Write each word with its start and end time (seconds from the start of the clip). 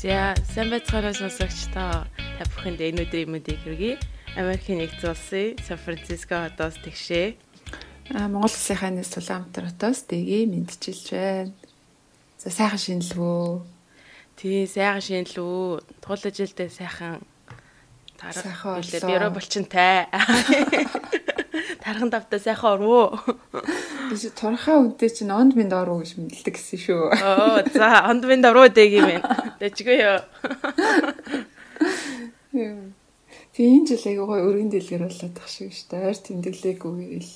За, 0.00 0.32
сайн 0.48 0.70
байцгаана 0.72 1.12
сонсогчдоо. 1.12 2.08
Та 2.08 2.44
бүхэнд 2.56 2.80
энэ 2.80 3.04
өдрийн 3.04 3.36
мэдээг 3.36 3.60
хүргэе. 3.60 4.00
Америкийн 4.40 4.80
нэгдсэн 4.80 5.12
улсын 5.12 5.60
Сан 5.60 5.76
Франциско 5.76 6.48
хотоос 6.48 6.80
тэгшээ. 6.80 7.36
Аа 8.16 8.32
Монгол 8.32 8.48
Улсынхаа 8.48 8.88
нийс 8.96 9.12
Улаанбаатар 9.12 9.68
хотоос 9.68 10.08
дэгийг 10.08 10.48
мэдчилж 10.48 11.04
байна. 11.12 11.52
За 12.40 12.48
сайхан 12.48 12.80
шинэлвөө. 12.80 13.60
Тий, 14.40 14.64
сайхан 14.64 15.04
шинэлвөө. 15.04 15.84
Тул 16.00 16.16
ажилдаа 16.16 16.68
сайхан 16.72 17.20
тарах. 18.16 18.80
Бюро 19.04 19.28
булчинтай. 19.28 20.08
Тархан 21.84 22.08
давтаа 22.08 22.40
сайхан 22.40 22.80
орвоо. 22.80 23.20
Биш 24.10 24.26
турхаа 24.34 24.82
үнтэй 24.82 25.06
чинь 25.06 25.30
онд 25.30 25.54
минь 25.54 25.70
ороо 25.70 26.02
гэж 26.02 26.18
мэддэг 26.18 26.58
гэсэн 26.58 26.78
шүү. 26.82 27.14
Оо 27.14 27.62
за 27.70 28.10
онд 28.10 28.26
минь 28.26 28.42
ороо 28.42 28.66
дэг 28.66 28.90
юм 28.90 29.06
байна. 29.06 29.54
Дэжгүй 29.62 29.98
ёо. 30.02 30.18
Тэгээ 33.54 33.70
энэ 33.70 33.86
жил 33.86 34.04
айгаа 34.10 34.26
гоё 34.26 34.42
өргөн 34.50 34.70
дэлгэр 34.74 35.06
болоод 35.06 35.34
тах 35.38 35.46
шиг 35.46 35.70
шүү 35.70 35.94
дээ. 35.94 36.10
Ойр 36.10 36.18
тэмдэглээгүй 36.26 37.22
л 37.22 37.32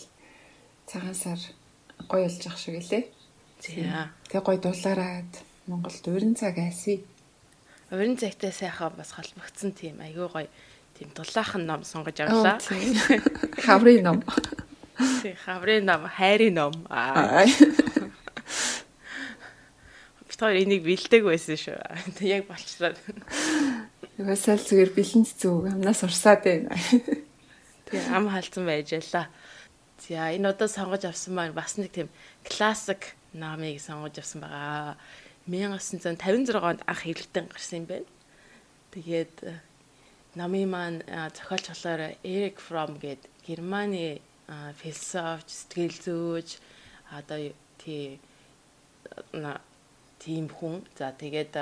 цагаан 0.91 1.15
сар 1.15 1.39
гоё 2.11 2.27
болж 2.27 2.43
ах 2.51 2.59
шиг 2.59 2.83
лээ. 2.83 3.07
За. 3.63 4.11
Тэгээ 4.27 4.43
гоё 4.43 4.59
дулаараад 4.59 5.33
Монголд 5.71 6.05
өрн 6.11 6.35
цаг 6.35 6.59
айсвэ. 6.59 7.07
Өрн 7.95 8.19
цагтай 8.19 8.51
сайхан 8.51 8.99
бас 8.99 9.15
холбогдсон 9.15 9.79
тийм 9.79 10.03
айгүй 10.03 10.27
гоё 10.27 10.51
тийм 10.99 11.15
дулаахан 11.15 11.71
ном 11.71 11.87
сонгож 11.87 12.19
авлаа. 12.19 12.59
Хаврын 13.63 14.03
ном. 14.03 14.19
Хаврын 15.45 15.85
ном, 15.85 16.07
хайрын 16.07 16.55
ном. 16.55 16.75
Аа. 16.89 17.45
Бид 20.29 20.39
хоёр 20.39 20.63
энийг 20.63 20.83
бэлдэг 20.87 21.23
байсан 21.27 21.59
шүү. 21.59 21.79
Яг 22.23 22.47
болчлаа. 22.47 22.95
Угасаал 24.19 24.63
зүгээр 24.63 24.95
бэлэн 24.95 25.27
зүг 25.27 25.67
амнаас 25.75 26.07
урсаад 26.07 26.47
байна. 26.47 26.71
Тэг 27.91 28.01
ам 28.15 28.31
халдсан 28.31 28.67
байж 28.67 28.95
ялла. 28.95 29.27
За 29.99 30.31
энэ 30.31 30.55
одоо 30.55 30.69
сонгож 30.71 31.03
авсан 31.07 31.35
маань 31.35 31.55
бас 31.55 31.75
нэг 31.75 31.91
тийм 31.91 32.09
классик 32.47 33.19
намыг 33.35 33.83
сонгож 33.83 34.19
авсан 34.19 34.47
байгаа. 34.47 34.95
1956 35.51 36.55
онд 36.63 36.81
анх 36.87 37.03
хэвлэлтэн 37.03 37.51
гарсан 37.51 37.83
юм 37.83 37.87
байна. 37.91 38.07
Тэгээд 38.95 39.35
намын 40.39 40.71
маань 40.71 40.99
зохиолч 41.35 41.67
болохоор 41.71 42.15
Эрик 42.23 42.63
Фром 42.63 42.99
гээд 43.03 43.23
Германы 43.47 44.23
философч, 44.47 45.49
сэтгэл 45.49 45.97
зүйч 46.05 46.59
одоо 47.11 47.53
тий 47.79 48.21
тийм 50.19 50.49
хүн. 50.49 50.85
За 50.97 51.13
тэгээд 51.13 51.55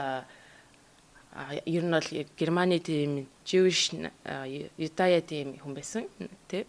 ер 1.66 1.84
нь 1.84 1.94
бол 1.94 2.10
Германы 2.38 2.78
тийм 2.78 3.26
Jewish 3.44 3.94
Юдая 4.78 5.20
тийм 5.20 5.58
хүн 5.58 5.74
байсан 5.74 6.04
тий. 6.48 6.66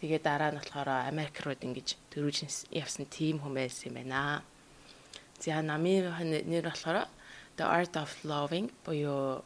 Тэгээд 0.00 0.22
дараа 0.22 0.50
нь 0.52 0.60
болохоор 0.60 1.08
Америк 1.08 1.40
руу 1.44 1.56
ингэж 1.56 1.96
дөрвж 2.12 2.68
явсан 2.72 3.06
тийм 3.08 3.40
хүн 3.40 3.54
байсан 3.56 3.90
юм 3.90 3.96
байна. 4.00 4.42
За 5.40 5.62
намын 5.62 6.12
нэр 6.46 6.68
болохоор 6.68 7.08
The 7.56 7.64
Art 7.64 7.96
of 7.96 8.12
Loving 8.24 8.68
буюу 8.84 9.40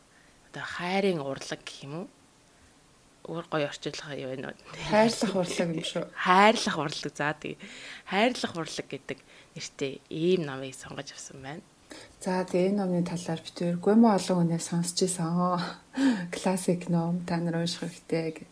одоо 0.51 0.65
хайрын 0.67 1.23
урлаг 1.23 1.63
гэх 1.63 1.87
юм 1.87 1.95
уу? 1.95 2.07
Өөр 3.31 3.47
гоё 3.47 3.71
орчуулга 3.71 4.19
юу 4.19 4.35
вэ? 4.35 4.51
Хайрлах 4.91 5.35
урлаг 5.39 5.69
юм 5.71 5.87
шүү. 5.87 6.05
Хайрлах 6.11 6.77
урлаг. 6.83 7.15
За 7.15 7.31
тий. 7.39 7.55
Хайрлах 8.11 8.55
урлаг 8.59 8.87
гэдэг 8.91 9.19
нэртэй 9.55 10.03
ийм 10.11 10.43
номыг 10.51 10.75
сонгож 10.75 11.15
авсан 11.15 11.39
байна. 11.39 11.63
За 12.21 12.45
тэгээ 12.45 12.75
энэ 12.75 12.79
номны 12.79 13.03
талаар 13.07 13.41
битээр 13.41 13.77
гомо 13.81 14.15
олон 14.15 14.37
хүнээс 14.45 14.67
сонсч 14.71 14.97
ирсэн. 15.07 15.31
Классик 16.35 16.91
ном 16.93 17.25
та 17.25 17.41
нар 17.41 17.63
унших 17.63 17.89
хэрэгтэй 17.89 18.45
гэд. 18.45 18.51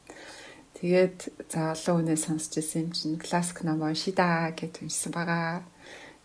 Тэгээд 0.78 1.18
за 1.52 1.76
олон 1.76 1.94
хүнээс 2.02 2.22
сонсч 2.26 2.52
ирсэн 2.58 2.88
юм 2.88 2.90
чинь 2.96 3.18
классик 3.20 3.62
ном 3.62 3.82
уншидаа 3.84 4.56
гэд 4.56 4.82
уншсан 4.82 5.12
байгаа. 5.12 5.62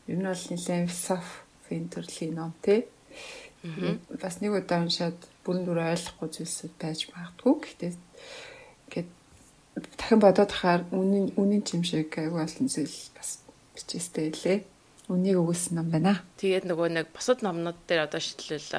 Ер 0.08 0.18
нь 0.18 0.30
бол 0.30 0.46
нэлээд 0.50 0.90
философийн 0.90 1.85
төрлийн 1.91 2.34
ном 2.40 2.53
тий. 2.64 2.88
Бас 4.22 4.40
нэг 4.41 4.56
удаа 4.58 4.84
уншаад 4.84 5.20
бүрэн 5.44 5.64
дүр 5.68 5.80
ойлгохгүй 5.84 6.30
зүйлсүүд 6.31 6.74
байж 6.80 7.00
магадгүй. 7.12 7.53
Гэхдээ 7.64 7.91
Гэт 8.92 9.08
дахин 9.98 10.20
бодоод 10.20 10.50
тахаар 10.50 10.82
үнийн 10.92 11.34
үнийн 11.38 11.64
чим 11.64 11.84
шиг 11.84 12.14
аюу 12.18 12.42
олон 12.42 12.68
зүйл 12.68 12.98
бас 13.16 13.44
бичээстэй 13.76 14.34
лээ. 14.34 14.60
Үнийг 15.12 15.38
өгүүлсэн 15.40 15.76
ном 15.76 15.92
байна. 15.92 16.24
Тэгээд 16.40 16.68
нөгөө 16.68 16.88
нэг 16.96 17.06
бусад 17.12 17.44
номнууд 17.44 17.80
дээр 17.88 18.08
одоо 18.08 18.22
шийдэл 18.24 18.72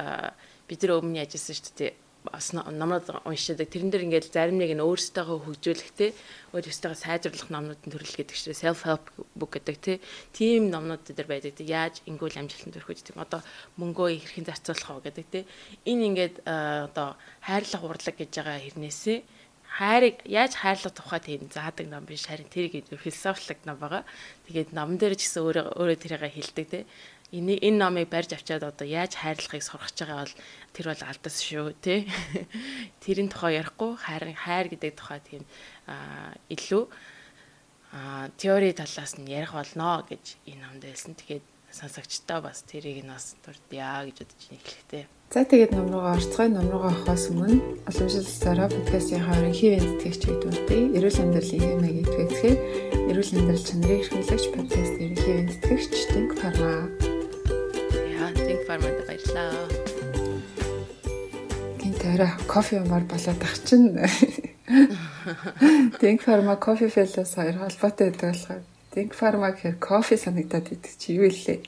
бид 0.65 0.79
нар 0.81 0.97
өмнө 0.97 1.21
яжсэн 1.21 1.55
шүү 1.55 1.73
дээ 1.77 1.93
бас 2.31 2.53
номнууд 2.53 3.21
уншдаг. 3.25 3.69
Тэрэн 3.69 3.91
дээр 3.93 4.05
ингээд 4.09 4.33
зарим 4.33 4.57
нэг 4.57 4.73
нь 4.73 4.81
өөрсдөө 4.81 5.45
хөгжүүлэхтэй 5.45 6.11
өөрсдөө 6.53 6.93
сайжруулах 6.97 7.49
номнуудын 7.53 7.91
төрөл 7.93 8.17
гэдэг 8.17 8.35
чинь 8.35 8.57
self 8.57 8.81
help 8.85 9.05
book 9.37 9.53
гэдэг 9.55 9.77
тий. 9.77 9.97
Тим 10.33 10.73
номнууд 10.73 11.05
дээр 11.05 11.29
байдаг. 11.29 11.61
Яаж 11.61 12.01
ингүүл 12.09 12.39
амжилтанд 12.41 12.75
хүрэх 12.81 12.89
вэ? 12.89 13.13
Тийм 13.13 13.21
одоо 13.21 13.41
мөнгөө 13.77 14.07
хэрхэн 14.25 14.49
зарцуулах 14.49 15.05
вэ 15.05 15.13
гэдэг 15.13 15.25
тий. 15.29 15.43
Энэ 15.85 16.05
ингээд 16.09 16.35
одоо 16.45 17.13
хайрлах 17.45 17.83
урлаг 17.85 18.15
гэж 18.17 18.31
байгаа 18.33 18.57
хэрнээсээ 18.61 19.17
хайрыг 19.75 20.23
яаж 20.23 20.55
хайрлах 20.55 20.95
тухай 20.95 21.19
тийм 21.19 21.51
заадаг 21.51 21.87
ном 21.91 22.07
биш 22.07 22.23
харин 22.31 22.47
тэрийг 22.47 22.87
философик 22.95 23.59
ном 23.67 23.75
байгаа. 23.75 24.07
Тэгээд 24.47 24.71
ном 24.71 24.95
дээр 24.95 25.19
ч 25.19 25.27
гэсэн 25.27 25.43
өөрөө 25.43 25.65
өөрөө 25.75 25.97
тэрийг 25.99 26.31
хэлдэг 26.31 26.67
те. 26.71 26.79
Энэ 27.35 27.59
энэ 27.59 27.81
номыг 27.83 28.07
барьж 28.07 28.31
авчаад 28.31 28.63
одоо 28.63 28.87
яаж 28.87 29.19
хайрлахыг 29.19 29.59
сурах 29.59 29.91
гэж 29.91 29.97
байгаа 30.07 30.23
бол 30.23 30.35
тэр 30.71 30.85
бол 30.95 31.03
алдас 31.03 31.37
шүү 31.43 31.67
те. 31.83 32.07
Тэрийн 33.03 33.27
тухай 33.27 33.59
ярихгүй 33.59 33.91
харин 33.99 34.37
хайр 34.39 34.71
гэдэг 34.71 34.95
тухай 34.95 35.19
тийм 35.19 35.43
илүү 36.47 36.83
теори 38.39 38.71
талаас 38.71 39.19
нь 39.19 39.27
ярих 39.27 39.51
болно 39.51 40.07
гэж 40.07 40.39
энэ 40.47 40.61
номд 40.63 40.87
хэлсэн. 40.87 41.19
Тэгээд 41.19 41.45
сонсогчдоо 41.75 42.39
бас 42.47 42.63
тэрийг 42.63 43.03
нь 43.03 43.11
бас 43.11 43.35
дурдъя 43.43 44.07
гэж 44.07 44.23
бодож 44.23 44.41
эхлэхтэй. 44.55 45.03
За 45.35 45.43
тэгээд 45.43 45.75
ном 45.75 45.91
руугаа 45.91 46.15
орцгой 46.15 46.47
ном 46.47 46.71
руугаа 46.71 46.95
орохоос 46.95 47.27
өмнө 47.27 47.59
уламжлалцаараа 47.91 48.71
подкастын 48.71 49.19
хаарын 49.19 49.51
хивэн 49.51 49.83
тэтгэгч 49.99 50.21
гэдэг 50.31 50.47
үнтэй 50.47 50.81
эрүүл 50.95 51.21
амьдралын 51.27 51.63
хэмээг 51.75 51.97
итгэцгээ 52.07 52.55
эрүүл 53.11 53.31
амьдрал 53.35 53.67
чанарыг 53.67 53.99
эрхэмлэгч 53.99 54.45
подкаст 54.55 54.95
ерөнхий 54.95 55.39
тэтгэгч 55.59 55.91
Think 56.15 56.31
Pharma. 56.39 56.71
Яа, 58.15 58.31
Think 58.31 58.61
Pharma-д 58.63 58.99
баярлалаа. 59.03 59.67
Гинт 61.83 62.01
орой 62.15 62.31
кофе 62.47 62.79
умаар 62.79 63.03
болоод 63.03 63.41
ах 63.43 63.55
чинь 63.67 63.91
Think 65.99 66.23
Pharma 66.23 66.55
кофе 66.55 66.87
фэлээс 66.87 67.35
хоёр 67.35 67.59
холбоотой 67.59 68.15
байдаг 68.15 68.31
болохоор 68.31 68.63
Think 68.95 69.11
Pharma 69.11 69.51
гэхээр 69.51 69.83
кофе 69.83 70.15
санагдаад 70.15 70.71
идэг 70.71 70.95
чи 70.95 71.19
юу 71.19 71.27
илээ. 71.27 71.59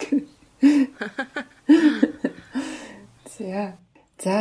За. 3.38 3.78
За 4.18 4.38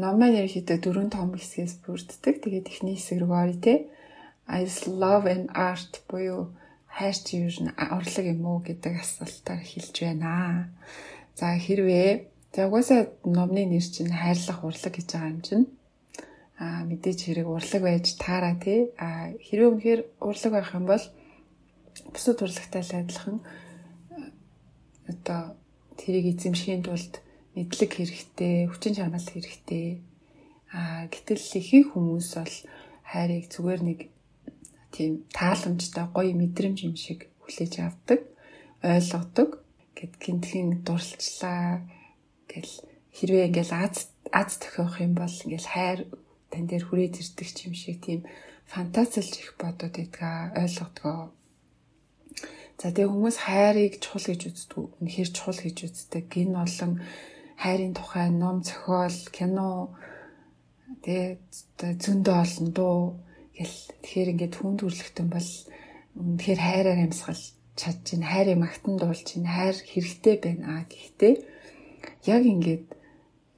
номын 0.00 0.40
ерөнхийдөө 0.40 0.78
дөрвөн 0.80 1.10
том 1.12 1.36
хэсгээс 1.36 1.84
бүрддэг. 1.84 2.40
Тэгээд 2.40 2.70
эхний 2.72 2.96
хэсэг 2.96 3.20
рүү 3.20 3.36
оръё 3.36 3.60
те. 3.60 3.74
I 4.48 4.64
love 4.88 5.28
and 5.28 5.52
art 5.52 6.00
буюу 6.08 6.48
хайрч 6.88 7.36
юу 7.36 7.52
н 7.64 7.76
урлаг 7.76 8.26
юм 8.32 8.40
уу 8.48 8.64
гэдэг 8.64 9.04
асуултаар 9.04 9.60
хэлж 9.60 9.94
байна. 10.00 10.72
За 11.36 11.56
хэрвээ 11.56 12.32
за 12.56 12.68
угаасаа 12.68 13.12
номны 13.24 13.64
нэр 13.68 13.84
чинь 13.84 14.12
хайрлах 14.12 14.64
урлаг 14.64 14.92
гэж 14.96 15.08
байгаа 15.12 15.32
юм 15.32 15.40
чинь 15.40 15.66
а 16.60 16.84
мэдээж 16.88 17.18
хэрэг 17.24 17.48
урлаг 17.48 17.82
байж 17.84 18.06
таараа 18.20 18.56
тий 18.60 18.92
а 18.96 19.32
хэрвээ 19.40 19.72
үнэхээр 19.72 20.00
урлаг 20.20 20.52
байх 20.52 20.70
юм 20.76 20.84
бол 20.88 21.04
бусад 22.12 22.38
урлагтай 22.44 22.82
адилхан 22.84 23.40
одоо 25.08 25.56
тэрийг 25.96 26.36
эзэмшихийн 26.36 26.84
тулд 26.84 27.20
мэдлэг 27.54 27.90
хэрэгтэй, 27.92 28.68
хүчин 28.68 28.94
чармайл 28.96 29.28
хэрэгтэй. 29.28 30.00
Аа 30.72 31.08
гэтэл 31.12 31.44
ихэнх 31.60 31.92
хүмүүс 31.92 32.28
бол 32.40 32.56
хайрыг 33.04 33.44
зүгээр 33.52 33.80
нэг 33.84 34.00
тийм 34.94 35.12
тааламжтай 35.36 36.06
гоё 36.16 36.32
мэдрэмж 36.32 36.78
юм 36.88 36.96
шиг 36.96 37.28
хүлээж 37.44 37.72
авдаг, 37.84 38.20
ойлгодог. 38.80 39.60
Гэт 39.96 40.16
гинтхэн 40.16 40.80
дурлцлаа 40.86 41.84
гэл 42.48 42.72
хэрвээ 43.12 43.48
ингээл 43.52 43.72
аз 43.84 44.08
аз 44.32 44.56
тохиох 44.56 45.00
юм 45.04 45.12
бол 45.12 45.32
ингээл 45.44 45.68
хайр 45.68 46.00
тань 46.48 46.68
дээр 46.68 46.84
хүрээд 46.88 47.20
ирдэг 47.20 47.48
юм 47.68 47.74
шиг 47.76 48.00
тийм 48.00 48.20
фантазилж 48.72 49.32
их 49.36 49.56
бодоод 49.60 49.92
байдгаа 49.96 50.56
ойлгодгоо. 50.56 51.32
За 52.80 52.88
тэгээ 52.90 53.12
хүмүүс 53.12 53.36
хайрыг 53.44 54.00
чухал 54.00 54.26
гэж 54.32 54.42
үздэг. 54.48 54.80
Үнэхээр 54.98 55.30
чухал 55.36 55.60
гэж 55.60 55.76
үздэг. 55.86 56.24
Гин 56.32 56.56
олон 56.56 56.92
хайрын 57.58 57.94
тухай 57.94 58.30
ном 58.30 58.62
зохиол, 58.62 59.18
кино 59.36 59.96
тэгээ 61.04 61.38
зөндөө 62.04 62.36
олон 62.44 62.68
дуу. 62.72 63.00
Гэл 63.56 63.76
тэгэхээр 64.02 64.32
ингээд 64.32 64.54
хүнд 64.56 64.80
хүрлэгтэн 64.82 65.28
бол 65.28 65.50
үнэхээр 66.16 66.60
хайраар 66.60 67.00
амьсгал 67.04 67.42
чадж 67.76 67.98
чинь 68.04 68.24
хайрыг 68.24 68.58
магтан 68.60 68.96
дуулж 69.00 69.24
чинь 69.24 69.48
хайр 69.48 69.76
хэрэгтэй 69.76 70.36
байна 70.44 70.64
а 70.72 70.88
гэхдээ 70.92 71.34
яг 72.28 72.42
ингээд 72.44 72.84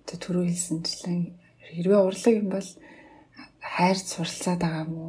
түрүү 0.06 0.44
хэлсэнчлэн 0.46 1.20
хэрвээ 1.66 2.00
урлаг 2.06 2.34
юм 2.38 2.48
бол 2.54 2.68
хайрц 3.58 4.06
суралцаад 4.14 4.60
байгаа 4.62 4.86
мó 4.86 5.06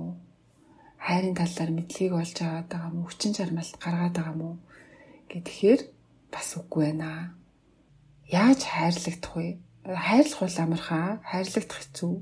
хайрын 1.05 1.37
талаар 1.37 1.71
мэдлэгийг 1.75 2.13
олж 2.17 2.37
аваад 2.41 2.67
байгаа 2.73 2.91
мó 2.93 3.01
хүчин 3.05 3.31
чармаалт 3.37 3.75
гаргаад 3.83 4.15
байгаа 4.17 4.35
мó 4.41 4.49
гэхээр 5.29 5.81
бас 6.33 6.49
үгүй 6.57 6.83
байна. 6.89 7.37
Яаж 8.25 8.65
хайрлагдах 8.65 9.33
вэ? 9.37 9.61
Хайрлах 9.85 10.41
бол 10.41 10.57
амархаа, 10.57 11.21
хайрлагдах 11.21 11.77
хэцүү. 11.77 12.13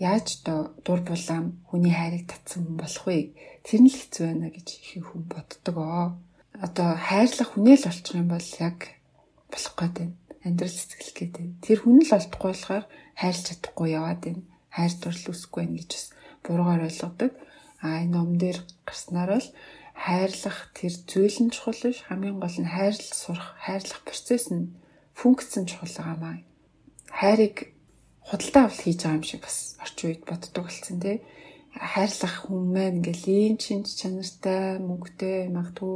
Яаж 0.00 0.40
дур 0.46 1.00
булаам 1.04 1.60
хүний 1.68 1.92
хайрыг 1.92 2.24
татсан 2.24 2.64
хүн 2.64 2.76
болох 2.80 3.04
вэ? 3.04 3.36
Тэр 3.60 3.80
нь 3.84 3.92
л 3.92 4.00
хэцүү 4.00 4.24
байна 4.24 4.48
гэж 4.48 4.68
их 4.96 5.04
хүн 5.04 5.28
боддог 5.28 5.76
оо. 5.76 6.16
Одоо 6.56 6.96
хайрлах 6.96 7.52
хүнээ 7.52 7.76
л 7.84 7.88
олчих 7.92 8.16
юм 8.16 8.32
бол 8.32 8.48
яг 8.64 8.78
болох 9.52 9.74
гэдэг 9.76 10.08
амьдрал 10.44 10.72
сэтгэл 10.72 11.12
гэдэг. 11.12 11.46
Тэр 11.60 11.78
хүн 11.84 12.00
л 12.00 12.16
олдохгүй 12.16 12.50
болохоор 12.56 12.84
хайрлж 13.20 13.44
чадахгүй 13.44 13.88
яваад 13.92 14.20
байна. 14.24 14.42
Хайр 14.72 14.92
дурл 14.96 15.24
үсэхгүй 15.36 15.60
байна 15.68 15.76
гэж 15.76 15.90
бас 15.92 16.06
буруугаар 16.44 16.86
ойлгодог. 16.88 17.32
А 17.84 18.00
энэ 18.00 18.12
ном 18.16 18.40
дээр 18.40 18.58
гарснаар 18.88 19.30
бол 19.36 19.48
хайрлах 19.92 20.58
тэр 20.72 20.94
зүйл 20.96 21.38
нь 21.44 21.52
чухал 21.52 21.76
биш 21.76 22.00
хамгийн 22.08 22.40
гол 22.40 22.56
нь 22.56 22.72
хайрлах 22.72 23.12
сурах 23.12 23.52
хайрлах 23.60 24.00
процесс 24.08 24.48
нь 24.48 24.72
функц 25.20 25.52
нь 25.60 25.68
чухал 25.68 25.92
байгаамаа. 25.92 26.36
Хайрыг 27.12 27.56
худалдаа 28.24 28.64
авалт 28.64 28.80
хийж 28.80 28.98
байгаа 29.04 29.18
юм 29.20 29.26
шиг 29.28 29.40
бас 29.44 29.76
орчин 29.84 30.06
үед 30.08 30.22
боддог 30.24 30.64
болсон 30.64 30.96
тий. 31.04 31.16
Хайрлах 31.76 32.36
хүн 32.48 32.62
маань 32.72 32.98
ингээл 33.04 33.28
ийм 33.28 33.56
шинж 33.60 33.86
чанартай 34.00 34.80
мөнгөтэй 34.80 35.52
магадгүй 35.52 35.94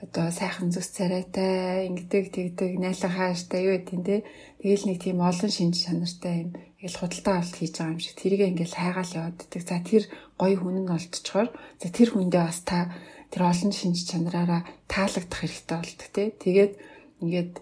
одоо 0.00 0.26
сайхан 0.32 0.72
зүс 0.72 0.88
царайтай 0.96 1.84
ингэдэг 1.92 2.24
тэгдэг 2.32 2.70
найлан 2.80 3.12
хааштай 3.12 3.60
юу 3.68 3.76
гэдэг 3.76 4.00
те 4.08 4.16
тэгэл 4.64 4.88
нэг 4.88 4.98
тийм 5.04 5.18
олон 5.20 5.52
шинж 5.52 5.76
чанартай 5.84 6.34
юм. 6.48 6.50
Ингээл 6.80 7.00
худалдаа 7.00 7.34
авалт 7.44 7.56
хийж 7.60 7.74
байгаа 7.76 7.92
юм 7.92 8.00
шиг. 8.00 8.16
Тэрийг 8.16 8.42
ингээл 8.48 8.80
хайгаал 8.80 9.16
явааддаг. 9.20 9.60
За 9.60 9.76
тэр 9.84 10.02
гоё 10.40 10.56
хүн 10.56 10.76
нь 10.80 10.92
олдчихоор 10.96 11.48
за 11.76 11.88
тэр 11.92 12.08
хүндээ 12.16 12.44
бас 12.48 12.60
та 12.64 12.88
тэр 13.28 13.42
олон 13.52 13.72
шинж 13.76 14.08
чанараараа 14.08 14.64
таалагдах 14.88 15.40
хэрэгтэй 15.44 15.76
болдог 15.76 16.08
те 16.08 16.22
тэгээд 16.40 16.72
ингээд 17.20 17.52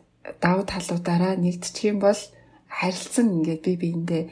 давуу 0.40 0.64
талуудаараа 0.68 1.34
нэгдчих 1.36 1.92
юм 1.92 1.98
бол 2.04 2.20
харилцан 2.68 3.26
ингээд 3.40 3.62
би 3.64 3.72
биэндээ 3.82 4.22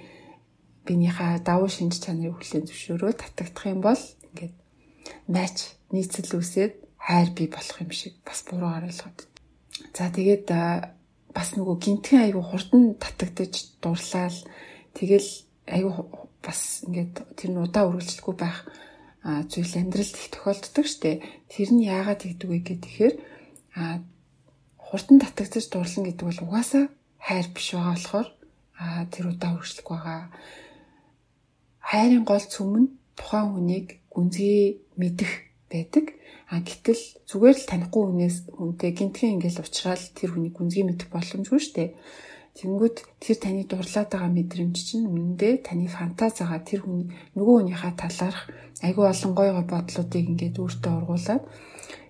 биенийхээ 0.87 1.43
давуу 1.43 1.69
шинж 1.72 1.98
чанарыг 2.04 2.37
хүлээн 2.38 2.69
зөвшөөрөө 2.69 3.12
татагдах 3.19 3.66
юм 3.66 3.81
бол 3.82 4.02
ингээд 4.31 4.54
матч 5.26 5.56
нийцэл 5.90 6.38
үсээд 6.38 6.75
хайр 7.06 7.31
бий 7.34 7.48
болох 7.50 7.78
юм 7.82 7.90
шиг 7.90 8.14
бас 8.26 8.43
буруугаар 8.46 8.87
ойлгоод. 8.90 9.19
За 9.96 10.10
тэгээд 10.10 10.46
бас 11.37 11.48
нөгөө 11.56 11.76
гинтхэн 11.82 12.25
айгу 12.26 12.43
хурдан 12.43 12.94
татагдаж 12.96 13.54
дурлал 13.82 14.38
тэгэл 14.94 15.31
айгу 15.66 15.90
бас 16.43 16.87
ингээд 16.87 17.14
тэр 17.38 17.50
нь 17.50 17.62
удаа 17.62 17.90
үргэлжлэхгүй 17.90 18.34
байх 18.38 18.66
зүйл 19.22 19.75
амьдралд 19.75 20.16
их 20.16 20.31
тохиолддог 20.31 20.87
штэ. 20.87 21.22
Тэр 21.50 21.69
нь 21.75 21.87
яагаад 21.87 22.22
тэгдэг 22.22 22.48
вэ 22.48 22.58
гэхээр 22.62 23.14
а 23.75 24.00
хурдан 24.87 25.19
татагдаж 25.19 25.67
дурлан 25.71 26.05
гэдэг 26.06 26.27
бол 26.27 26.44
угаасаа 26.47 26.85
хайр 27.27 27.47
биш 27.50 27.75
байгаа 27.75 27.94
болохоор 27.94 28.29
а 28.79 29.05
тэр 29.11 29.25
удаа 29.33 29.56
үргэлжлэх 29.56 29.88
байгаа. 29.88 30.31
Хайрын 31.81 32.25
гол 32.29 32.44
цөм 32.44 32.71
нь 32.81 32.93
тухайн 33.19 33.49
хүнийг 33.50 33.87
гүнзгий 34.15 34.85
мэдэх 35.00 35.33
байдаг. 35.73 36.15
А 36.47 36.62
гэтэл 36.62 37.03
зүгээр 37.27 37.56
л 37.59 37.71
танихгүй 37.71 38.03
хүнээс 38.06 38.37
хүнтэй 38.55 38.91
гинтхэн 38.94 39.35
ингээл 39.41 39.61
уулзрал 39.65 40.05
тэр 40.15 40.31
хүний 40.31 40.53
гүнзгий 40.55 40.85
мэдэх 40.87 41.09
боломжгүй 41.11 41.59
шүү 41.59 41.75
дээ. 41.75 41.91
Тэнгүүд 42.56 42.97
тэр 43.21 43.37
таны 43.43 43.62
дурлаад 43.67 44.09
байгаа 44.12 44.31
мэдрэмж 44.32 44.77
чинь 44.79 45.11
үнэндээ 45.11 45.67
таны 45.67 45.91
фантазиагаа 45.91 46.62
тэр 46.62 46.87
хүн 46.87 47.12
нөгөө 47.37 47.55
хүнийхээ 47.61 47.94
талаарх 48.00 48.41
айгүй 48.87 49.05
олон 49.12 49.32
гой 49.37 49.50
гой 49.53 49.67
бодлуудыг 49.67 50.25
ингээд 50.31 50.56
өөртөө 50.56 50.93
ургуулад 50.97 51.43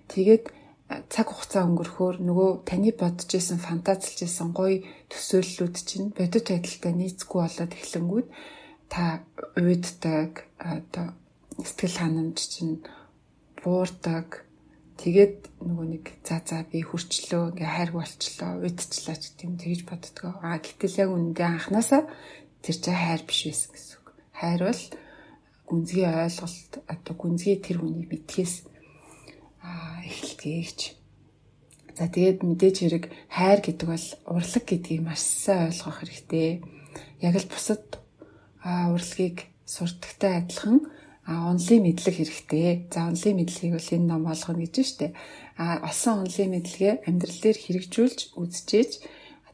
тэгээд 0.07 0.43
цаг 0.87 1.27
хугацаа 1.35 1.67
өнгөрөхөөр 1.67 2.15
нөгөө 2.23 2.49
таны 2.63 2.91
бодож 2.95 3.31
исэн 3.35 3.59
фантазлж 3.59 4.23
исэн 4.23 4.55
гоё 4.55 4.87
төсөөллүүд 5.11 5.75
чинь 5.83 6.15
бодит 6.15 6.47
байдалтай 6.47 6.93
нийцэхгүй 6.95 7.39
болоод 7.43 7.73
эхлэнгүүд 7.75 8.27
та 8.87 9.03
уйддаг 9.59 10.47
одоо 10.55 11.11
сэтгэл 11.59 11.97
ханамж 11.99 12.39
чинь 12.39 12.75
буурдаг. 13.59 14.47
Тэгээд 14.97 15.61
нөгөө 15.61 15.85
нэг 15.93 16.05
за 16.25 16.41
за 16.41 16.65
би 16.65 16.81
хүрчлөө 16.81 17.53
ингээ 17.53 17.69
хайр 17.69 17.91
болчлоо, 17.93 18.51
удчлаа 18.65 19.17
ч 19.19 19.23
гэдэм 19.29 19.53
тэгж 19.61 19.81
боддгоо. 19.85 20.41
А 20.41 20.57
гэтэл 20.57 21.05
яг 21.05 21.09
үндэ 21.13 21.43
анханасаа 21.45 22.09
тэр 22.65 22.77
чинь 22.81 22.97
хайр 22.97 23.21
биш 23.27 23.45
байсан 23.45 23.69
гэсэн 23.77 23.93
үг. 24.01 24.07
Хайр 24.33 24.61
бол 24.65 24.83
гүнзгий 25.69 26.07
ойлголт 26.07 26.71
одоо 26.89 27.13
гүнзгий 27.13 27.57
тэр 27.61 27.77
хүнийг 27.77 28.09
мэдхээс 28.09 28.53
а 29.67 29.99
эхэлтгийгч. 30.07 30.79
За 31.97 32.05
тэгээд 32.07 32.39
мэдээж 32.47 32.75
хэрэг 32.79 33.05
хайр 33.27 33.59
гэдэг 33.59 33.87
бол 33.89 34.07
урлаг 34.31 34.63
гэдгийг 34.63 35.01
маш 35.03 35.19
сайн 35.19 35.67
ойлгох 35.73 35.97
хэрэгтэй. 35.99 36.61
Яг 37.19 37.35
л 37.35 37.51
бусад 37.51 37.83
урлагийг 38.63 39.49
сурдагтай 39.65 40.45
адилхан 40.45 40.87
онлын 41.27 41.81
мэдлэг 41.83 42.15
хэрэгтэй. 42.15 42.87
За 42.93 43.11
онлын 43.11 43.35
мэдлэгийг 43.43 43.73
бол 43.75 43.93
энэ 43.97 44.07
ном 44.07 44.23
олгоно 44.31 44.63
гэж 44.63 44.75
штэ. 44.87 45.07
А 45.59 45.83
олсон 45.89 46.23
онлын 46.23 46.53
мэдлэгээ 46.55 46.93
амьдрал 47.09 47.39
дээр 47.43 47.57
хэрэгжүүлж 47.59 48.19
үзчихээж 48.39 48.91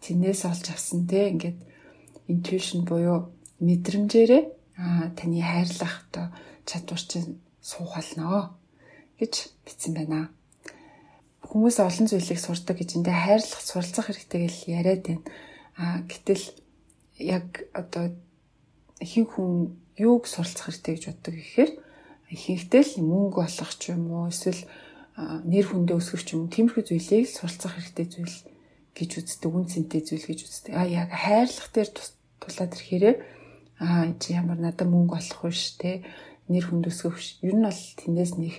тэрнээс 0.04 0.42
олж 0.51 0.66
авсан 0.68 1.07
те 1.07 1.31
ингээд 1.31 1.57
intuition 2.27 2.83
буюу 2.83 3.31
мэдрэмжээрээ 3.63 4.44
таны 5.16 5.39
хайрлах 5.39 5.95
одоо 6.12 6.25
чадвар 6.68 7.01
чинь 7.01 7.39
суухалнаа 7.63 8.51
гэж 9.24 9.34
бичсэн 9.64 9.96
байна. 9.96 10.30
Хүмүүс 11.48 11.80
олон 11.80 12.08
зүйлийг 12.12 12.40
сурдаг 12.44 12.75
гэж 12.78 13.00
эндээ 13.00 13.16
хайрлах 13.16 13.64
суралцах 13.64 14.12
хэрэгтэй 14.12 14.40
гэж 14.44 14.56
яриад 14.68 15.02
байна. 15.08 15.24
А 15.80 16.04
гэтэл 16.04 16.44
яг 17.18 17.64
одоо 17.72 18.12
ихэнх 19.00 19.40
хүн 19.40 19.80
юуг 19.98 20.28
суралцах 20.28 20.70
хэрэгтэй 20.70 20.94
гэж 20.96 21.04
боддог 21.08 21.34
гэхээр 21.40 21.72
ихэнхдээ 22.34 22.83
л 22.83 22.94
мөнгө 23.06 23.40
олох 23.45 23.71
ч 23.78 23.94
юм 23.94 24.09
уу 24.09 24.28
эсвэл 24.33 24.62
нэр 25.45 25.66
хүндээ 25.69 25.97
өсгөх 25.97 26.24
ч 26.26 26.33
юм 26.33 26.45
уу 26.45 26.54
тиймэрхүү 26.54 26.83
зүйлийг 26.90 27.30
суралцах 27.30 27.78
хэрэгтэй 27.78 28.07
зүйл 28.09 28.38
гэж 28.97 29.09
үздэг 29.21 29.52
үн 29.54 29.66
цэнтэй 29.69 30.02
зүйл 30.02 30.26
гэж 30.26 30.40
үздэг. 30.45 30.74
А 30.74 30.86
яг 30.90 31.09
хайрлах 31.14 31.69
дээр 31.69 31.90
тулаад 32.42 32.74
ирэхээрээ 32.74 33.16
а 33.81 34.09
чи 34.18 34.33
ямар 34.33 34.57
надад 34.57 34.90
мөнгө 34.90 35.18
олох 35.18 35.42
биш 35.50 35.78
те 35.78 36.02
нэр 36.50 36.66
хүнд 36.66 36.90
өсгөх. 36.90 37.18
Ер 37.45 37.54
нь 37.57 37.66
бол 37.66 37.81
тэндээс 38.02 38.33
нэг 38.42 38.54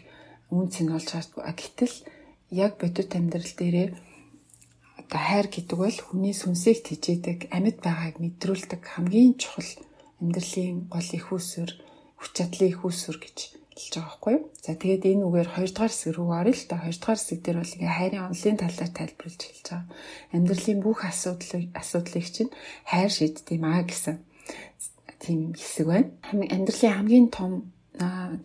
үн 0.51 0.67
цэн 0.73 0.93
олж 0.97 1.09
чадгүй. 1.13 1.43
А 1.45 1.53
гэтэл 1.53 1.95
яг 2.51 2.73
бодит 2.81 3.15
амьдрал 3.17 3.53
дээрээ 3.57 3.89
одоо 5.01 5.21
хайр 5.21 5.49
гэдэг 5.53 5.79
бол 5.79 5.99
хүний 6.01 6.35
сүнсийг 6.35 6.85
тижээдэг, 6.85 7.39
амьд 7.53 7.79
байгааг 7.85 8.17
мэдрүүлдэг 8.21 8.81
хамгийн 8.83 9.37
чухал 9.37 9.71
амьдралын 10.21 10.89
гол 10.89 11.11
их 11.13 11.29
усүр, 11.33 11.71
хүч 12.19 12.31
чадлын 12.33 12.73
их 12.73 12.81
усүр 12.85 13.17
гэж 13.21 13.39
хэлж 13.75 13.95
байгаа 13.99 14.07
байхгүй 14.07 14.33
юу. 14.39 14.45
За 14.63 14.73
тэгээд 14.79 15.03
энэ 15.05 15.27
үгээр 15.27 15.49
2 15.51 15.75
дугаар 15.75 15.91
хэсэг 15.91 16.11
рүү 16.15 16.31
орё 16.31 16.55
л 16.55 16.65
да. 16.71 16.77
2 16.79 16.95
дугаар 16.95 17.19
хэсэг 17.19 17.39
дээр 17.43 17.59
бол 17.59 17.75
ингээ 17.75 17.97
хайрын 17.99 18.27
онлын 18.31 18.59
талаар 18.63 18.93
тайлбарлаж 18.95 19.43
хэлж 19.43 19.67
байгаа. 19.67 19.85
Амьдралын 20.31 20.81
бүх 20.81 21.01
асуудлыг 21.11 21.65
асуудлыг 21.75 22.27
чинь 22.31 22.53
хайр 22.87 23.11
шийддэм 23.11 23.63
аа 23.67 23.83
гэсэн 23.83 24.17
тийм 25.19 25.41
хэсэг 25.59 25.87
байна. 25.91 26.09
Амьдралын 26.31 26.95
хамгийн 26.95 27.29
том 27.35 27.53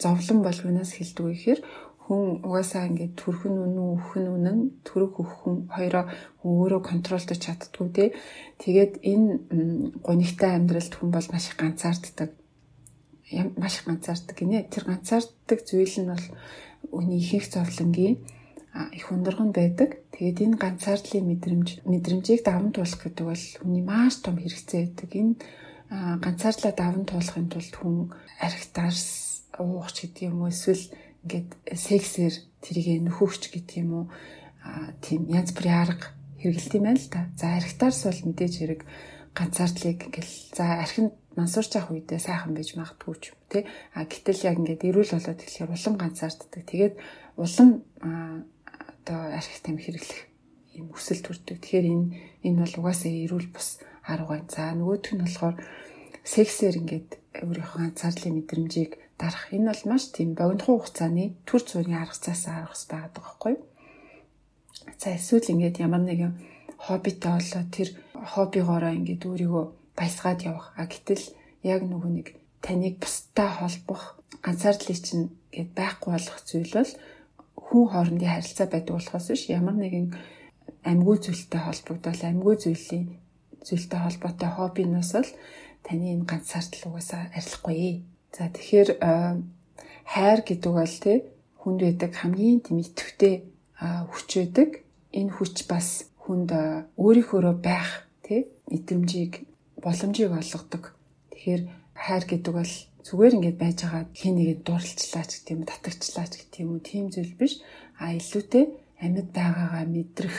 зовлон 0.02 0.40
бол 0.42 0.60
юунаас 0.66 0.98
хэлдэг 0.98 1.26
вэ 1.26 1.34
гэхээр 1.38 1.62
хүн 2.10 2.42
угаасаа 2.42 2.90
ингээд 2.90 3.14
төрхөн 3.22 3.54
үнэн 3.54 3.86
үхэн 3.94 4.26
үнэн 4.34 4.60
төрөх 4.82 5.14
өхөн 5.22 5.70
хоёроо 5.70 6.10
өөрөө 6.42 6.82
контролдож 6.82 7.38
чаддгүй 7.38 7.88
те 7.94 8.06
тэгээд 8.66 8.94
энэ 9.06 9.30
гонигтай 10.02 10.58
амьдралд 10.58 10.94
хүн 10.98 11.14
бол 11.14 11.28
маш 11.30 11.46
их 11.54 11.58
ганцаарддаг 11.62 12.34
маш 13.62 13.74
их 13.78 13.86
ганцаарддаг 13.86 14.36
гинэ 14.42 14.74
тэр 14.74 14.90
ганцаарддаг 14.90 15.60
зүйл 15.70 15.96
нь 16.02 16.10
бол 16.10 16.26
үний 16.98 17.22
ихэнх 17.22 17.46
зовлонгийн 17.54 18.18
их 18.94 19.12
ундраган 19.12 19.52
байдаг. 19.52 20.02
Тэгээд 20.14 20.42
энэ 20.46 20.58
ганцаардлын 20.58 21.26
мэдрэмж 21.26 21.70
мэдрэмжийг 21.86 22.42
даван 22.46 22.72
туулах 22.72 23.02
гэдэг 23.02 23.26
бол 23.26 23.46
хүний 23.60 23.84
маш 23.84 24.22
том 24.22 24.38
хэрэгцээ 24.38 24.82
байдаг. 24.86 25.10
Энэ 25.14 25.34
ганцаардлаа 26.24 26.74
даван 26.78 27.06
туулахын 27.06 27.50
тулд 27.50 27.74
хүн 27.76 28.14
архитарс 28.40 29.06
уух 29.58 29.90
ч 29.92 30.08
гэдэг 30.08 30.30
юм 30.30 30.48
эсвэл 30.48 30.86
ингээд 31.24 31.50
сексээр 31.76 32.36
тэрийг 32.64 33.04
нөхөвч 33.08 33.52
гэдэг 33.52 33.76
юм 33.84 33.92
уу 33.94 34.06
тийм 35.04 35.28
янз 35.28 35.52
бүрийн 35.56 35.80
арга 35.84 36.08
хэрэгэлт 36.40 36.74
юм 36.76 36.84
байна 36.88 37.00
л 37.00 37.12
та. 37.12 37.28
За 37.36 37.56
архитарс 37.60 38.04
бол 38.08 38.22
мэдээж 38.32 38.54
хэрэг 38.60 38.82
ганцаардлыг 39.36 40.00
ингээл 40.08 40.34
за 40.56 40.84
архинд 40.84 41.12
мансуурч 41.36 41.72
авах 41.76 41.96
үедээ 41.96 42.20
сайхан 42.20 42.56
байж 42.56 42.76
магадгүй 42.76 43.16
ч 43.20 43.32
юм 43.32 43.40
тий. 43.52 43.64
А 43.96 44.04
гэтэл 44.04 44.48
яг 44.48 44.56
ингээд 44.60 44.88
эрүүл 44.88 45.14
болоод 45.16 45.40
эхлэхээр 45.40 45.72
улам 45.76 45.96
ганцаарддаг. 46.00 46.64
Тэгээд 46.68 46.96
улам 47.40 47.70
одоо 48.00 49.20
архит 49.36 49.64
там 49.64 49.78
хэрэглэх 49.80 50.22
юм 50.76 50.92
өсөл 50.96 51.22
төрдөг. 51.24 51.60
Тэгэхээр 51.60 51.88
энэ 51.88 52.08
энэ 52.44 52.60
бол 52.64 52.76
угаасаа 52.84 53.12
эрүүл 53.12 53.48
бус 53.52 53.80
арга 54.04 54.40
байна. 54.40 54.52
За 54.52 54.72
нөгөөх 54.76 55.12
нь 55.16 55.24
болохоор 55.24 55.56
сексээр 56.24 56.76
ингээд 56.84 57.10
өөрийнхөө 57.46 57.80
ганцаардлын 57.80 58.36
мэдрэмжийг 58.44 58.92
дарах. 59.20 59.52
Энэ 59.56 59.70
бол 59.70 59.84
маш 59.92 60.04
тийм 60.16 60.30
богинохон 60.40 60.80
хугацааны 60.80 61.26
төр 61.48 61.62
зургийн 61.68 62.02
аргацаас 62.02 62.44
аргас 62.48 62.84
байгаа 62.90 63.12
байхгүй 63.16 63.52
юу? 63.54 63.64
За 65.02 65.08
эсвэл 65.18 65.52
ингээд 65.52 65.84
ямар 65.86 66.04
нэгэн 66.08 66.34
хоббитой 66.80 67.32
болоо 67.36 67.64
тэр 67.76 67.90
хоббигоороо 68.34 68.94
ингээд 68.96 69.28
өөрийгөө 69.28 69.66
баясгаад 69.98 70.40
явах. 70.48 70.72
А 70.80 70.88
гэтэл 70.88 71.24
яг 71.64 71.82
нөгөө 71.84 72.12
нэг 72.16 72.28
таныг 72.64 72.96
бусдаа 73.04 73.50
холбох 73.60 74.04
ганцаардлыг 74.46 75.00
чинь 75.04 75.28
гээд 75.52 75.70
байхгүй 75.76 76.12
болох 76.16 76.40
зүйл 76.48 76.72
бол 76.80 76.92
хүн 77.60 77.86
хоорондын 77.92 78.34
харилцаа 78.34 78.68
байдаг 78.72 78.96
болохоос 78.96 79.28
биш 79.30 79.44
ямар 79.52 79.76
нэгэн 79.76 80.08
амьгүй 80.92 81.18
зүйлтэй 81.26 81.62
холбогдвол 81.64 82.22
амьгүй 82.30 82.56
зүйлийн 82.64 83.06
зүйлтэй 83.68 84.00
холбоотой 84.00 84.50
хоббинаас 84.56 85.12
л 85.20 85.32
таны 85.84 86.06
энэ 86.14 86.30
ганцаардл 86.32 86.88
угаасаа 86.88 87.22
арилахгүй. 87.36 88.08
За 88.36 88.50
тэгэхээр 88.50 88.90
хайр 90.14 90.40
гэдэг 90.46 90.74
бол 90.74 90.96
тий 91.04 91.18
хүнд 91.62 91.80
байдаг 91.86 92.12
хамгийн 92.16 92.60
тийм 92.62 92.78
идэвхтэй 92.82 93.36
хүч 93.80 94.30
байдаг. 94.38 94.70
Энэ 95.14 95.34
хүч 95.34 95.56
бас 95.66 96.10
хүнд 96.24 96.50
өөрийнхөөрөө 96.98 97.56
байх 97.58 98.06
тий 98.26 98.50
мэдрэмжийг 98.70 99.34
боломжийг 99.82 100.32
олгодог. 100.32 100.94
Тэгэхээр 101.34 101.62
хайр 101.98 102.24
гэдэг 102.30 102.54
бол 102.54 102.74
зүгээр 103.08 103.36
ингээд 103.38 103.58
байж 103.58 103.78
байгаа 103.82 104.04
хин 104.14 104.36
нэгэд 104.38 104.62
дурлцлаач 104.68 105.32
гэх 105.42 105.54
юм 105.56 105.64
татагчлаач 105.66 106.34
гэх 106.38 106.62
юм 106.62 106.80
тийм 106.86 107.10
зүйл 107.10 107.34
биш 107.40 107.58
а 107.98 108.14
илүүтэй 108.14 108.66
амьд 109.02 109.28
байгаагаа 109.34 109.86
мэдрэх 109.88 110.36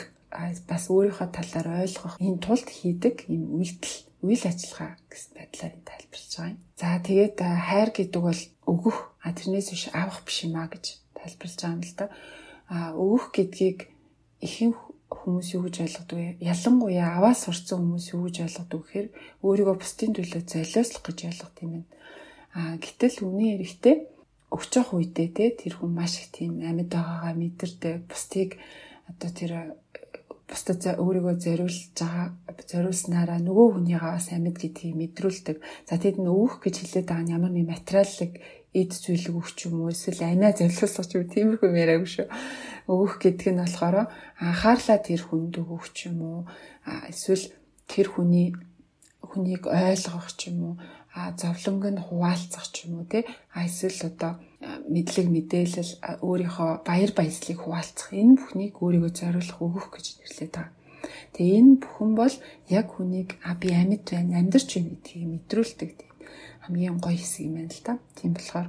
бас 0.69 0.83
өөрийнхөө 0.87 1.29
талаар 1.35 1.67
ойлгох 1.83 2.15
энэ 2.21 2.39
тулд 2.45 2.67
хийдэг 2.69 3.15
юм 3.27 3.43
үйлдэл 3.59 3.95
үйл 4.21 4.43
ажиллагаа 4.45 4.97
гэсэн 5.09 5.33
байдлаар 5.37 5.73
тайлбарлаж 5.85 6.31
байгаа 6.37 6.51
юм. 6.53 6.59
За 6.77 6.87
тэгээд 7.01 7.37
хайр 7.41 7.89
гэдэг 7.89 8.21
бол 8.21 8.41
өгөх 8.69 8.97
а 9.25 9.33
тэрнээс 9.33 9.67
биш 9.73 9.85
авах 9.93 10.21
биш 10.25 10.37
юм 10.45 10.55
а 10.61 10.69
гэж 10.69 10.85
тайлбарлаж 11.17 11.57
байгаа 11.57 11.75
юм 11.77 11.83
л 11.85 11.95
да. 11.97 12.05
А 12.69 12.77
өгөх 12.93 13.25
гэдгийг 13.33 13.79
ихэнх 14.45 14.79
хүмүүс 15.11 15.47
юу 15.57 15.67
гэж 15.67 15.75
ойлгодог 15.83 16.17
вэ? 16.17 16.37
Ялангуяа 16.39 17.19
аваа 17.19 17.35
сурцсан 17.35 17.83
хүмүүс 17.83 18.05
юу 18.15 18.29
гэж 18.29 18.35
ойлгодог 18.47 18.79
гэхээр 18.85 19.07
өөрийгөө 19.43 19.75
бусдын 19.75 20.11
төлөө 20.15 20.41
золиослох 20.47 21.03
гэж 21.03 21.17
ойлгох 21.27 21.53
юм 21.61 21.71
байна. 21.75 21.89
А 22.55 22.59
гэтэл 22.79 23.27
үний 23.27 23.59
эрэхтэй 23.59 23.95
өгч 24.51 24.71
явах 24.79 24.95
үедээ 24.95 25.29
те 25.35 25.45
тэр 25.51 25.73
хүн 25.79 25.91
маш 25.91 26.19
их 26.19 26.31
тийм 26.31 26.63
амьд 26.63 26.91
байгаагаа 26.91 27.33
мэдэрдэг. 27.35 28.07
Бусдыг 28.07 28.55
одоо 29.07 29.29
тэр 29.31 29.51
бусдад 30.51 30.83
өөрийгөө 30.99 31.35
зориулж 31.39 31.95
байгаа 31.95 32.27
зориулснараа 32.67 33.39
нөгөө 33.39 33.67
хүнийгаа 33.71 34.19
бас 34.19 34.27
амьд 34.35 34.59
гэдгийг 34.59 34.95
мэдрүүлдэг. 34.99 35.57
За 35.87 35.95
тэгэд 35.95 36.19
нь 36.19 36.27
өөх 36.27 36.59
гэж 36.59 36.75
хэлээд 36.83 37.07
байгаа 37.07 37.23
нь 37.23 37.33
ямар 37.35 37.51
нэг 37.55 37.65
материаллык 37.71 38.33
эд 38.75 38.91
зүйлэг 38.91 39.35
өгч 39.35 39.57
юм 39.71 39.87
уу? 39.87 39.95
Эсвэл 39.95 40.27
амиа 40.27 40.51
зориулсах 40.51 41.07
ч 41.07 41.11
юм 41.15 41.27
тиймэрхүү 41.31 41.71
яриаг 41.71 42.03
шүү. 42.07 42.27
Өөх 42.91 43.13
гэдэг 43.23 43.47
нь 43.55 43.63
болохоор 43.63 44.11
анхаарлаа 44.43 44.99
тэр 44.99 45.21
хүнд 45.23 45.55
өгөх 45.63 45.87
юм 46.07 46.19
уу? 46.19 46.39
Эсвэл 47.07 47.47
тэр 47.87 48.07
хүний 48.11 48.51
хүнийг 49.23 49.71
ойлгох 49.71 50.35
ч 50.35 50.51
юм 50.51 50.59
уу? 50.63 50.75
А 51.15 51.31
зовлонг 51.35 51.83
нь 51.91 52.03
хуваалцах 52.03 52.67
ч 52.71 52.87
юм 52.87 52.99
уу 52.99 53.05
те? 53.07 53.27
А 53.55 53.67
эсвэл 53.67 54.07
одоо 54.07 54.39
мэдлэг 54.61 55.27
мэдээлэл 55.33 55.91
өөрийнхөө 56.21 56.71
баяр 56.85 57.11
баясгалыг 57.17 57.59
хуваалцах 57.61 58.09
энэ 58.13 58.37
бүхнийг 58.37 58.73
өөрийгөө 58.77 59.11
зориулах 59.17 59.59
өгөх 59.65 59.87
гэж 59.93 60.05
нэрлэдэг 60.21 60.53
байгаа. 60.53 60.79
Тэгээ 61.33 61.57
энэ 61.59 61.73
бүхэн 61.81 62.11
бол 62.13 62.35
яг 62.69 62.87
хүнийг 62.93 63.29
а 63.41 63.57
би 63.57 63.69
амьд 63.73 64.05
байна, 64.05 64.37
амьдарч 64.37 64.69
байна 64.77 64.89
гэдгийг 64.93 65.27
мэдрүүлдэг 65.33 65.89
тийм 65.97 66.11
хамгийн 66.61 66.97
гоё 67.01 67.17
хэсэг 67.17 67.45
юм 67.49 67.53
байна 67.57 67.73
л 67.73 67.81
да. 67.85 67.93
Тийм 68.15 68.31
болохоор 68.37 68.67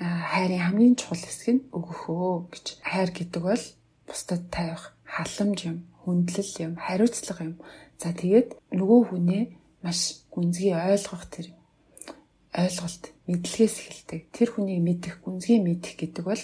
хайрын 0.00 0.64
хамгийн 0.64 0.96
чухал 0.96 1.20
хэсэг 1.20 1.48
нь 1.54 1.66
өгөхөө 1.76 2.32
гэж. 2.52 2.66
Хайр 2.80 3.10
гэдэг 3.12 3.42
бол 3.44 3.64
бусдад 4.08 4.42
тавих 4.48 4.96
халамж 5.04 5.58
юм, 5.68 5.78
хүндлэл 6.02 6.52
юм, 6.64 6.72
хариуцлага 6.80 7.44
юм. 7.44 7.56
За 8.00 8.10
тэгээд 8.16 8.48
нөгөө 8.72 9.00
хүнээ 9.12 9.44
маш 9.84 10.24
гүнзгий 10.32 10.72
ойлгох 10.72 11.24
тэр 11.28 11.46
ойлголт 12.52 13.02
мэдлэгээс 13.28 13.76
эхэлдэг. 13.80 14.20
Тэр 14.32 14.48
хүнийг 14.52 14.80
мэдэх, 14.84 15.14
гүнзгий 15.24 15.60
мэдэх 15.64 15.96
гэдэг 15.96 16.24
бол 16.24 16.42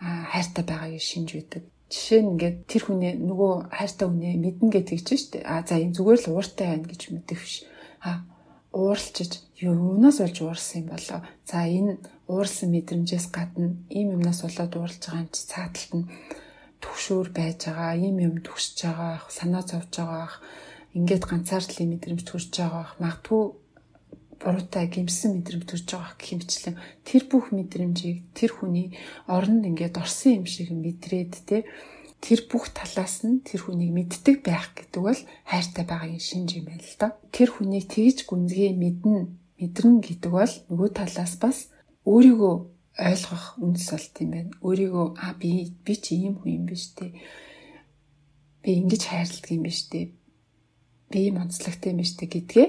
хайртай 0.00 0.64
байгааг 0.64 1.02
шинж 1.02 1.34
байдаг. 1.34 1.62
Жишээ 1.90 2.22
нь 2.22 2.30
ингээд 2.38 2.56
тэр 2.70 2.82
хүнээ 2.86 3.14
нөгөө 3.18 3.52
хайртай 3.74 4.06
хүнээ 4.06 4.34
мэднэ 4.38 4.70
гэдэг 4.70 4.98
чинь 5.02 5.18
шүү 5.18 5.30
дээ. 5.42 5.44
А 5.50 5.66
за 5.66 5.74
энэ 5.82 5.96
зүгээр 5.98 6.20
л 6.22 6.30
ууртай 6.38 6.66
байна 6.70 6.86
гэж 6.86 7.02
мэдэх 7.10 7.40
биш. 7.42 7.56
А 8.06 8.22
ууралчиж 8.70 9.32
юунаас 9.58 10.22
болж 10.22 10.36
уурсан 10.38 10.86
юм 10.86 10.88
болоо. 10.94 11.20
За 11.42 11.66
энэ 11.66 11.98
уурсан 12.30 12.70
мэдрэмжээс 12.70 13.26
гадна 13.34 13.74
ийм 13.90 14.14
юмнаас 14.14 14.46
болоод 14.46 14.72
ууралж 14.78 15.02
байгаа 15.02 15.22
юм 15.26 15.34
чи 15.34 15.42
цааталт 15.50 15.92
нь 15.98 16.06
төгшөөр 16.78 17.28
байж 17.34 17.58
байгаа, 17.66 17.98
ийм 17.98 18.16
юм 18.22 18.34
төгсөж 18.46 18.78
байгаа, 18.86 19.26
санаа 19.26 19.62
зовж 19.66 19.90
байгаа 19.98 20.30
ингээд 20.96 21.24
ганцаардлын 21.26 21.90
мэдрэмж 21.90 22.22
төрж 22.26 22.50
байгаа 22.54 22.86
магадгүй 23.02 23.42
буруутай 24.40 24.88
гимсэн 24.88 25.38
мэдрэмж 25.38 25.64
төрж 25.68 25.86
байгаа 25.92 26.16
гэх 26.16 26.32
юмчлэн 26.34 26.76
тэр 27.04 27.22
бүх 27.30 27.52
мэдрэмжийг 27.52 28.18
тэр 28.32 28.50
хүний 28.56 28.96
оронд 29.28 29.68
ингээд 29.68 30.00
орсон 30.00 30.42
юм 30.42 30.46
шиг 30.48 30.72
мэдрээд 30.72 31.32
те 31.44 31.68
тэр 32.24 32.40
бүх 32.48 32.72
талаас 32.72 33.20
нь 33.24 33.44
тэр 33.44 33.68
хүнийг 33.68 33.92
мэддэг 33.92 34.36
байх 34.40 34.72
гэдэг 34.72 35.00
бол 35.04 35.20
хайртай 35.44 35.84
байгаагийн 35.84 36.24
шинж 36.24 36.48
юм 36.56 36.72
байна 36.72 36.84
л 36.84 36.96
да. 37.00 37.08
Тэр 37.32 37.48
хүнийг 37.52 37.86
тэгж 37.92 38.18
гүнзгий 38.28 38.72
мэднэ 38.76 39.28
мэдэрнэ 39.60 40.00
гэдэг 40.04 40.32
бол 40.32 40.54
нөгөө 40.68 40.88
талаас 40.96 41.34
бас 41.40 41.58
өөрийгөө 42.08 42.54
ойлгох 42.96 43.44
үндэс 43.60 43.88
болт 43.92 44.14
юм 44.24 44.30
байна. 44.32 44.50
Өөрийгөө 44.64 45.06
а 45.20 45.36
би 45.36 45.72
би 45.84 45.92
чи 45.96 46.16
ийм 46.16 46.40
хүн 46.40 46.60
юм 46.60 46.64
биш 46.68 46.92
те. 46.96 47.12
Би 48.60 48.70
ингэж 48.80 49.02
хайрладаг 49.04 49.52
юм 49.52 49.64
биш 49.64 49.88
те 49.88 50.12
би 51.10 51.26
ийм 51.26 51.42
онцлогтой 51.42 51.90
юм 51.92 52.00
биш 52.00 52.14
үү 52.14 52.28
гэдгээ 52.30 52.68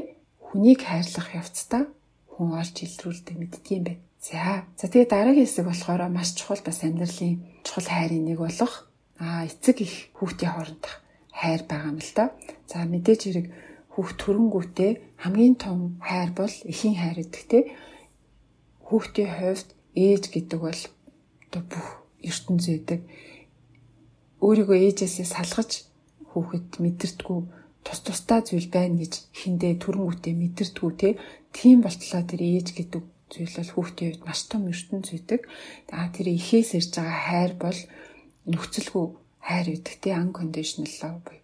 хүнийг 0.52 0.84
хайрлах 0.84 1.32
явцдаа 1.32 1.88
хүн 2.28 2.60
олж 2.60 2.76
илрүүлдэг 2.84 3.36
мэддгийм 3.40 3.84
байна. 3.88 4.04
За. 4.20 4.68
За 4.76 4.86
тэгээ 4.92 5.08
дараагийн 5.08 5.48
хэсэг 5.48 5.66
болохоор 5.66 6.12
маш 6.12 6.36
чухал 6.36 6.60
бас 6.60 6.84
амьдралын 6.84 7.40
чухал 7.64 7.88
хайрын 7.88 8.28
нэг 8.28 8.38
болох 8.44 8.92
аа 9.16 9.48
эцэг 9.48 9.80
их 9.80 10.12
хүүхдийн 10.20 10.52
хоорондох 10.52 10.96
хайр 11.32 11.64
байгаа 11.64 11.96
юм 11.96 12.00
л 12.04 12.12
да. 12.20 12.26
За 12.68 12.84
мэдээж 12.84 13.22
хэрэг 13.24 13.48
хүүхд 13.96 14.18
төрөнгүүтээ 14.20 14.92
хамгийн 15.24 15.56
том 15.56 15.96
хайр 16.04 16.36
бол 16.36 16.56
эхийн 16.68 17.00
хайр 17.00 17.18
гэдэг 17.24 17.44
те. 17.48 17.60
Хүүхдийн 18.92 19.32
хувьд 19.32 19.70
ээж 19.96 20.24
гэдэг 20.36 20.60
бол 20.60 20.82
одоо 21.48 21.64
бүх 21.72 21.88
ертөнц 22.20 22.66
үүдэг. 22.68 23.00
Өөрийгөө 24.44 24.78
ээжээсээ 24.84 25.28
салгаж 25.32 25.88
хүүхэд 26.36 26.68
мэдэрдэггүй 26.84 27.40
тус 27.86 28.00
тустай 28.06 28.42
зүйл 28.46 28.70
байна 28.70 29.02
гэж 29.02 29.14
хиндэ 29.34 29.82
төрөнгүүтээ 29.82 30.34
мэдэрдгүү 30.38 30.92
те 31.02 31.10
тийм 31.56 31.82
болтлоо 31.82 32.22
тэр 32.30 32.42
ээж 32.42 32.68
гэдэг 32.78 33.04
зүйл 33.32 33.56
бол 33.58 33.72
хүүхдийн 33.74 34.10
хувьд 34.12 34.28
маш 34.28 34.40
том 34.52 34.64
ертөнц 34.68 35.08
үүдэг. 35.16 35.42
Аа 35.96 36.08
тэр 36.12 36.28
ихээс 36.36 36.76
ирж 36.78 36.92
байгаа 37.00 37.20
хайр 37.28 37.54
бол 37.56 37.80
нөхцөлгүй 38.52 39.06
хайр 39.48 39.68
үүдэг 39.72 39.96
те 40.04 40.10
unconditional 40.20 40.92
love 41.02 41.20
буюу. 41.26 41.44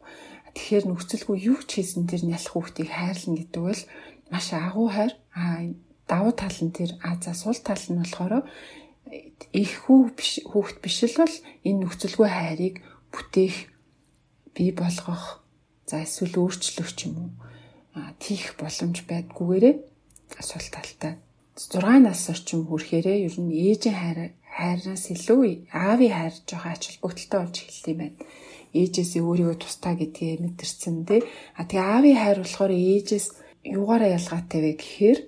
Тэгэхээр 0.53 0.85
нөхцөлгүй 0.91 1.37
юу 1.47 1.59
ч 1.63 1.69
хийсэн 1.79 2.05
тэр 2.11 2.23
нялх 2.27 2.51
хүүхдийг 2.51 2.89
хайрлна 2.91 3.35
гэдэг 3.39 3.63
бол 3.63 3.81
маш 4.31 4.47
агуу 4.51 4.87
хайр. 4.91 5.13
Аа 5.31 5.71
давуу 6.11 6.33
тал 6.35 6.57
нь 6.63 6.75
тэр 6.75 6.91
а 7.03 7.15
за 7.23 7.33
сул 7.33 7.57
тал 7.63 7.79
нь 7.79 7.99
болохоор 8.03 8.43
их 9.51 9.71
хүү 9.87 9.99
биш 10.17 10.31
хүүхд 10.43 10.77
биш 10.83 10.97
л 11.07 11.19
бол 11.23 11.35
энэ 11.63 11.79
нөхцөлгүй 11.83 12.27
хайрыг 12.27 12.75
бүтээх 13.11 13.55
бий 14.55 14.71
болгох 14.75 15.46
За 15.87 16.03
эсвэл 16.03 16.35
өөрчлөх 16.35 16.91
юм 17.07 17.15
уу 17.17 17.31
тийх 18.19 18.59
боломж 18.59 18.97
байдгүйгээрээ 19.07 19.75
асуулт 20.41 20.71
талтай 20.75 21.13
6 21.57 22.05
нас 22.05 22.21
орчим 22.29 22.69
хүрэхээрээ 22.69 23.17
ер 23.25 23.35
нь 23.41 23.49
ээжийн 23.49 23.97
хайр 23.97 24.19
хайраас 24.57 25.03
илүү 25.09 25.41
аавын 25.73 26.13
хайр 26.13 26.35
жоохон 26.45 26.73
ач 26.75 26.83
холбогдолтой 27.01 27.39
болж 27.41 27.55
эхэлт 27.57 27.87
юм 27.89 27.99
байна. 28.01 28.17
Ээжээсээ 28.77 29.21
өөрийгөө 29.25 29.57
тустаа 29.57 29.93
гэдгээ 29.97 30.43
мэдэрсэн 30.43 30.97
тий. 31.09 31.21
А 31.57 31.65
тэгээ 31.65 31.89
аавын 31.89 32.17
хайр 32.21 32.37
болохоор 32.45 32.73
ээжээс 32.77 33.27
юугаараа 33.77 34.11
ялгаатай 34.17 34.59
вэ 34.61 34.71
гэхээр 34.77 35.19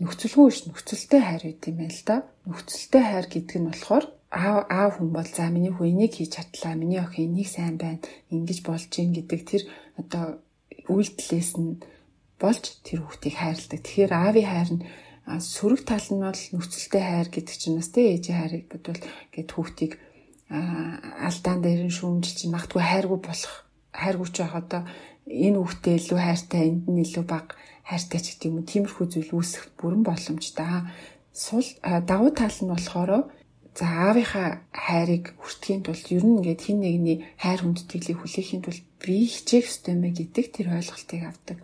нөхцөлгүй 0.00 0.48
ш 0.56 0.58
нөхцөлтэй 0.70 1.20
хайр 1.20 1.42
байт 1.44 1.62
юм 1.68 1.76
байна 1.82 1.92
л 1.92 2.04
да. 2.08 2.16
Нөхцөлтэй 2.48 3.02
хайр 3.04 3.26
гэдэг 3.28 3.56
нь 3.60 3.68
болохоор 3.68 4.04
аав 4.30 4.66
аав 4.68 4.92
хүн 5.00 5.10
бол 5.16 5.28
за 5.28 5.48
миний 5.48 5.72
хүү 5.72 5.88
энийг 5.88 6.12
хийж 6.16 6.36
чадлаа 6.36 6.74
миний 6.76 7.00
охин 7.00 7.32
энийг 7.32 7.48
сайн 7.48 7.76
байна 7.80 8.04
ингэж 8.28 8.58
болж 8.64 8.84
гин 8.92 9.16
гэдэг 9.16 9.40
тэр 9.48 9.62
одоо 10.00 10.24
үйлдэлээс 10.88 11.50
нь 11.56 11.80
болж 12.40 12.64
тэр 12.84 13.02
хүүхдийг 13.02 13.36
хайрладаг. 13.40 13.80
Тэгэхээр 13.82 14.12
аавын 14.12 14.48
хайр 14.48 14.70
нь 14.76 14.84
сөрөг 15.40 15.82
тал 15.84 16.08
нь 16.12 16.24
бол 16.24 16.42
нөхцөлтэй 16.52 17.02
хайр 17.04 17.28
гэдэг 17.32 17.56
чинь 17.56 17.78
бас 17.80 17.90
тэ 17.92 18.16
ээжийн 18.16 18.38
хайрыг 18.38 18.64
бодвол 18.68 19.00
гэд 19.34 19.48
хүүхдийг 19.52 19.92
алдаан 20.48 21.60
дээр 21.60 21.82
нь 21.88 21.96
шүүмжилж 21.96 22.48
магтгүй 22.48 22.82
хайргүй 22.84 23.18
болох 23.20 23.54
хайргүй 23.92 24.28
ч 24.32 24.36
байх 24.40 24.56
одоо 24.56 24.82
энэ 25.28 25.60
хүүхдээ 25.60 25.94
илүү 26.00 26.20
хайртай, 26.24 26.62
энд 26.72 26.84
нь 26.88 27.02
илүү 27.04 27.24
бага 27.28 27.52
хайртай 27.84 28.20
ч 28.24 28.26
гэдэг 28.32 28.48
юм 28.48 28.56
уу. 28.60 28.70
Тиймэрхүү 28.70 29.06
зүйл 29.12 29.32
үүсэх 29.36 29.64
бүрэн 29.76 30.02
боломжтой. 30.08 30.88
Сул 31.32 31.68
давуу 31.84 32.32
тал 32.32 32.56
нь 32.64 32.72
болохоор 32.72 33.28
за 33.76 33.84
аавынхаа 34.08 34.48
хайрыг 34.72 35.34
хүртэхийн 35.42 35.82
тулд 35.84 36.06
ер 36.14 36.24
нь 36.24 36.38
ингээд 36.40 36.60
хин 36.64 36.78
нэгний 36.80 37.18
хайр 37.42 37.60
хүндэтгэлийг 37.62 38.18
хүлээхийн 38.20 38.62
тулд 38.64 38.84
би 39.02 39.26
хичээх 39.26 39.66
ёстой 39.68 39.94
байна 39.94 40.10
гэдэг 40.14 40.46
тэр 40.54 40.66
ойлголтыг 40.76 41.22
авдаг. 41.26 41.58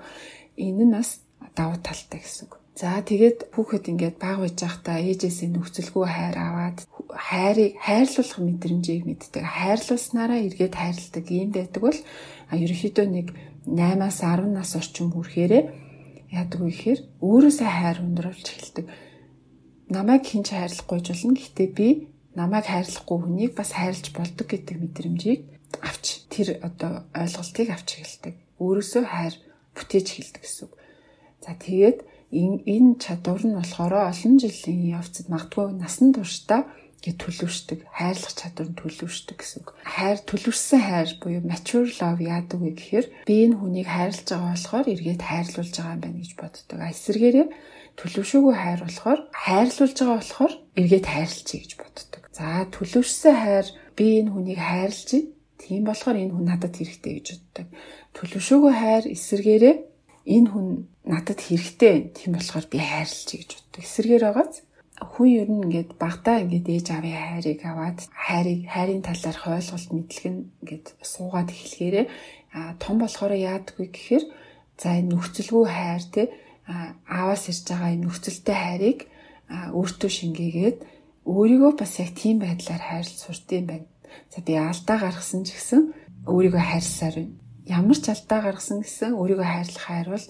Энэ 0.57 0.85
нь 0.85 0.95
бас 0.95 1.25
давуу 1.57 1.79
талтай 1.83 2.21
гэсэн 2.21 2.47
үг. 2.47 2.65
За 2.75 2.99
тэгээд 2.99 3.55
хүүхэд 3.55 3.87
ингээд 3.91 4.17
баг 4.19 4.43
байж 4.43 4.59
байхдаа 4.59 4.99
ээжээсээ 4.99 5.47
нөхцөлгүй 5.55 6.07
хайр 6.11 6.37
аваад 6.43 6.79
хайрыг 7.15 7.79
хайрлуулах 7.79 8.41
мэдрэмжийг 8.43 9.03
мэддэг. 9.07 9.47
Хайрлуулснараа 9.47 10.43
эргээд 10.43 10.75
хайрладаг 10.75 11.25
юм 11.31 11.51
байдаг 11.55 11.83
бол 11.83 11.99
ерөнхийдөө 12.51 13.07
нэг 13.07 13.27
8-аас 13.71 14.19
10 14.27 14.51
нас 14.59 14.71
орчим 14.75 15.15
хүрэхээрээ 15.15 15.65
яадаг 16.35 16.61
вэ 16.61 16.71
гэхээр 16.75 17.01
өөрөөсөө 17.23 17.71
хайр 17.71 17.99
өндрүүлж 18.03 18.47
эхэлдэг. 18.51 18.87
Намайг 19.89 20.25
хинч 20.25 20.49
хайрлахгүй 20.53 21.01
ч 21.05 21.07
болно. 21.13 21.37
Гэхдээ 21.37 21.69
би 21.77 21.89
намайг 22.35 22.67
хайрлахгүй 22.69 23.19
хүнийг 23.21 23.53
бас 23.53 23.77
хайрлаж 23.77 24.09
болдог 24.17 24.47
гэдэг 24.49 24.77
мэдрэмжийг 24.81 25.41
авч 25.85 26.25
тэр 26.33 26.59
одоо 26.65 27.05
ойлголтыг 27.13 27.69
авч 27.69 27.89
эхэлдэг. 28.01 28.35
Өөрөөсөө 28.63 29.05
хайр 29.05 29.35
бүтээж 29.77 30.07
эхэлдэг 30.09 30.43
гэсэн 30.43 30.65
үг. 30.67 30.75
За 31.45 31.53
тэгээд 31.53 31.99
энэ 32.33 32.99
чадвар 32.99 33.43
нь 33.45 33.59
болохоор 33.59 33.95
олон 34.11 34.35
жилийн 34.41 34.97
явцад 34.99 35.29
магадгүй 35.29 35.77
насан 35.77 36.11
туршдаа 36.17 36.65
гэж 37.05 37.17
төлөвшдөг, 37.21 37.79
хайрлах 37.93 38.33
чадвар 38.33 38.69
нь 38.73 38.81
төлөвшдөг 38.81 39.37
гэсэн 39.37 39.59
үг. 39.61 39.69
Хайр 39.85 40.19
төлөвшсөн 40.25 40.81
хайр 40.81 41.11
буюу 41.21 41.43
mature 41.45 41.93
love 42.01 42.23
яадаг 42.25 42.59
вэ 42.65 42.73
гэхээр 42.73 43.07
би 43.29 43.35
энэ 43.45 43.61
хүнийг 43.61 43.89
хайрлаж 43.93 44.25
байгаа 44.25 44.57
болохоор 44.57 44.87
эргээд 44.89 45.23
хайрлуулж 45.23 45.75
байгаа 45.77 45.95
юм 45.95 46.01
байна 46.01 46.19
гэж 46.25 46.33
боддог. 46.41 46.79
Эсвэргээрээ 46.81 47.47
төлөвшөөгүй 47.99 48.55
хайр 48.55 48.81
болохоор 48.83 49.21
хайрлуулж 49.31 49.97
байгаа 49.99 50.19
болохоор 50.19 50.53
эргээд 50.81 51.07
хайрлцъя 51.07 51.59
гэж 51.63 51.73
боддог. 51.79 52.23
За 52.35 52.67
төлөвшсөн 52.75 53.35
хайр 53.39 53.67
би 53.97 54.05
энэ 54.21 54.33
хүнийг 54.35 54.61
хайрлаж 54.61 55.11
байна. 55.15 55.33
Тийм 55.63 55.83
болохоор 55.87 56.17
энэ 56.19 56.35
хүн 56.35 56.47
надад 56.51 56.75
хэрэгтэй 56.75 57.13
гэж 57.15 57.27
боддог. 57.35 57.67
Төлөвшөөгүй 58.19 58.73
хайр 58.75 59.05
эсвэргээрээ 59.15 59.77
энэ 60.35 60.49
хүн 60.51 60.69
надад 61.07 61.41
хэрэгтэй. 61.41 61.97
Тийм 62.19 62.31
болохоор 62.35 62.67
би 62.67 62.79
хайрлаж 62.83 63.29
гэж 63.31 63.51
боддог. 63.55 63.81
Эсэргээр 63.85 64.25
байгааз 64.27 64.55
хүн 65.03 65.29
ер 65.43 65.49
нь 65.51 65.63
ингээд 65.67 65.91
багтаа 65.99 66.39
ингээд 66.43 66.67
ээж 66.71 66.87
аавын 66.95 67.19
хайрыг 67.19 67.61
аваад 67.67 67.99
хайрыг 68.15 68.61
хайрын 68.71 69.03
талаарх 69.03 69.43
ойлголт 69.51 69.91
мэдлэг 69.91 70.27
нь 70.31 70.43
ингээд 70.63 70.87
суугаад 71.03 71.51
эхлэхээрээ 71.51 72.07
том 72.79 72.97
болохоор 73.03 73.35
яадаггүй 73.35 73.89
гэхээр 73.91 74.25
за 74.79 74.89
энэ 74.95 75.11
нөхцөлгүй 75.11 75.67
хайр 75.67 76.05
те 76.15 76.23
ааваас 76.67 77.45
ирж 77.51 77.65
байгаа 77.69 77.91
энэ 77.95 78.05
нөхцөлтэй 78.09 78.57
хайрыг 78.57 78.99
өөртөө 79.51 80.11
шингээгээд 80.11 80.79
өөрийгөө 81.29 81.73
бас 81.81 81.93
яг 82.01 82.11
тийм 82.17 82.41
байдлаар 82.41 82.83
хайрлж 82.85 83.15
сурт 83.21 83.49
юм 83.53 83.67
байна. 83.69 83.87
За 84.33 84.39
би 84.41 84.53
алдаа 84.57 84.99
гаргасан 85.01 85.45
ч 85.45 85.57
гэсэн 85.57 85.81
өөрийгөө 86.29 86.63
хайрласаар 86.65 87.17
байна 87.21 87.45
ямар 87.65 87.97
ч 87.97 88.13
алдаа 88.13 88.41
гаргасан 88.45 88.85
гэсэн 88.85 89.17
өөрийгөө 89.17 89.49
хайрлах 89.49 89.85
хайр 89.89 90.09
бол 90.13 90.27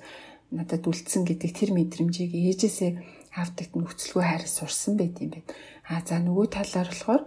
надад 0.54 0.86
үлдсэн 0.86 1.22
гэдэг 1.26 1.50
тэр 1.50 1.70
мэдрэмжийг 1.74 2.30
ээжээсээ 2.30 2.90
авдаг 3.34 3.68
нөхцөлгүй 3.74 4.22
хайраас 4.22 4.54
сурсан 4.54 4.94
байт 4.94 5.18
юм 5.18 5.34
байна. 5.34 5.50
А 5.90 5.98
за 6.06 6.22
нөгөө 6.22 6.46
талаар 6.54 6.88
болохоор 6.94 7.22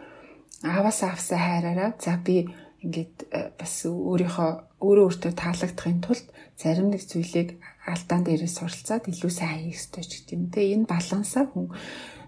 ааваас 0.63 0.99
авсан 1.03 1.39
хайраараа 1.43 1.91
за 1.99 2.15
би 2.23 2.47
ингээд 2.83 3.15
э, 3.33 3.49
бас 3.57 3.73
өөрийнхөө 3.85 4.51
өөрөө 4.85 5.05
өөртөө 5.09 5.33
таалагдахын 5.33 6.01
тулд 6.05 6.27
зарим 6.61 6.93
нэг 6.93 7.01
зүйлийг 7.05 7.49
алдаан 7.87 8.23
дээрээс 8.25 8.55
суралцаад 8.61 9.09
илүү 9.09 9.31
сайн 9.33 9.57
хийх 9.65 9.79
ёстой 9.81 10.03
ч 10.05 10.11
гэдэг 10.21 10.35
юм. 10.37 10.43
Тэгээ 10.53 10.75
энэ 10.77 10.91
балансаа 10.91 11.45
хүн 11.49 11.67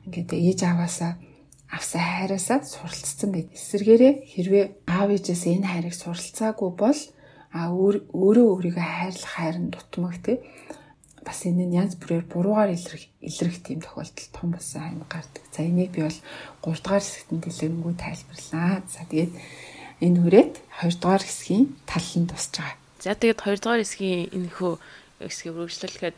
ингээд 0.10 0.30
ээж 0.34 0.60
аваасаа 0.66 1.12
авсан 1.70 2.02
хайраасаа 2.02 2.60
суралцсан 2.66 3.30
байт. 3.30 3.54
Эсвэргээрээ 3.54 4.14
хэрвээ 4.34 4.66
аав 4.90 5.10
ээжээс 5.14 5.44
энэ 5.54 5.70
хайрыг 5.70 5.96
суралцаагүй 5.98 6.72
бол 6.74 7.00
а 7.54 7.70
өөрөө 7.74 8.48
өөрийгөө 8.54 8.86
хайрлах 8.86 9.34
хайр 9.38 9.58
нь 9.62 9.74
дутмаг 9.74 10.18
те 10.26 10.42
бас 11.26 11.46
энэ 11.46 11.66
нь 11.70 11.78
янз 11.78 11.94
бүрээр 12.02 12.26
буруугаар 12.26 12.74
илрэх 12.74 13.06
илрэх 13.22 13.58
тийм 13.62 13.80
тохиолдол 13.86 14.30
том 14.34 14.50
болсон 14.54 14.82
юм 14.98 15.02
гардаг. 15.06 15.44
За 15.54 15.62
энийг 15.62 15.92
би 15.94 16.02
бол 16.02 16.20
3 16.66 16.82
дугаар 16.82 17.04
хэсэгт 17.06 17.30
дэлгэрэнгүй 17.30 17.94
тайлбарлаа. 17.98 18.82
За 18.90 19.02
тэгээд 19.10 19.34
энэ 20.06 20.20
хүрээд 20.24 20.54
2 20.80 21.02
дугаар 21.02 21.24
хэсгийн 21.24 21.66
тал 21.90 22.10
нь 22.20 22.30
тусч 22.32 22.54
байгаа. 22.56 22.78
За 23.04 23.16
тэгээд 23.16 23.40
2 23.44 23.64
дугаар 23.64 23.82
хэсгийн 23.84 24.32
энэ 24.36 24.50
хөө 24.56 24.74
хэсгийг 25.28 25.56
үргэлжлүүлэхэд 25.60 26.18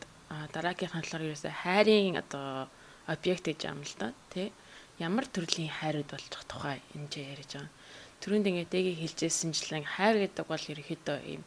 дараагийн 0.53 0.93
хаалгаар 0.93 1.25
ерөөсөө 1.27 1.53
хайрын 1.65 2.21
одоо 2.21 2.69
объект 3.09 3.45
гэж 3.49 3.59
юм 3.67 3.81
л 3.81 3.95
да 3.97 4.13
тий 4.33 4.53
ямар 5.01 5.25
төрлийн 5.25 5.73
хайрууд 5.73 6.09
болж 6.13 6.25
тухай 6.47 6.77
энэ 6.95 7.09
ч 7.11 7.13
яриж 7.25 7.51
байгаа. 7.57 7.73
Төрөнд 8.21 8.49
ингээд 8.49 8.71
дэгийг 8.73 8.97
хэлжсэнчлэн 9.01 9.85
хайр 9.97 10.15
гэдэг 10.21 10.45
бол 10.45 10.63
ерөөхдөө 10.71 11.17
ийм 11.25 11.41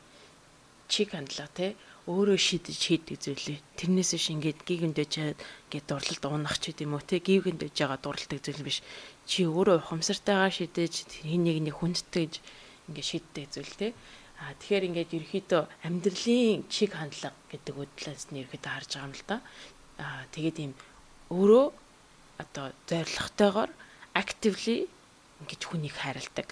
чиг 0.90 1.14
хандлага 1.14 1.54
тий 1.54 1.70
өөрөө 2.04 2.36
шийдэж 2.36 2.80
хийдэг 2.84 3.16
зүйлээ. 3.24 3.58
Тэрнээс 3.80 4.10
биш 4.12 4.26
ингээд 4.34 4.60
гигэндэж 4.68 5.08
чад 5.08 5.38
гэд 5.72 5.84
дурлалд 5.88 6.24
уунах 6.28 6.60
ч 6.60 6.76
гэдэм 6.76 6.92
үү 6.92 7.02
те 7.08 7.16
гигэндэж 7.24 7.72
байгаа 7.72 7.98
дурладаг 8.02 8.40
зүйл 8.44 8.60
биш. 8.66 8.84
Чи 9.24 9.48
өөрөө 9.48 9.80
ухамсартайгаар 9.80 10.52
шийдэж 10.52 10.94
хин 11.24 11.48
нэг 11.48 11.58
нэг 11.64 11.74
хүндтэй 11.80 12.28
ингээд 12.88 13.08
шийддэг 13.08 13.44
зүйл 13.48 13.74
те. 13.80 13.88
А 14.40 14.52
тэгэхээр 14.60 14.86
ингээд 14.92 15.10
ерөөхдөө 15.16 15.62
амьдралын 15.88 16.68
чиг 16.68 16.92
хандлага 16.92 17.32
гэдэг 17.48 17.74
үдлээс 17.74 18.28
нь 18.28 18.44
ерөөхдөө 18.44 18.72
харж 18.72 18.90
байгаа 18.92 19.08
юм 19.08 19.14
л 19.16 19.24
да. 19.24 19.36
А 19.96 20.28
тэгээд 20.34 20.56
ийм 20.60 20.72
өөрөө 21.32 21.66
одоо 22.42 22.66
зоригтойгоор 22.90 23.70
actively 24.12 24.84
ингэж 25.40 25.62
хүнийг 25.64 25.94
хайрладаг 25.96 26.48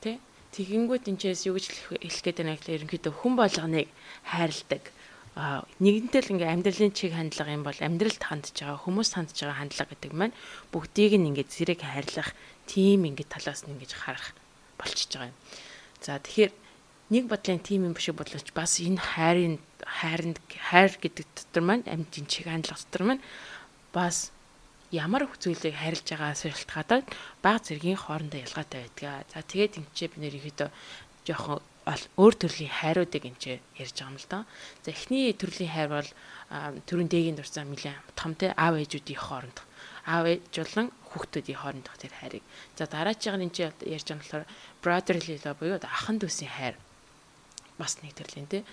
тий. 0.00 0.20
Тэгэнгүүт 0.54 1.10
энэчээс 1.10 1.50
юу 1.50 1.58
гэж 1.58 1.66
хэлэх 1.90 2.22
гээд 2.22 2.38
байна 2.40 2.56
гэхээр 2.56 2.78
ерөнхийдөө 2.86 3.12
хүн 3.12 3.34
болгоныг 3.36 3.88
хайрладаг. 4.30 4.84
Нэгэнтэй 5.36 6.20
л 6.24 6.32
ингээм 6.32 6.64
амьдралын 6.64 6.96
чиг 6.96 7.12
хандлага 7.12 7.52
юм 7.52 7.60
бол 7.60 7.76
амьдралд 7.76 8.22
хандж 8.24 8.56
байгаа 8.56 8.80
хүмүүс 8.80 9.10
хандж 9.20 9.36
байгаа 9.36 9.60
хандлага 9.60 9.92
гэдэг 9.92 10.12
маань 10.16 10.38
бүгдийг 10.72 11.12
нь 11.20 11.28
ингээд 11.28 11.52
зэрэг 11.52 11.80
хайрлах 11.84 12.32
тийм 12.64 13.04
ингээд 13.04 13.36
талаас 13.36 13.68
нь 13.68 13.76
ингэж 13.76 13.92
харах 14.00 14.32
болчихж 14.80 15.12
байгаа 15.12 15.28
юм. 15.28 15.38
За 16.00 16.16
тэгэхээр 16.16 16.52
нэг 17.12 17.24
бодлын 17.28 17.60
тим 17.60 17.84
юм 17.84 17.96
шиг 18.00 18.16
бодлооч 18.16 18.48
бас 18.56 18.80
энэ 18.80 18.96
хайрын 18.96 19.60
хайранд 19.84 20.40
хайр 20.56 20.96
гэдэг 20.96 21.28
дотор 21.28 21.62
маань 21.68 21.84
амьдын 21.84 22.24
чиг 22.32 22.48
хандлага 22.48 22.80
дотор 22.80 23.04
маань 23.04 23.22
бас 23.92 24.32
ямар 24.88 25.28
зүйлийг 25.36 25.76
харилж 25.76 26.06
байгаас 26.16 26.48
шалтгаалаад 26.48 27.06
баг 27.44 27.60
зэргийн 27.60 28.00
хоорондоо 28.00 28.40
ялгаатай 28.40 28.88
байдаг. 28.88 29.28
За 29.28 29.44
тэгээд 29.44 29.84
эмчээ 29.84 30.08
бид 30.16 30.20
нэр 30.24 30.34
ихэд 30.40 30.60
жоохон 31.28 31.60
өөр 31.86 32.34
төрлийн 32.34 32.72
хайруудыг 32.82 33.22
эмчээ 33.30 33.62
ярьж 33.78 33.94
байгаа 33.94 34.10
юм 34.10 34.18
л 34.18 34.26
да. 34.26 34.38
За 34.82 34.90
эхний 34.90 35.30
төрлийн 35.30 35.70
хайр 35.70 35.90
бол 35.94 36.10
төрийн 36.90 37.10
дэгийн 37.10 37.38
дурсан 37.38 37.70
нэлээд 37.70 38.18
том 38.18 38.34
те 38.34 38.50
аав 38.58 38.74
ээжүүдийн 38.74 39.22
хооронд 39.22 39.58
аав 40.06 40.26
ээж 40.26 40.50
болон 40.50 40.90
хүүхдүүдийн 41.14 41.58
хоорондох 41.62 41.96
тэр 41.98 42.14
хайрыг. 42.18 42.44
За 42.74 42.90
дараачихыг 42.90 43.42
нь 43.42 43.54
чи 43.54 43.62
ярьж 43.66 44.06
байгаа 44.10 44.18
болохоор 44.18 44.46
brotherly 44.82 45.38
love 45.46 45.58
буюу 45.62 45.78
ахын 45.78 46.18
дүүсийн 46.18 46.50
хайр 46.50 46.74
бас 47.78 48.02
нэг 48.02 48.18
төрлийн 48.18 48.50
те. 48.50 48.66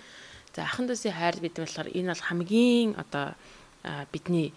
За 0.54 0.66
ахын 0.66 0.90
дүүсийн 0.90 1.14
хайр 1.14 1.38
гэдэг 1.38 1.62
нь 1.62 1.66
болохоор 1.70 1.90
энэ 1.94 2.10
бол 2.10 2.26
хамгийн 2.26 2.90
одоо 2.98 3.26
бидний 4.10 4.50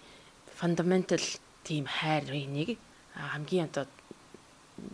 fundamental 0.58 1.22
тийм 1.62 1.86
хайрын 1.86 2.50
нэг 2.50 2.78
хамгийн 3.14 3.70
одоо 3.70 3.86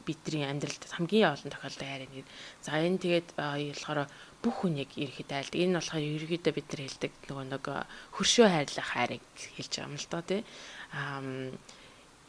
бидний 0.07 0.45
амьдралд 0.47 0.83
хамгийн 0.91 1.33
олон 1.33 1.51
тохиолдол 1.53 1.89
хайрын 1.89 2.13
нэг. 2.13 2.27
За 2.65 2.79
энэ 2.81 3.03
тэгээд 3.03 3.29
болохоор 3.37 4.09
бүх 4.43 4.57
хүнийг 4.61 4.91
ирэхэд 4.97 5.31
айлдаг. 5.33 5.61
Энэ 5.61 5.77
болохоор 5.79 6.05
ерөөдөө 6.05 6.53
бид 6.55 6.69
нар 6.69 6.83
хэлдэг 6.85 7.13
нөгөө 7.29 7.47
нэг 7.53 7.65
хөршөө 8.17 8.47
хайрлах 8.51 8.89
хайрыг 8.93 9.25
хэлж 9.57 9.73
байгаа 9.73 9.89
юм 9.89 9.97
л 9.97 10.09
доо 10.13 10.23
тий. 10.29 10.41
Аа 10.93 11.23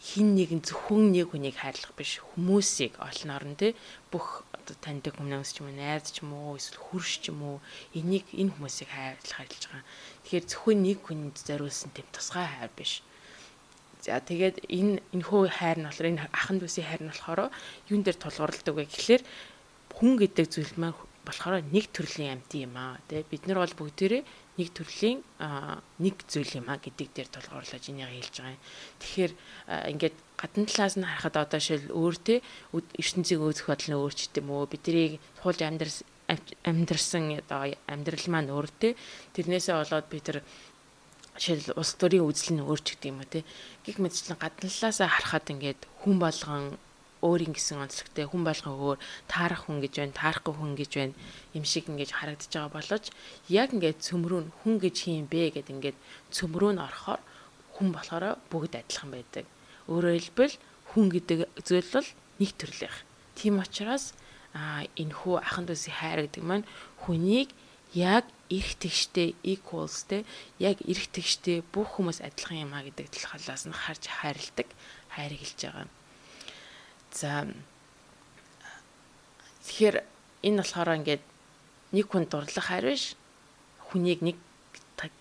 хин 0.05 0.35
нэгэн 0.37 0.61
зөвхөн 0.61 1.15
нэг 1.15 1.33
хүнийг 1.33 1.57
хайрлах 1.57 1.95
биш 1.97 2.21
хүмүүсийг 2.21 2.99
олон 3.01 3.31
орн 3.31 3.55
тий 3.57 3.73
бүх 4.13 4.43
одоо 4.53 4.75
таньдаг 4.83 5.17
хүмүүс 5.17 5.49
ч 5.55 5.63
юм 5.63 5.71
уу 5.71 5.79
найз 5.81 6.13
ч 6.13 6.21
юм 6.21 6.29
уу 6.35 6.59
эсвэл 6.59 6.83
хөрш 6.83 7.11
ч 7.23 7.33
юм 7.33 7.41
уу 7.41 7.57
энийг 7.97 8.27
энэ 8.35 8.53
хүмүүсийг 8.53 8.89
хайрлах 8.91 9.33
хайрлаж 9.33 9.63
байгаа. 9.65 9.85
Тэгэхээр 10.27 10.45
зөвхөн 10.51 10.79
нэг 10.83 10.99
хүнд 11.01 11.35
зориулсан 11.47 11.89
тийм 11.95 12.07
тусгай 12.11 12.45
хайр 12.45 12.71
биш. 12.77 13.01
За 14.05 14.21
тэгээд 14.21 14.69
энэ 14.69 15.01
энэхүү 15.17 15.49
хайр 15.49 15.81
нь 15.81 15.87
болохоор 15.89 16.09
энэ 16.13 16.29
ахан 16.29 16.61
дүүсийн 16.61 16.85
хайр 16.85 17.01
нь 17.01 17.09
болохоор 17.09 17.49
юун 17.89 18.05
дээр 18.05 18.17
тулгуурладаг 18.21 18.75
вэ 18.77 18.85
гэхлээр 18.85 19.23
хүн 19.97 20.11
гэдэг 20.21 20.45
зүйл 20.45 20.73
маань 20.77 20.93
болохоор 21.25 21.65
нэг 21.73 21.89
төрлийн 21.89 22.37
амьтан 22.37 22.69
юм 22.69 22.77
аа. 22.77 23.01
Тэ 23.09 23.25
бид 23.25 23.49
нар 23.49 23.65
бол 23.65 23.73
бүгдээрээ 23.81 24.21
нэг 24.61 24.69
төрлийн 24.77 25.25
нэг 25.97 26.15
зүйл 26.29 26.51
юм 26.53 26.69
аа 26.69 26.77
гэдэг 26.77 27.07
дээр 27.17 27.29
тулгуурлаж 27.33 27.83
энийг 27.89 28.13
хэлж 28.13 28.35
байгаа 28.45 28.53
юм. 28.53 28.61
Тэгэхээр 29.01 29.33
ингээд 29.89 30.15
гадна 30.37 30.65
талаас 30.69 30.95
нь 31.01 31.09
харахад 31.09 31.35
одоо 31.41 31.59
шил 31.59 31.85
өөр 31.89 32.15
те 32.21 32.35
ертөнцийг 32.77 33.41
өөрөх 33.41 33.65
бодол 33.65 33.89
нь 33.89 33.97
өөрчт 33.97 34.37
юм 34.37 34.47
уу? 34.53 34.69
Биднийг 34.69 35.17
туулж 35.41 35.59
амьдрал 35.65 35.97
амьдрсан 36.61 37.41
одоо 37.41 37.73
амьдрал 37.89 38.27
маань 38.29 38.53
өөртэй 38.53 38.93
тэрнээсээ 39.33 39.75
болоод 39.81 40.07
би 40.13 40.21
тэр 40.21 40.45
жишээл 41.35 41.77
улс 41.79 41.93
төрийн 41.99 42.25
үзэл 42.27 42.55
нь 42.55 42.65
өөрч 42.65 42.95
гэдэг 42.95 43.09
юм 43.11 43.19
уу 43.19 43.29
те? 43.29 43.43
Гих 43.83 43.99
мэдчлэн 43.99 44.39
гадналаасаа 44.39 45.09
харахад 45.11 45.51
ингээд 45.51 45.81
хүн 46.03 46.15
болгон 46.19 46.79
өөрийн 47.25 47.53
гэсэн 47.57 47.81
онцлогтой 47.81 48.25
хүн 48.29 48.43
болгон 48.45 48.73
өөр 48.75 48.97
таарах 49.27 49.65
хүн 49.65 49.81
гэж 49.81 49.93
байна 49.97 50.19
таарахгүй 50.19 50.53
хүн 50.55 50.73
гэж 50.77 50.91
байна 50.95 51.15
юм 51.57 51.65
шиг 51.65 51.89
ингээд 51.89 52.11
харагдаж 52.13 52.51
байгаа 52.53 52.75
боловч 52.77 53.05
яг 53.49 53.69
ингээд 53.73 54.03
цөмрөө 54.05 54.41
нь 54.45 54.53
хүн 54.61 54.75
гэж 54.83 54.95
юм 55.09 55.25
бэ 55.25 55.55
гэд 55.57 55.73
ингээд 55.73 55.97
цөмрөө 56.35 56.71
нь 56.77 56.83
орохоор 56.85 57.21
хүн 57.75 57.89
болохоор 57.91 58.39
бүгд 58.51 58.73
адилхан 58.79 59.09
байдаг. 59.11 59.45
Өөрөөр 59.89 60.15
хэлбэл 60.21 60.55
хүн 60.93 61.05
гэдэг 61.11 61.39
зүйл 61.65 61.89
бол 61.91 62.09
нэг 62.39 62.51
төрлийнх 62.55 62.97
тийм 63.35 63.59
учраас 63.59 64.13
энэ 64.55 65.13
хүү 65.19 65.35
ахын 65.43 65.65
дүүсийн 65.67 65.97
хайр 65.99 66.19
гэдэг 66.25 66.43
маань 66.45 66.65
хүнийг 67.03 67.49
яг 67.95 68.27
эрх 68.51 68.75
тэгштэй 68.77 69.33
equals 69.41 70.05
те 70.05 70.27
яг 70.59 70.77
эрх 70.83 71.07
тэгштэй 71.09 71.63
бүх 71.73 71.97
хүмүүс 71.97 72.19
адилхан 72.21 72.67
юм 72.67 72.73
а 72.75 72.83
гэдэг 72.83 73.09
талаас 73.09 73.65
нь 73.65 73.73
харж 73.73 74.03
хайрладаг 74.05 74.69
хайрыг 75.09 75.39
хэлж 75.39 75.59
байгаа. 75.63 75.87
За 77.15 77.47
тэгэхээр 79.63 79.95
энэ 80.43 80.59
болохоор 80.59 80.97
ингээд 80.99 81.23
нэг 81.95 82.05
хүн 82.11 82.27
дурлах 82.27 82.67
хайр 82.67 82.91
биш 82.91 83.15
хүнийг 83.89 84.19
нэг 84.21 84.37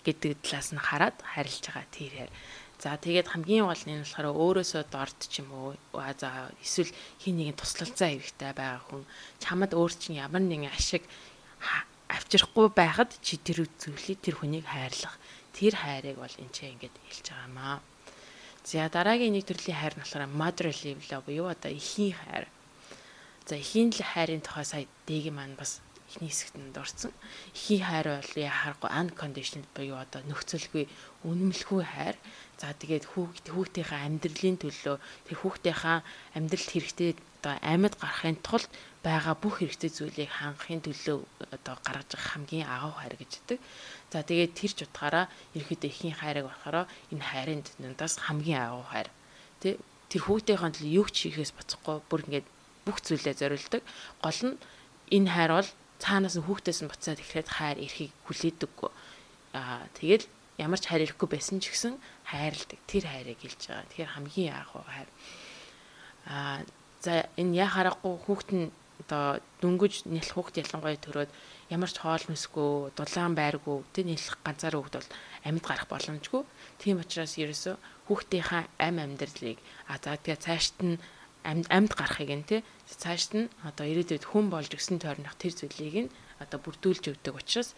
гэдэг 0.03 0.43
талаас 0.43 0.75
нь 0.75 0.83
хараад 0.83 1.17
хайрлаж 1.23 1.63
байгаа 1.65 1.87
тэр 1.95 2.29
За 2.75 2.99
тэгээд 2.99 3.31
хамгийн 3.31 3.65
гол 3.65 3.83
нь 3.87 4.03
болохоор 4.03 4.35
өөрөөсөө 4.35 4.83
дорд 4.91 5.15
ч 5.31 5.39
юм 5.39 5.49
уу 5.55 5.71
за 6.19 6.51
эсвэл 6.59 6.91
хин 7.23 7.39
нэгэн 7.39 7.55
туслалцаа 7.55 8.11
хэрэгтэй 8.11 8.51
байгаа 8.51 8.83
хүн 8.83 9.07
чамд 9.39 9.71
өөр 9.71 9.93
чинь 9.95 10.19
ямар 10.19 10.43
нэгэн 10.43 10.75
ашиг 10.75 11.07
авчрахгүй 12.15 12.67
байхад 12.71 13.11
чи 13.21 13.35
тэр 13.37 13.67
зүйлийг 13.79 14.19
тэр 14.23 14.35
хүнийг 14.39 14.65
хайрлах 14.65 15.15
тэр 15.55 15.75
хайрыг 15.75 16.17
бол 16.19 16.35
энэ 16.41 16.53
ч 16.55 16.67
ингээд 16.67 16.95
хэлж 16.95 17.25
байгаамаа. 17.31 17.79
За 18.65 18.89
дараагийн 18.89 19.37
нэг 19.37 19.45
төрлийн 19.45 19.77
хайр 19.77 19.93
нь 19.93 20.01
болохоор 20.01 20.25
motherly 20.25 20.97
love 21.11 21.25
буюу 21.29 21.47
одоо 21.53 21.71
эхийн 21.71 22.17
хайр. 22.17 22.45
За 23.45 23.55
эхийн 23.61 23.93
хайрын 23.93 24.41
тухай 24.41 24.65
сая 24.65 24.85
дээг 25.05 25.29
маань 25.29 25.53
бас 25.53 25.85
эхний 26.09 26.33
хэсэгт 26.33 26.57
нь 26.57 26.73
дурдсан. 26.73 27.13
Эхийн 27.53 27.85
хайр 27.85 28.07
бол 28.17 28.33
яхахгүй 28.33 28.89
unconditional 28.89 29.69
буюу 29.77 29.97
одоо 30.01 30.21
нөхцөлгүй 30.25 30.89
үнэмлэхгүй 31.29 31.83
хайр. 31.85 32.17
За 32.57 32.73
тэгээд 32.73 33.05
хүүхд 33.13 33.45
хүүхдийнхээ 33.53 34.01
амьдралын 34.01 34.57
төлөө 34.57 34.95
тэр 34.97 35.37
хүүхдийнхээ 35.39 35.97
амьдралд 36.37 36.69
хэрэгтэй 36.71 37.11
одоо 37.45 37.61
амьд 37.61 37.93
гарахын 38.01 38.41
тулд 38.41 38.65
байгаа 39.05 39.37
бүх 39.37 39.61
хэрэгтэй 39.61 39.93
зүйлийг 39.93 40.33
хангахын 40.33 40.81
төлөө 40.81 41.17
одоо 41.53 41.77
гаргаж 41.85 42.09
байгаа 42.09 42.29
хамгийн 42.33 42.65
агуу 42.65 42.93
хайр 42.97 43.13
гэж 43.21 43.31
өгдөг. 43.37 43.59
За 44.09 44.25
тэгээд 44.25 44.57
тэр 44.57 44.71
ч 44.73 44.79
утгаараа 44.89 45.29
ерөөдөө 45.53 45.89
ихийн 45.93 46.17
хайрыг 46.17 46.49
болохоор 46.49 46.89
энэ 47.13 47.21
хайрын 47.29 47.61
дундаас 47.77 48.17
хамгийн 48.25 48.65
агуу 48.65 48.85
хайр. 48.89 49.13
Тэ 49.61 49.77
тэр 50.09 50.21
хүүхдийнхээ 50.25 50.73
төлөө 50.73 50.97
юу 50.97 51.05
ч 51.05 51.29
хийхээс 51.29 51.53
боцохгүй 51.53 52.01
бүр 52.09 52.21
ингээд 52.25 52.47
бүх 52.81 52.97
зүйлээ 53.05 53.35
зориулдаг. 53.37 53.81
Гол 54.25 54.41
нь 54.41 54.57
энэ 55.13 55.29
хайр 55.29 55.51
бол 55.53 55.69
цаанаас 56.01 56.35
нь 56.41 56.45
хүүхдээс 56.49 56.81
нь 56.81 56.89
буцаад 56.89 57.21
ирэхэд 57.21 57.49
хайр 57.61 57.77
эрхийг 57.77 58.09
хүлээдэггүй. 58.25 58.89
Аа 59.53 59.85
тэгэл 59.93 60.25
ямар 60.57 60.81
ч 60.81 60.89
хайр 60.89 61.05
ирэхгүй 61.05 61.29
байсан 61.29 61.61
ч 61.61 61.69
гэсэн 61.69 61.93
хайрладаг. 62.25 62.79
Тэр 62.89 63.05
хайрыг 63.05 63.37
хэлж 63.37 63.61
байгаа. 63.69 63.85
Тэгэхээр 63.93 64.13
хамгийн 64.17 64.53
агуу 64.57 64.81
хайр. 64.81 65.09
Аа 66.25 66.65
за 67.05 67.13
энэ 67.41 67.57
яа 67.63 67.69
харахгүй 67.75 68.13
хүүхэд 68.25 68.49
нь 68.57 68.67
одоо 69.05 69.37
дөнгөж 69.61 70.09
нэлэх 70.09 70.33
хүүхэд 70.33 70.61
ялангуяа 70.63 70.97
төрөөд 70.97 71.31
ямар 71.69 71.91
ч 71.91 71.97
хоол 72.01 72.25
мэсгүй, 72.31 72.95
дулаан 72.97 73.33
байргүй, 73.37 73.77
тэг 73.93 74.05
нэлэх 74.09 74.35
ганцаар 74.45 74.75
хүүхэд 74.77 74.95
бол 74.97 75.09
амьд 75.45 75.63
гарах 75.65 75.87
боломжгүй. 75.91 76.41
Тийм 76.81 77.01
учраас 77.03 77.33
ерөөсө 77.37 77.71
хүүхдийнхаа 78.07 78.63
ам 78.81 78.95
амьдралыг 79.03 79.57
а 79.91 79.97
за 80.01 80.17
тэгээ 80.17 80.43
цаашд 80.45 80.77
нь 80.81 80.97
амьд 81.45 81.65
амьд 81.69 81.93
гарахыг 81.93 82.31
нь 82.33 82.47
тий 82.49 82.61
цаашд 82.85 83.31
нь 83.37 83.51
одоо 83.61 83.85
ирээдүйд 83.85 84.25
хүн 84.25 84.49
болж 84.49 84.71
өссөн 84.73 84.97
тойрнох 85.01 85.37
тэр 85.37 85.53
зүйлийг 85.53 85.95
нь 86.05 86.13
одоо 86.41 86.57
бүрдүүлж 86.61 87.03
өгдөг 87.13 87.35
учраас 87.37 87.77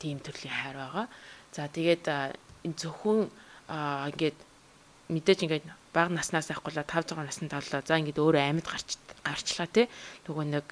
тийм 0.00 0.20
төрлийн 0.20 0.52
хайр 0.52 0.76
байгаа. 0.76 1.06
За 1.56 1.68
тэгээд 1.68 2.04
энэ 2.66 2.76
зөвхөн 2.76 3.28
ингээд 3.68 4.38
мэдээж 5.08 5.40
ингээд 5.44 5.64
бага 5.92 6.14
наснаас 6.14 6.50
авахгүйла 6.50 6.86
5 6.86 7.14
6 7.14 7.26
наснд 7.26 7.50
боллоо. 7.50 7.82
За 7.82 7.98
ингээд 7.98 8.22
өөрөө 8.22 8.42
амьд 8.46 8.66
гарч 8.66 8.98
гарчлаа 9.24 9.68
тий. 9.68 9.86
Нөгөө 10.26 10.44
нэг 10.46 10.66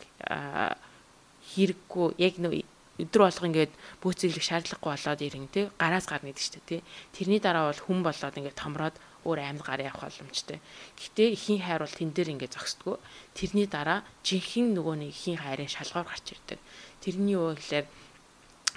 хэрэггүй 1.55 2.09
яг 2.19 2.35
нэг 2.39 2.53
өдөр 2.99 3.23
болго 3.27 3.47
ингээд 3.47 3.73
бөөцөглөх 4.03 4.45
шаардлагагүй 4.47 4.91
болоод 4.95 5.21
ирэн 5.23 5.47
тий. 5.55 5.71
Гараас 5.79 6.07
гарна 6.11 6.31
гэдэг 6.35 6.43
чинь 6.43 6.67
тий. 6.67 6.81
Тэрний 7.15 7.39
дараа 7.39 7.71
бол 7.71 7.83
хүн 7.83 8.03
болоод 8.03 8.39
ингээд 8.39 8.59
томроод 8.59 8.97
өөр 9.23 9.39
амьд 9.39 9.63
гар 9.63 9.83
явах 9.83 10.07
боломжтой. 10.07 10.59
Гэхдээ 10.99 11.29
ихийн 11.35 11.63
хайр 11.63 11.83
бол 11.83 11.95
тэн 11.95 12.11
дээр 12.11 12.35
ингээд 12.35 12.55
зогсдгоо. 12.59 12.99
Тэрний 13.35 13.67
дараа 13.71 14.03
жинхэнэ 14.27 14.75
нөгөө 14.79 14.95
нэг 14.99 15.11
ихийн 15.15 15.39
хайрын 15.43 15.71
шалгуур 15.71 16.07
гарч 16.11 16.27
ирдэг. 16.35 16.59
Тэрний 17.03 17.39
юу 17.39 17.55
гэхээр 17.55 17.87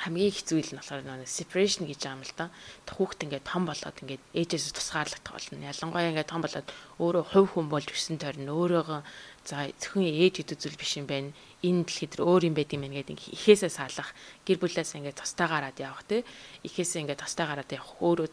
хамгийн 0.01 0.33
их 0.33 0.41
зүйл 0.41 0.73
нь 0.73 0.79
болохоор 0.81 1.05
нэг 1.05 1.29
separation 1.29 1.85
гэж 1.85 1.99
байгаа 2.01 2.17
юм 2.17 2.25
л 2.25 2.33
да. 2.33 2.45
Хүүхд 2.89 3.21
ингээд 3.29 3.45
том 3.45 3.63
болоод 3.69 3.97
ингээд 4.01 4.23
ээжээс 4.33 4.73
тусгаарлагдах 4.73 5.33
болно. 5.37 5.69
Ялангуяа 5.69 6.09
ингээд 6.09 6.31
том 6.33 6.41
болоод 6.41 6.67
өөрөө 6.97 7.23
хувь 7.29 7.49
хүн 7.53 7.67
болж 7.69 7.87
өссөн 7.93 8.17
тойрн 8.17 8.49
өөрөөгөө 8.49 9.01
за 9.45 9.69
зөвхөн 9.77 10.09
ээж 10.09 10.33
гэдэг 10.41 10.57
зүйл 10.57 10.81
биш 10.81 10.97
юм 10.97 11.05
байна. 11.05 11.29
Энэ 11.61 11.85
дэлхийд 11.85 12.17
өөр 12.17 12.49
юм 12.49 12.55
байд 12.57 12.73
юм 12.73 12.81
байна 12.81 12.97
гэдэг 12.97 13.29
ихээсээ 13.37 13.69
салах, 13.69 14.09
гэр 14.45 14.57
бүлээс 14.57 14.97
ингээд 14.97 15.21
тустай 15.21 15.45
гараад 15.45 15.77
явах 15.77 16.01
те. 16.09 16.25
Ихээсээ 16.65 17.05
ингээд 17.05 17.21
тустай 17.21 17.45
гараад 17.45 17.69
явах 17.69 17.93
өөрөө 18.01 18.27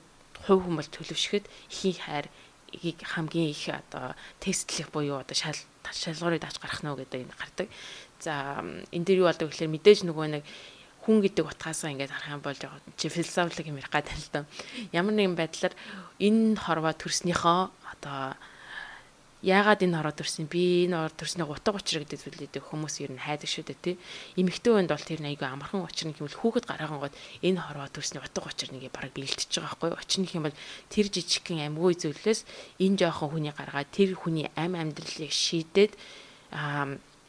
хувь 0.48 0.62
хүн 0.64 0.76
бол 0.80 0.88
төлөвшөхөд 0.88 1.44
ихийн 1.68 2.00
хайр 2.00 2.26
хамгийн 2.72 3.48
их 3.52 3.68
одоо 3.68 4.12
тестлэх 4.40 4.92
буюу 4.92 5.20
одоо 5.20 5.36
шал 5.36 5.56
шалгуурыг 5.92 6.40
дааж 6.40 6.60
гарах 6.60 6.84
нь 6.84 6.92
гэдэг 6.92 7.24
энэ 7.24 7.36
гардаг. 7.36 7.68
За 8.20 8.60
энэ 8.92 9.04
дээр 9.04 9.24
юу 9.24 9.28
болдог 9.28 9.48
гэхээр 9.48 9.72
мэдээж 9.72 10.04
нөгөө 10.04 10.26
нэг 10.28 10.44
хүн 11.04 11.22
гэдэг 11.24 11.44
утгаасаа 11.46 11.92
ингээд 11.94 12.12
харах 12.12 12.34
юм 12.36 12.42
бол 12.42 12.58
жоо 12.58 12.74
чи 12.96 13.08
философик 13.08 13.66
гэдэг 13.66 14.16
л 14.18 14.32
доо. 14.32 14.44
Ямар 14.92 15.14
нэгэн 15.14 15.36
байдлаар 15.38 15.74
энэ 16.20 16.58
хорвоо 16.58 16.92
төрснийхөө 16.92 17.60
одоо 17.96 18.36
яагаад 19.42 19.86
энэ 19.86 19.94
хороо 20.02 20.14
төрсөн 20.18 20.50
би 20.50 20.90
энэ 20.90 20.98
хороо 20.98 21.14
төрсний 21.14 21.46
утга 21.46 21.70
учир 21.70 22.02
гэдэг 22.02 22.18
зүйлүүдийг 22.18 22.64
хүмүүс 22.66 22.94
ер 23.06 23.14
нь 23.14 23.22
хайдаг 23.22 23.46
шүү 23.46 23.70
дээ 23.70 23.78
тий. 23.78 23.96
Эмэгтэй 24.34 24.72
хүнд 24.74 24.90
бол 24.90 24.98
тэр 25.06 25.22
айгүй 25.22 25.46
амархан 25.46 25.86
учир 25.86 26.10
нэг 26.10 26.18
юм 26.18 26.26
бол 26.26 26.40
хүүхэд 26.42 26.66
гараахан 26.66 26.98
гот 26.98 27.14
энэ 27.46 27.62
хороо 27.62 27.86
төрсний 27.86 28.18
утга 28.18 28.50
учир 28.50 28.74
нэг 28.74 28.90
бараг 28.90 29.14
бэлтэж 29.14 29.50
байгаа 29.62 29.78
байхгүй 29.78 29.90
учир 29.94 30.20
нэг 30.26 30.32
юм 30.34 30.44
бол 30.50 30.58
тэр 30.90 31.06
жижигхэн 31.06 31.70
амьгүй 31.70 31.94
зүйлээс 32.02 32.40
энэ 32.82 32.98
жоохон 32.98 33.30
хүний 33.30 33.54
гаргаад 33.54 33.88
тэр 33.94 34.18
хүний 34.18 34.50
ам 34.58 34.74
амьдралыг 34.74 35.30
шийдээд 35.30 35.94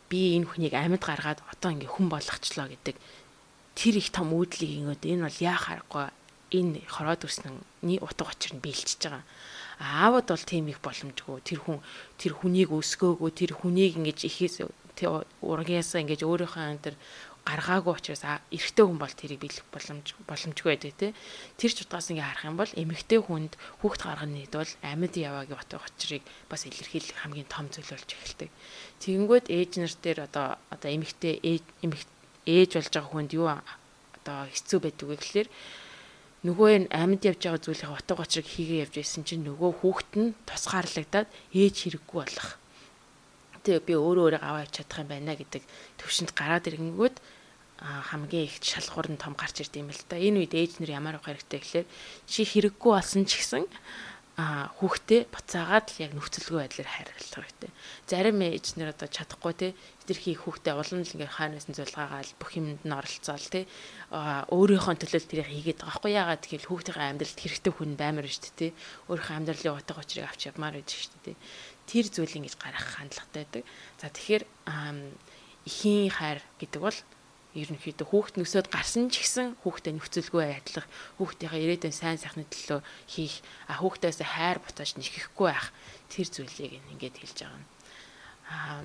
би 0.09 0.19
энэ 0.33 0.49
хүнийг 0.49 0.73
амьд 0.73 1.05
гаргаад 1.05 1.45
одоо 1.45 1.69
ингээ 1.77 1.93
хүн 1.93 2.09
болгочлоо 2.09 2.73
гэдэг 2.73 2.97
тэр 3.79 3.95
их 3.95 4.11
том 4.11 4.35
үүдлийг 4.35 4.83
ингэод 4.83 5.07
энэ 5.07 5.23
бол 5.23 5.39
яа 5.39 5.55
харахгүй 5.55 6.11
энэ 6.51 6.83
хороод 6.91 7.23
өснөний 7.23 8.03
утга 8.03 8.27
учир 8.27 8.59
нь 8.59 8.63
биелчихэж 8.63 9.07
байгаа. 9.07 9.23
Аавд 9.79 10.27
бол 10.35 10.43
тийм 10.43 10.67
их 10.67 10.83
боломжгүй. 10.83 11.39
Тэр 11.47 11.63
хүн 11.63 11.79
тэр 12.19 12.35
хүнийг 12.35 12.75
өсгөөгөө 12.75 13.31
тэр 13.31 13.51
хүнийг 13.55 13.95
ингэж 13.95 14.27
ихээс 14.27 14.67
ургиасаа 15.39 16.03
ингэж 16.03 16.27
өөрийнхөө 16.27 16.59
антер 16.59 16.99
гаргаагүй 17.47 17.93
учраас 17.95 18.23
эрэгтэй 18.51 18.83
хүн 18.83 18.99
бол 18.99 19.15
тэрийг 19.15 19.39
биелэх 19.39 19.63
боломж 19.71 20.11
боломжгүй 20.27 20.69
байдаг 20.75 20.93
тий. 20.99 21.11
Тэр 21.55 21.71
ч 21.71 21.77
утгаас 21.87 22.11
ингээ 22.11 22.27
харах 22.27 22.45
юм 22.51 22.59
бол 22.59 22.71
эмэгтэй 22.75 23.19
хүнд 23.23 23.55
хүүхд 23.79 24.01
гарганы 24.03 24.43
нийт 24.43 24.53
бол 24.53 24.73
амьд 24.83 25.15
яваагийн 25.15 25.55
утга 25.55 25.79
учирыг 25.79 26.23
бас 26.51 26.67
илэрхийлэх 26.67 27.15
хамгийн 27.23 27.47
том 27.47 27.71
зүйл 27.71 27.95
болж 27.95 28.09
эхэлдэг. 28.11 28.49
Тэгэнгүүт 29.01 29.47
ээж 29.47 29.71
нар 29.79 29.93
дээр 30.03 30.19
одоо 30.27 30.47
одоо 30.67 30.89
эмэгтэй 30.91 31.63
эмэгтэй 31.79 32.18
ээж 32.49 32.71
болж 32.81 32.89
байгаа 32.89 33.11
хүнд 33.13 33.31
юу 33.37 33.47
одоо 33.53 34.39
хэцүү 34.49 34.79
байдаг 34.81 35.05
вэ 35.07 35.15
гэхэлэр 35.21 35.49
нөгөө 36.49 36.69
энэ 36.75 36.87
амьд 36.95 37.21
явж 37.27 37.41
байгаа 37.43 37.61
зүйлийн 37.61 37.93
утга 37.93 38.23
учирыг 38.23 38.47
хийгээ 38.47 38.83
явж 38.87 38.93
байсан 38.95 39.23
чинь 39.27 39.43
нөгөө 39.43 39.71
хүүхэд 39.83 40.11
нь 40.15 40.35
тусгаарлагдаад 40.47 41.27
ээж 41.51 41.75
хэрэггүй 41.83 42.17
болох. 42.23 42.49
Тэгээ 43.59 43.83
би 43.83 43.93
өөрөө 43.99 44.23
өөрөө 44.23 44.41
аваа 44.43 44.63
явж 44.63 44.73
чадах 44.79 45.03
юм 45.03 45.09
байна 45.11 45.35
гэдэг 45.35 45.63
төвшөнд 45.99 46.31
гараад 46.31 46.63
ирэнгүүт 46.71 47.15
хамгийн 47.79 48.47
их 48.47 48.55
шалгуур 48.63 49.07
нь 49.11 49.19
том 49.19 49.35
гарч 49.35 49.63
ирд 49.63 49.75
юм 49.75 49.91
л 49.91 50.03
та. 50.07 50.15
Энэ 50.15 50.47
үед 50.47 50.55
ээж 50.55 50.79
нар 50.79 50.95
ямар 50.95 51.19
байх 51.19 51.27
хэрэгтэй 51.27 51.59
гэхэлэр 51.59 51.87
чи 52.27 52.41
хэрэггүй 52.47 52.91
болсон 52.91 53.23
ч 53.27 53.39
гэсэн 53.39 53.67
а 54.39 54.71
хүүхдээ 54.79 55.27
буцаагаад 55.35 55.87
л 55.91 56.03
яг 56.07 56.11
нөхцөлгүй 56.15 56.63
байдлаар 56.63 56.87
хайрлах 56.87 57.27
хэрэгтэй. 57.27 57.71
Зарим 58.07 58.39
ээжнэр 58.39 58.95
одоо 58.95 59.11
чадахгүй 59.11 59.53
те 59.59 59.67
тэрхий 60.07 60.39
хүүхдээ 60.39 60.79
улам 60.79 61.03
л 61.03 61.11
ингээ 61.11 61.27
хаанаас 61.27 61.67
нь 61.67 61.75
зулгаагаал 61.75 62.31
бүх 62.39 62.55
юмд 62.55 62.79
нь 62.87 62.95
оролцоол 62.95 63.47
те 63.51 63.67
өөрийнхөө 64.15 64.95
төлөө 64.95 65.27
тэрийг 65.27 65.49
хийгээд 65.51 65.83
байгаа 65.83 65.97
хгүй 65.99 66.11
яагаад 66.15 66.43
гэвэл 66.47 66.69
хүүхдийн 66.71 67.19
амьдралд 67.19 67.39
хэрэгтэй 67.43 67.73
хүн 67.75 67.91
баймар 67.99 68.27
шүү 68.31 68.43
дээ 68.47 68.55
те 68.55 68.67
өөрийнхөө 69.11 69.35
амьдралын 69.35 69.75
утга 69.75 69.99
учирыг 69.99 70.27
авч 70.31 70.41
явмаар 70.47 70.75
байж 70.79 70.89
шүү 70.95 71.19
дээ 71.19 71.37
тэр 71.91 72.05
зүйл 72.07 72.37
ингэж 72.39 72.55
гарах 72.55 72.87
хандлагатай 72.95 73.43
байдаг. 73.43 73.63
За 73.99 74.07
тэгэхээр 74.07 74.43
ихийн 75.67 76.09
хайр 76.15 76.39
гэдэг 76.63 76.79
бол 76.79 76.97
ерөнхийдөө 77.57 78.07
хүүхд 78.09 78.35
нөсөөд 78.37 78.67
гарсан 78.69 79.09
ч 79.09 79.25
гэсэн 79.25 79.57
хүүхдэд 79.65 79.97
нөхцөлгүй 79.97 80.43
айдлах, 80.45 80.85
хүүхдийнхээ 81.17 81.63
ирээдүйн 81.65 81.95
сайн 81.97 82.21
сайхны 82.21 82.45
төлөө 82.45 82.85
хийх, 83.09 83.41
а 83.65 83.81
хүүхдээс 83.81 84.21
хайр 84.21 84.61
бутааж 84.61 84.93
нэхэхгүй 85.01 85.47
байх 85.49 85.73
тэр 86.13 86.27
зүйлийг 86.29 86.77
ингээд 86.93 87.17
хэлж 87.17 87.37
байгаа 87.41 87.57
юм. 87.57 87.65
Аа 88.53 88.81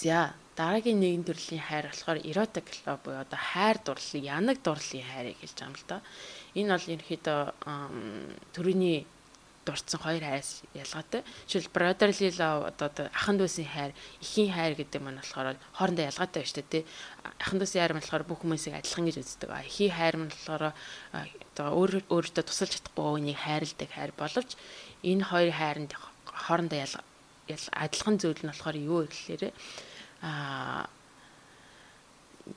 за 0.00 0.32
дараагийн 0.56 1.00
нэгэн 1.00 1.24
төрлийн 1.24 1.64
хайр 1.64 1.88
болохоор 1.88 2.20
erotic 2.24 2.68
love 2.84 3.00
буюу 3.04 3.20
одоо 3.20 3.40
хайр 3.40 3.76
дурлал, 3.84 4.20
янаг 4.20 4.58
дурлалын 4.64 5.08
хайрыг 5.08 5.36
хэлж 5.40 5.56
байгаа 5.56 5.72
юм 5.72 5.76
л 5.76 5.88
да. 5.88 5.98
Энэ 6.56 6.72
бол 6.72 6.92
ерөнхийдөө 6.92 7.40
төрөний 8.56 8.98
дурдсан 9.64 10.00
хоёр 10.00 10.24
хайраас 10.24 10.62
ялгаатай. 10.74 11.22
Жишээл 11.46 11.72
brotherly 11.74 12.30
love 12.38 12.64
одоо 12.72 13.08
ахын 13.12 13.36
дүүсийн 13.36 13.68
хайр, 13.68 13.92
эхийн 14.22 14.52
хайр 14.56 14.74
гэдэг 14.74 15.00
маань 15.02 15.20
болохоор 15.20 15.56
хоорондоо 15.76 16.04
ялгаатай 16.08 16.40
байна 16.40 16.52
шүү 16.52 16.64
дээ. 16.70 16.84
Ахын 17.44 17.58
дүүсийн 17.60 17.82
хайр 17.84 17.94
болохоор 17.94 18.24
бүх 18.24 18.40
хүмүүсийг 18.40 18.74
адилхан 18.80 19.04
гэж 19.04 19.16
үздэг. 19.20 19.50
Эхийн 19.52 19.92
хайр 19.92 20.16
маань 20.16 20.32
болохоор 20.32 20.64
одоо 20.72 21.66
өөр 21.76 21.92
өөртөө 22.08 22.44
тусалж 22.48 22.72
чадахгүй 22.80 23.20
үнийг 23.20 23.38
хайрладаг 23.40 23.90
хайр 23.92 24.12
боловч 24.16 24.50
энэ 25.04 25.28
хоёр 25.28 25.52
хайранд 25.52 25.92
хоорондоо 26.24 26.80
адилхан 27.76 28.16
зүйл 28.16 28.40
нь 28.40 28.50
болохоор 28.50 28.76
юу 28.80 29.04
гэхээр 29.04 29.52
аа 30.24 30.88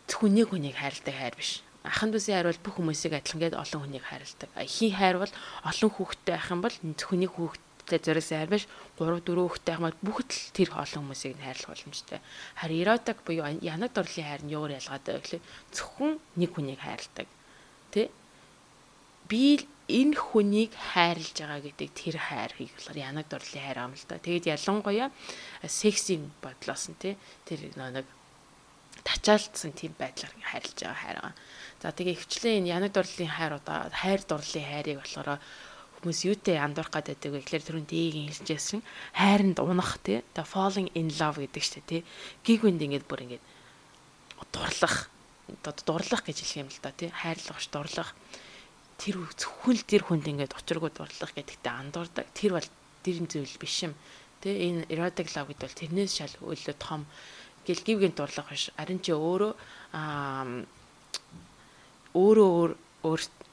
хүнийг 0.08 0.50
хүнийг 0.56 0.76
хайрладаг 0.80 1.16
хайр 1.20 1.36
биш 1.36 1.60
ахын 1.84 2.16
дүүсийн 2.16 2.40
хайр 2.40 2.48
бол 2.48 2.64
бүх 2.64 2.76
хүмүүсийг 2.80 3.14
адилхан 3.20 3.42
гээд 3.44 3.60
олон 3.60 3.82
хүнийг 3.84 4.06
хайрладаг. 4.08 4.50
Эхийн 4.56 4.96
хайр 4.96 5.18
бол 5.20 5.34
олон 5.68 5.92
хүүхэдтэй 5.92 6.34
байх 6.40 6.48
юм 6.48 6.62
бол 6.64 6.76
хүний 6.80 7.28
хүүхэдтэй 7.28 8.00
зориулсан 8.00 8.38
хайр 8.40 8.52
биш 8.56 8.66
3 8.96 9.20
4 9.20 9.36
хүүхэдтэй 9.36 9.74
байх 9.76 9.84
юм 9.84 10.00
бүгд 10.00 10.30
л 10.32 10.56
тэр 10.56 10.70
олон 10.80 11.02
хүмүүсийг 11.04 11.36
хайрлах 11.44 11.72
боломжтой. 11.76 12.20
Харин 12.56 12.82
эротик 12.88 13.20
буюу 13.28 13.52
янаг 13.60 13.92
дурлалын 13.92 14.28
хайр 14.32 14.42
нь 14.48 14.54
юугаар 14.56 14.80
ялгаатай 14.80 15.12
вэ 15.12 15.22
гэхэл 15.28 15.48
зөвхөн 15.76 16.12
нэг 16.40 16.50
хүнийг 16.56 16.80
хайрладаг. 16.80 17.28
Тэ? 17.92 18.08
Би 19.28 19.68
энэ 19.92 20.16
хүнийг 20.16 20.72
хайрлаж 20.72 21.36
байгаа 21.36 21.60
гэдэг 21.68 21.90
тэр 21.92 22.16
хайрыг 22.16 22.72
болохоор 22.72 22.96
янаг 22.96 23.28
дурлалын 23.28 23.66
хайр 23.68 23.80
юм 23.84 23.94
л 24.00 24.06
да. 24.08 24.24
Тэгээд 24.24 24.56
ялангуяа 24.56 25.12
сексийн 25.68 26.32
бодлоос 26.40 26.88
нь 26.88 26.96
тий 26.96 27.20
тэр 27.44 27.68
нэг 27.76 28.08
тачаалтсан 29.04 29.72
тийм 29.76 29.94
байдлаар 30.00 30.34
хайрлаж 30.40 30.80
байгаа 30.80 31.00
хайр 31.04 31.18
байгаа. 31.20 31.34
За 31.84 31.92
тэгээ 31.92 32.16
ихчлэн 32.16 32.58
энэ 32.64 32.72
янаг 32.76 32.92
дурлалын 32.96 33.36
хайр 33.36 33.54
удаа 33.60 33.92
хайр 33.92 34.22
дурлалын 34.24 34.70
хайрыг 34.72 34.98
болохоор 35.04 35.40
хүмүүс 36.04 36.20
юутэй 36.28 36.58
андуурах 36.60 36.92
гэдэг 36.92 37.32
вэ 37.32 37.40
гэхээр 37.44 37.64
түрүүн 37.64 37.88
дээгийн 37.88 38.28
хэлжсэн 38.32 38.82
хайранд 39.16 39.58
унах 39.64 40.00
тий 40.04 40.20
the 40.36 40.44
falling 40.44 40.92
in 41.00 41.08
love 41.20 41.40
гэдэг 41.40 41.64
чинь 41.64 41.88
тий 41.88 42.02
гигүнд 42.44 42.84
ингээд 42.84 43.08
бүр 43.08 43.24
ингээд 43.24 43.44
дурлах 44.52 45.08
одоо 45.48 45.74
дурлах 45.86 46.24
гэж 46.24 46.38
хэлэх 46.40 46.62
юм 46.64 46.70
л 46.72 46.80
да 46.84 46.92
тий 46.92 47.10
хайрлах 47.12 47.60
ш 47.60 47.68
дурлах. 47.72 48.16
Тэр 49.00 49.16
зөвхөн 49.36 49.76
л 49.80 49.84
тэр 49.88 50.04
хүнд 50.08 50.28
ингээд 50.28 50.56
учиргүй 50.56 50.92
дурлах 50.94 51.32
гэдэгтээ 51.36 51.74
андуурдаг. 51.74 52.28
Тэр 52.38 52.52
бол 52.60 52.70
тэр 53.04 53.18
зүйл 53.28 53.58
биш 53.60 53.88
юм 53.88 53.94
тий 54.40 54.72
энэ 54.72 54.88
erotic 54.92 55.28
love 55.36 55.52
гэдэг 55.52 55.68
бол 55.68 55.80
тэрнээс 55.82 56.12
шал 56.20 56.36
өлөө 56.44 56.76
том 56.80 57.08
гэл 57.68 57.86
гівгийн 57.88 58.14
дурлах 58.16 58.50
биш 58.50 58.70
харин 58.78 59.00
чи 59.00 59.12
өөрөө 59.12 59.54
өөрөө 62.14 62.54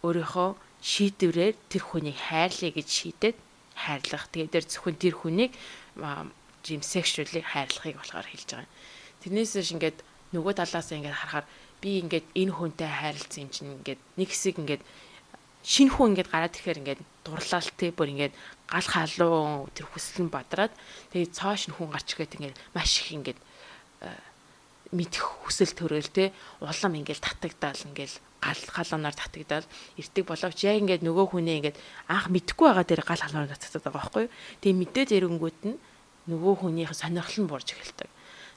өөрийнхөө 0.05 0.49
шийдвэрээр 0.81 1.55
тэр 1.69 1.83
хүнийг 1.85 2.17
хайрлая 2.17 2.73
гэж 2.73 2.89
шийдээд 2.89 3.37
хайрлах. 3.77 4.29
Тэгээд 4.33 4.53
тэр 4.53 4.65
зөвхөн 4.65 4.97
тэр 4.97 5.15
хүнийг 5.17 5.53
жим 6.65 6.83
сексуалыг 6.85 7.45
хайрлахыг 7.45 7.97
болохоор 8.01 8.29
хэлж 8.29 8.49
байгаа. 8.53 8.69
Тэрнээс 9.21 9.53
ш 9.61 9.73
ингээд 9.77 9.99
нөгөө 10.33 10.53
талаас 10.57 10.89
ингээд 10.93 11.17
харахаар 11.17 11.47
би 11.81 12.01
ингээд 12.05 12.27
энэ 12.37 12.53
хүнтэй 12.53 12.89
хайрлцсан 12.89 13.41
юм 13.45 13.51
чинь 13.53 13.73
ингээд 13.81 14.01
нэг 14.17 14.29
хэсэг 14.29 14.57
ингээд 14.61 14.83
шинэ 15.65 15.93
хүн 15.93 16.17
ингээд 16.17 16.33
гараад 16.33 16.57
ирэхээр 16.57 16.81
ингээд 16.81 17.01
дурлалт 17.25 17.73
те 17.77 17.93
бүр 17.93 18.09
ингээд 18.13 18.35
гал 18.69 18.89
халуун 18.89 19.69
тэр 19.77 19.87
хүсэл 19.89 20.25
нь 20.25 20.33
бадраад 20.33 20.73
тэгээд 21.13 21.37
цоош 21.37 21.69
нь 21.69 21.77
хүн 21.77 21.93
гарч 21.93 22.09
ирэхэд 22.17 22.37
ингээд 22.41 22.57
маш 22.73 23.05
их 23.05 23.13
ингээд 23.13 23.39
мэдэх 24.91 25.23
хүсэл 25.47 25.73
төрөөл 25.79 26.11
те 26.11 26.33
улам 26.59 26.93
ингээл 26.99 27.23
татагдаал 27.23 27.79
ингээл 27.87 28.17
гал 28.43 28.63
халуунаар 28.75 29.15
татагдаал 29.15 29.67
ирдэг 29.95 30.25
боловч 30.27 30.59
яг 30.67 30.83
ингээд 30.83 31.07
нөгөө 31.07 31.27
хүнээ 31.31 31.57
ингээд 31.61 31.79
анх 32.11 32.27
мэдхгүй 32.33 32.67
байгаа 32.67 32.87
дээр 32.89 33.05
гал 33.07 33.23
халуунаар 33.23 33.55
татдаг 33.55 33.83
байгаа 33.87 34.01
байхгүй 34.01 34.23
юу. 34.27 34.33
Тэгээ 34.65 34.81
мэдээд 34.81 35.11
ирэнгүүт 35.15 35.61
нь 35.69 35.77
нөгөө 36.27 36.55
хүнийх 36.65 36.91
сонирхол 36.97 37.39
нь 37.45 37.51
буурж 37.51 37.69
эхэлдэг. 37.71 38.09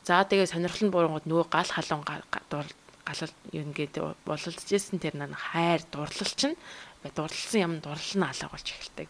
За 0.07 0.25
тэгээ 0.25 0.49
сонирхол 0.49 0.83
нь 0.87 0.93
буурангууд 0.93 1.25
нөгөө 1.29 1.47
гал 1.53 1.69
халуун 1.69 2.03
галал 2.03 3.33
ингээд 3.51 3.95
бололцжсэн 4.25 4.97
тэр 5.03 5.19
нан 5.19 5.35
хайр 5.35 5.83
дурлал 5.91 6.33
чинь 6.33 6.57
дурлалсан 7.03 7.59
юм 7.61 7.73
дурлал 7.83 8.15
нь 8.17 8.25
алга 8.25 8.47
болж 8.47 8.67
эхэлдэг. 8.71 9.07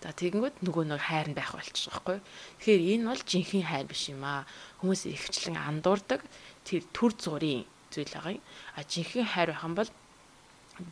За 0.00 0.16
тэгэнгүүт 0.16 0.64
нөгөө 0.64 0.84
нэг 0.88 1.00
хайр 1.04 1.28
нь 1.28 1.36
байх 1.36 1.52
болчих 1.52 1.92
жоохгүй. 1.92 2.24
Тэгэхээр 2.64 2.82
энэ 2.96 3.08
бол 3.12 3.20
жинхэнэ 3.20 3.68
хайр 3.68 3.86
биш 3.86 4.08
юм 4.08 4.24
аа. 4.24 4.48
Хүмүүс 4.80 5.04
ихчлэн 5.12 5.60
андуурдаг 5.60 6.24
тэр 6.64 6.88
төр 6.96 7.12
зургийн 7.20 7.68
зүйл 7.92 8.08
байгаа 8.08 8.40
юм. 8.40 8.44
А 8.76 8.80
жинхэнэ 8.80 9.28
хайр 9.28 9.52
байх 9.52 9.64
юм 9.68 9.74
бол 9.76 9.90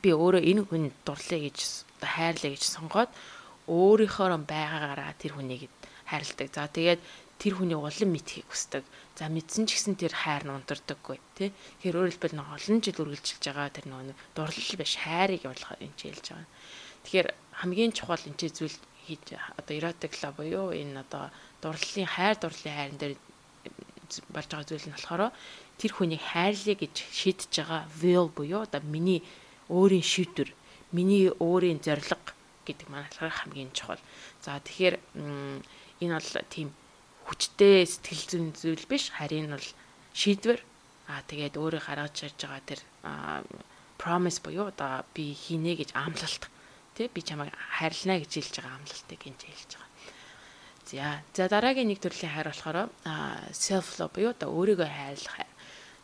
би 0.05 0.11
өөрөө 0.13 0.43
энэ 0.45 0.63
хүн 0.69 0.85
дурлаа 1.09 1.41
гэж 1.41 1.59
хайрлаа 2.05 2.51
гэж 2.53 2.65
сонгоод 2.69 3.11
өөрийнхөө 3.65 4.45
байгаагаараа 4.45 5.17
тэр 5.17 5.41
хүнийг 5.41 5.73
хайрладаг. 6.05 6.49
За 6.53 6.69
тэгээд 6.69 7.01
тэр 7.41 7.55
хүний 7.57 7.79
улам 7.79 8.11
мэдхийг 8.13 8.45
хүсдэг. 8.51 8.85
За 9.17 9.33
мэдсэн 9.33 9.65
ч 9.65 9.79
гэсэн 9.79 9.97
тэр 9.97 10.13
хайр 10.13 10.45
нь 10.45 10.53
унтардаггүй 10.53 11.17
тий. 11.39 11.49
Тэгэхээр 11.81 11.97
өөрөөр 11.97 12.13
хэлбэл 12.13 12.37
нэг 12.37 12.49
олон 12.49 12.79
жил 12.83 13.01
үргэлжилж 13.09 13.45
байгаа 13.47 13.69
тэр 13.71 13.87
нэг 13.89 14.17
дурлал 14.35 14.77
биш 14.81 14.93
хайрыг 14.99 15.47
явуулахаар 15.47 15.81
энэ 15.81 15.97
хэлж 15.97 16.27
байгаа. 16.35 16.49
Тэгэхээр 17.07 17.29
хамгийн 17.63 17.93
чухал 17.95 18.25
энэ 18.27 18.41
зүйл 18.41 18.77
хийж 19.09 19.41
одоо 19.59 19.75
love 19.81 20.37
буюу 20.37 20.69
энэ 20.77 21.01
одоо 21.05 21.25
дурлалын 21.63 22.09
хайр 22.15 22.37
дурлалын 22.39 22.77
хайрн 22.77 22.99
дээр 23.01 23.15
болж 24.35 24.49
байгаа 24.51 24.69
зүйл 24.69 24.87
нь 24.89 24.95
болохоор 24.97 25.33
тэр 25.81 25.93
хүнийг 25.95 26.23
хайрлая 26.33 26.77
гэж 26.77 26.95
шийдэж 27.19 27.53
байгаа 27.57 27.83
will 28.01 28.29
буюу 28.37 28.63
одоо 28.67 28.83
миний 28.95 29.21
өөрийн 29.69 30.07
шийдвэр, 30.13 30.51
миний 30.97 31.29
өөрийн 31.29 31.81
зорилго 31.85 32.33
гэдэг 32.67 32.89
маань 32.89 33.09
хамгийн 33.19 33.71
чухал. 33.77 34.01
За 34.45 34.61
тэгэхээр 34.61 34.97
энэ 36.01 36.15
бол 36.17 36.31
тийм 36.53 36.69
хүчтэй 37.29 37.85
сэтгэл 37.85 38.25
зүйн 38.31 38.49
зүйл 38.57 38.85
биш 38.89 39.13
харин 39.13 39.53
бол 39.53 39.69
шийдвэр 40.17 40.61
аа 41.13 41.21
тэгээд 41.29 41.55
өөрөө 41.61 41.83
гаргаж 41.85 42.17
ирж 42.25 42.39
байгаа 42.41 42.63
тэр 42.65 42.81
promise 44.01 44.41
буюу 44.41 44.73
одоо 44.73 45.05
би 45.15 45.37
хийнэ 45.37 45.77
гэж 45.81 45.91
амлалт 45.93 46.49
тий 46.99 47.07
би 47.15 47.23
чамайг 47.23 47.55
хайрлана 47.79 48.19
гэж 48.19 48.33
хэлж 48.35 48.55
байгаа 48.59 48.75
амлалтыг 48.75 49.23
энэ 49.23 49.39
хэлж 49.47 49.71
байгаа. 49.79 49.89
За 50.91 51.23
за 51.31 51.47
дараагийн 51.47 51.87
нэг 51.95 52.03
төрлийн 52.03 52.35
хайр 52.35 52.51
болохоор 52.51 52.91
self 53.55 54.03
love 54.03 54.19
буюу 54.19 54.35
одоо 54.35 54.51
өөрийгөө 54.51 54.91
хайрлах 54.91 55.35
хайр. 55.39 55.53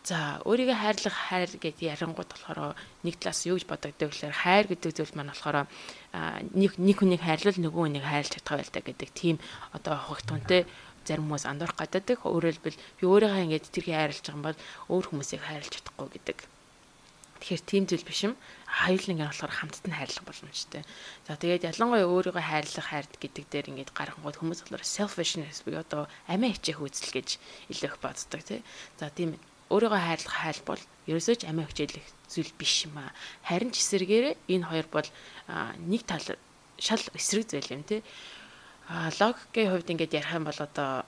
За 0.06 0.38
өөрийгөө 0.46 0.76
хайрлах 0.78 1.16
хайр 1.18 1.50
гэдэг 1.50 1.82
ярангууд 1.98 2.30
болохоор 2.30 2.78
нэг 3.02 3.14
талаас 3.18 3.42
юу 3.42 3.58
гэж 3.58 3.66
бодогддог 3.66 4.14
гэхээр 4.14 4.36
хайр 4.38 4.66
гэдэг 4.70 4.90
зүйл 4.94 5.16
маань 5.18 5.34
болохоор 5.34 5.66
нэг 6.54 6.72
нэг 6.78 6.96
хүнийг 7.02 7.22
хайрлал 7.26 7.58
нөгөө 7.58 7.82
хүнийг 7.90 8.06
хайрлах 8.06 8.34
чадхаа 8.38 8.62
байлаа 8.62 8.82
гэдэг 8.86 9.10
тийм 9.18 9.36
одоо 9.74 9.98
хогтонтэй 9.98 10.62
зарим 11.02 11.26
хүмүүс 11.26 11.48
андуурах 11.50 11.80
гадаадаг. 11.80 12.22
Өөрөөр 12.22 12.54
хэлбэл 12.54 12.78
би 13.00 13.04
өөрийгөө 13.08 13.44
ингэж 13.50 13.64
тэрхий 13.72 13.96
хайрлаж 13.98 14.22
байгаа 14.22 14.36
юм 14.38 14.46
бол 14.46 14.58
өөр 14.94 15.04
хүмүүсийг 15.10 15.42
хайрлаж 15.42 15.72
чадахгүй 15.74 16.08
гэдэг 16.12 16.38
Тэгэхээр 17.44 17.68
тийм 17.68 17.84
зүйл 17.84 18.08
биш 18.08 18.24
юм. 18.24 18.40
Хоёуланг 18.64 19.20
нь 19.20 19.28
болохоор 19.28 19.52
хамтд 19.52 19.84
нь 19.84 19.92
хайрлах 19.92 20.24
боломжтой. 20.24 20.80
За 21.28 21.36
тэгээд 21.36 21.76
ялангуяа 21.76 22.08
өөрийгөө 22.08 22.40
хайрлах 22.40 22.88
хайрд 22.88 23.12
гэдэг 23.20 23.44
дээр 23.52 23.68
ингээд 23.68 23.92
гаргангууд 23.92 24.40
хүмүүс 24.40 24.64
болохоор 24.64 24.80
selfishness 24.80 25.60
буюу 25.60 25.84
одоо 25.84 26.08
амиа 26.24 26.56
хичээх 26.56 26.80
үзэл 26.80 27.12
гэж 27.12 27.36
илээх 27.68 28.00
боддог 28.00 28.40
тий. 28.48 28.64
За 28.96 29.12
тийм 29.12 29.36
өөрийгөө 29.68 30.00
хайрлах 30.08 30.36
хайл 30.40 30.60
бол 30.64 30.82
ерөөсөө 31.04 31.36
ч 31.36 31.42
амиа 31.44 31.68
хичээлэх 31.68 32.06
зүйл 32.32 32.52
биш 32.56 32.88
юм 32.88 32.96
аа. 32.96 33.12
Харин 33.44 33.76
ч 33.76 33.84
эсэргээрээ 33.84 34.40
энэ 34.48 34.64
хоёр 34.64 34.88
бол 34.88 35.08
нэг 35.84 36.02
тал 36.08 36.24
шал 36.80 37.04
эсрэг 37.12 37.44
зүйл 37.44 37.76
юм 37.76 37.84
тий. 37.84 38.00
А 38.88 39.12
логикийн 39.20 39.68
хувьд 39.68 39.92
ингээд 39.92 40.16
ярих 40.16 40.32
юм 40.32 40.48
бол 40.48 40.60
одоо 40.64 41.04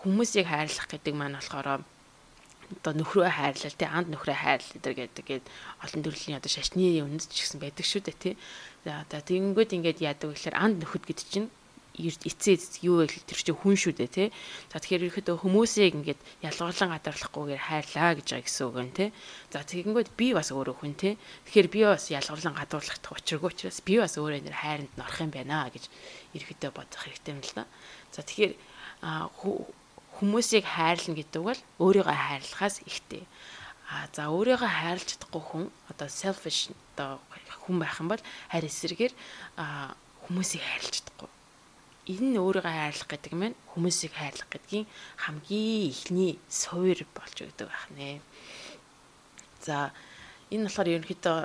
хүмүүсийг 0.00 0.48
хайрлах 0.48 0.88
гэдэг 0.88 1.12
маань 1.12 1.36
болохоор 1.36 1.84
одоо 2.70 2.92
нөхрөө 2.98 3.30
хайрлал 3.30 3.76
тий 3.78 3.88
анд 3.88 4.08
нөхрөө 4.10 4.36
хайрлал 4.36 4.82
гэдэг 4.82 5.24
гэдэг 5.26 5.44
олон 5.84 6.02
төрлийн 6.02 6.38
одоо 6.38 6.50
шашны 6.50 6.98
үнэс 7.02 7.26
ч 7.30 7.46
гэсэн 7.46 7.60
байдаг 7.62 7.86
шүү 7.86 8.02
дээ 8.06 8.16
тий. 8.18 8.34
За 8.84 9.06
одоо 9.06 9.20
тэгэнгүүт 9.22 9.70
ингээд 9.76 10.02
яадаг 10.02 10.34
гэхээр 10.34 10.56
анд 10.58 10.76
нөхөд 10.82 11.04
гэдэг 11.06 11.26
чинь 11.30 11.48
эцээ 11.96 12.84
юу 12.84 13.00
вэ 13.00 13.08
тэр 13.08 13.40
чинь 13.40 13.56
хүн 13.56 13.76
шүү 13.76 13.94
дээ 13.96 14.10
тий. 14.12 14.28
За 14.68 14.76
тэгэхээр 14.82 15.08
ихэд 15.08 15.32
хүмүүсийг 15.32 15.96
ингээд 15.96 16.20
ялгарлан 16.44 16.92
гадарлахгүйгээр 16.92 17.62
хайрлаа 17.62 18.12
гэж 18.20 18.26
байгаа 18.36 18.44
гэсэн 18.44 18.64
үг 18.68 18.76
юм 18.76 18.90
тий. 18.92 19.08
За 19.48 19.64
тэгэнгүүт 19.64 20.10
би 20.12 20.36
бас 20.36 20.52
өөрөө 20.52 20.76
хүн 20.76 20.94
тий. 20.98 21.14
Тэгэхээр 21.48 21.68
би 21.72 21.80
бас 21.88 22.04
ялгарлан 22.12 22.54
гадуурлах 22.60 23.00
учиргүй 23.00 23.48
учраас 23.48 23.80
би 23.80 23.94
бас 23.96 24.20
өөрөө 24.20 24.44
нэр 24.44 24.56
хайранд 24.60 24.92
норох 25.00 25.18
юм 25.24 25.32
байна 25.32 25.72
гэж 25.72 25.84
ирэхдээ 26.36 26.70
бодох 26.76 27.00
хэрэгтэй 27.00 27.32
юм 27.32 27.40
л 27.40 27.52
да. 27.56 27.64
За 28.12 28.20
тэгэхээр 28.20 28.54
хүмүүсийг 30.16 30.64
хайрлна 30.64 31.12
гэдэг 31.12 31.42
бол 31.44 31.60
өөрийгөө 31.76 32.16
хайрлахаас 32.16 32.80
ихтэй. 32.88 33.28
А 33.92 34.08
за 34.16 34.32
өөрийгөө 34.32 34.64
хайрлаж 34.64 35.04
чадахгүй 35.12 35.42
хүн 35.44 35.64
одоо 35.92 36.08
selfish 36.08 36.72
одоо 36.96 37.20
хүн 37.68 37.76
байх 37.76 38.00
юм 38.00 38.08
бол 38.08 38.22
харь 38.48 38.64
эсрэгээр 38.64 39.12
хүмүүсийг 40.24 40.62
хайрлаж 40.64 40.94
чадахгүй. 41.04 41.30
Энэ 42.08 42.26
нь 42.32 42.40
өөрийгөө 42.40 42.72
хайрлах 42.72 43.08
гэдэг 43.12 43.32
нь 43.36 43.56
хүмүүсийг 43.76 44.12
хайрлах 44.16 44.48
гэдгийн 44.48 44.86
хамгийн 45.20 45.90
ихний 45.92 46.32
суур 46.48 46.98
болж 47.12 47.36
өгдөг 47.36 47.68
байх 47.68 47.86
нэ. 47.92 48.24
За 49.60 49.92
энэ 50.48 50.64
болохоор 50.64 50.88
ерөнхийдөө 50.96 51.38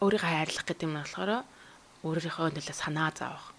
өөрийгөө 0.00 0.30
хайрлах 0.32 0.64
гэдэг 0.64 0.88
нь 0.88 0.96
болохоор 0.96 1.30
өөрийнхөө 2.08 2.56
төлөө 2.56 2.76
санаа 2.78 3.12
зовох 3.12 3.52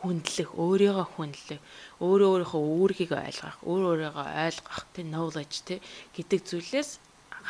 хүндлэх, 0.00 0.50
өөрийгөө 0.56 1.06
хүндлэх, 1.14 1.60
өөрөө 2.00 2.28
өөрийнхөө 2.32 2.62
үүргийг 2.80 3.12
ойлгох, 3.12 3.58
өөр 3.68 3.82
өөрийгөө 3.90 4.26
ойлгох, 4.48 4.80
тэ 4.96 5.02
knowledge 5.04 5.56
тэ 5.68 5.76
гэдэг 6.16 6.40
зүйлээс 6.48 6.90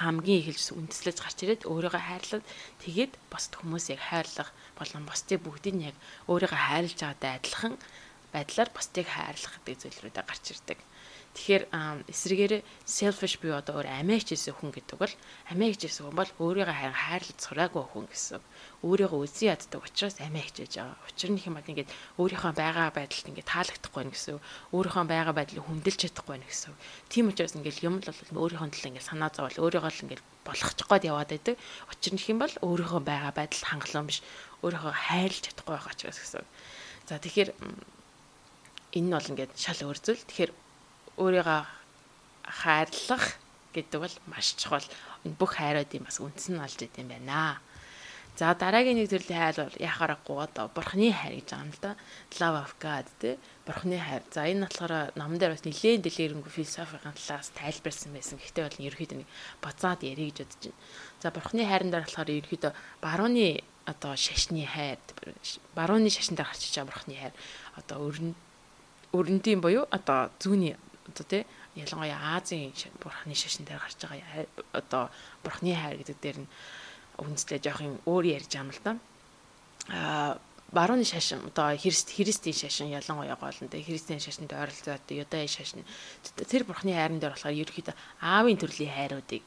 хамгийн 0.00 0.42
эхэлж 0.42 0.66
үндэслэж 0.74 1.16
гарч 1.22 1.38
ирээд 1.42 1.62
өөрийгөө 1.66 2.02
хайрлаад 2.02 2.44
тэгээд 2.82 3.12
бусд 3.30 3.52
хүмүүсийг 3.58 4.00
хайрлах 4.02 4.50
болон 4.78 5.02
бусдыг 5.06 5.38
бүгдийг 5.42 5.94
яг 5.94 5.96
өөрийгөө 6.30 6.60
хайрлаж 6.66 6.98
байгаатай 6.98 7.32
адилхан 7.38 7.74
байдлаар 8.34 8.70
бусдыг 8.70 9.06
хайрлах 9.10 9.54
гэдэг 9.58 9.76
зүйлрүүдэд 9.82 10.26
гарч 10.26 10.44
ирдэг. 10.54 10.78
Тэгэхээр 11.30 11.70
эсрэгээр 12.10 12.54
selfish 12.82 13.38
буюу 13.38 13.62
одоо 13.62 13.78
өөр 13.78 13.86
амиач 14.02 14.34
гэсэн 14.34 14.50
хүн 14.50 14.74
гэдэг 14.74 14.98
бол 14.98 15.14
амиач 15.46 15.78
гэсэн 15.78 16.10
хүн 16.10 16.18
бол 16.18 16.30
өөрийгөө 16.42 16.74
харин 16.74 16.98
хайрлаж 17.06 17.38
сураагүй 17.38 17.84
хүн 17.86 18.06
гэсэн. 18.10 18.42
Өөрийгөө 18.82 19.20
үзий 19.30 19.46
яддаг 19.46 19.78
учраас 19.78 20.18
амиач 20.18 20.58
гэж 20.58 20.82
байгаа. 20.82 20.98
Учир 21.06 21.30
нь 21.30 21.38
хэм 21.38 21.54
бод 21.54 21.70
ингээд 21.70 21.90
өөрийнхөө 22.18 22.52
байгаа 22.58 22.90
байдалд 22.90 23.30
ингээд 23.30 23.46
таалагдахгүй 23.46 24.02
байх 24.02 24.14
гэсэн. 24.18 24.42
Өөрийнхөө 24.74 25.04
байгаа 25.06 25.34
байдлыг 25.38 25.64
хүндэлж 25.70 26.00
чадахгүй 26.02 26.34
байх 26.34 26.50
гэсэн. 26.50 26.74
Тийм 27.06 27.30
учраас 27.30 27.54
ингээд 27.54 27.78
юм 27.86 27.94
л 28.02 28.10
бол 28.10 28.50
өөрийнхөө 28.50 28.70
төлөө 28.74 28.90
ингээд 28.90 29.08
санаа 29.14 29.30
зовол 29.30 29.70
өөрийгөө 29.70 29.90
л 29.94 30.02
ингээд 30.10 30.22
болгочих 30.42 30.86
гээд 30.90 31.08
яваад 31.14 31.30
байдаг. 31.30 31.54
Учир 31.94 32.12
нь 32.18 32.22
хэм 32.26 32.38
бол 32.42 32.54
өөрийнхөө 32.58 33.02
байгаа 33.06 33.32
байдал 33.38 33.70
хангалуун 33.70 34.10
биш. 34.10 34.18
Өөрийгөө 34.66 34.92
хайрлаж 34.98 35.42
чадахгүй 35.46 35.74
байх 35.78 35.86
учраас 35.94 36.18
гэсэн. 36.18 36.42
За 37.06 37.22
тэгэхээр 37.22 37.50
энэ 38.98 39.06
нь 39.06 39.14
бол 39.14 39.30
ингээд 39.30 39.54
шал 39.54 39.86
өөр 39.86 39.98
зүйл. 40.02 40.26
Тэгэхээр 40.26 40.50
өөрийгөө 41.20 41.60
хайрлах 42.48 43.36
гэдэг 43.76 44.00
бол 44.00 44.16
маш 44.26 44.56
чухал. 44.56 44.84
Энэ 45.24 45.36
бүх 45.36 45.60
хайруудын 45.60 46.04
бас 46.08 46.18
үндэс 46.18 46.48
нь 46.50 46.58
болж 46.58 46.80
идэм 46.80 47.08
байна. 47.12 47.60
За 48.40 48.54
дараагийн 48.54 48.96
нэг 48.96 49.12
төрлийн 49.12 49.36
хайр 49.36 49.68
бол 49.68 49.76
яхаарахгүй 49.76 50.38
одоо 50.40 50.72
бурхны 50.72 51.12
хайр 51.12 51.36
гэж 51.38 51.48
байгаа 51.52 51.66
юм 51.68 51.72
л 51.76 51.80
да. 51.84 51.92
Love 52.40 52.58
of 52.64 52.72
God 52.80 53.06
тий. 53.20 53.36
Бурхны 53.68 54.00
хайр. 54.00 54.22
За 54.32 54.48
энэ 54.48 54.64
болохоор 54.64 55.12
номон 55.12 55.36
дээр 55.36 55.52
бас 55.52 55.64
нэлээд 55.68 56.08
дэлгэрэнгүй 56.08 56.48
философийн 56.48 57.04
талаас 57.04 57.52
тайлбарсан 57.52 58.16
байсан. 58.16 58.40
Гэхдээ 58.40 58.64
бол 58.64 58.80
ерөөхдөө 58.88 59.18
нэг 59.20 59.28
бацаад 59.60 60.00
ярих 60.08 60.32
гэж 60.32 60.38
бодож 60.40 60.72
байна. 60.72 60.80
За 61.20 61.28
бурхны 61.28 61.62
хайран 61.68 61.90
дээр 61.92 62.04
болохоор 62.08 62.30
ерөөхдөө 62.32 62.72
барууны 63.04 63.46
одоо 63.84 64.12
шашны 64.16 64.64
хайр, 64.64 64.96
барууны 65.76 66.08
шашин 66.08 66.40
дээр 66.40 66.48
гарч 66.48 66.64
иж 66.64 66.80
байгаа 66.80 66.88
бурхны 66.96 67.14
хайр. 67.20 67.34
Одоо 67.76 68.08
өрн 68.08 68.32
өрнөдийн 69.12 69.60
буюу 69.60 69.84
одоо 69.90 70.30
зүүнний 70.40 70.80
одоо 71.10 71.26
тий 71.26 71.42
ялангуяа 71.76 72.38
Азийн 72.38 72.72
бурхны 73.02 73.34
шашин 73.34 73.66
дээр 73.66 73.82
гарч 73.82 73.98
байгаа 74.00 74.46
одоо 74.72 75.02
бурхны 75.44 75.74
хайр 75.74 75.98
гэдэг 76.00 76.18
дээр 76.22 76.38
нь 76.42 76.48
үндэслээ 77.20 77.60
жоох 77.60 77.80
юм 77.84 77.98
өөр 78.06 78.24
ярьж 78.38 78.50
байгаа 78.50 78.64
юм 78.64 78.72
л 78.72 78.82
да. 78.86 78.92
Аа 79.90 80.38
барууны 80.72 81.04
шашин 81.04 81.42
одоо 81.50 81.74
христ 81.76 82.14
христийн 82.14 82.54
шашин 82.54 82.94
ялангуяа 82.94 83.36
гол 83.36 83.58
нь 83.60 83.68
тэ 83.68 83.82
христийн 83.82 84.22
шашинд 84.22 84.54
ойролцоод 84.54 85.04
юдаи 85.10 85.46
шашин 85.50 85.82
тэр 86.46 86.62
бурхны 86.64 86.94
хайран 86.94 87.18
дээр 87.18 87.34
болохоор 87.34 87.58
ерөөхдөө 87.58 87.96
аавын 88.22 88.58
төрлийн 88.58 88.94
хайруудыг 88.94 89.42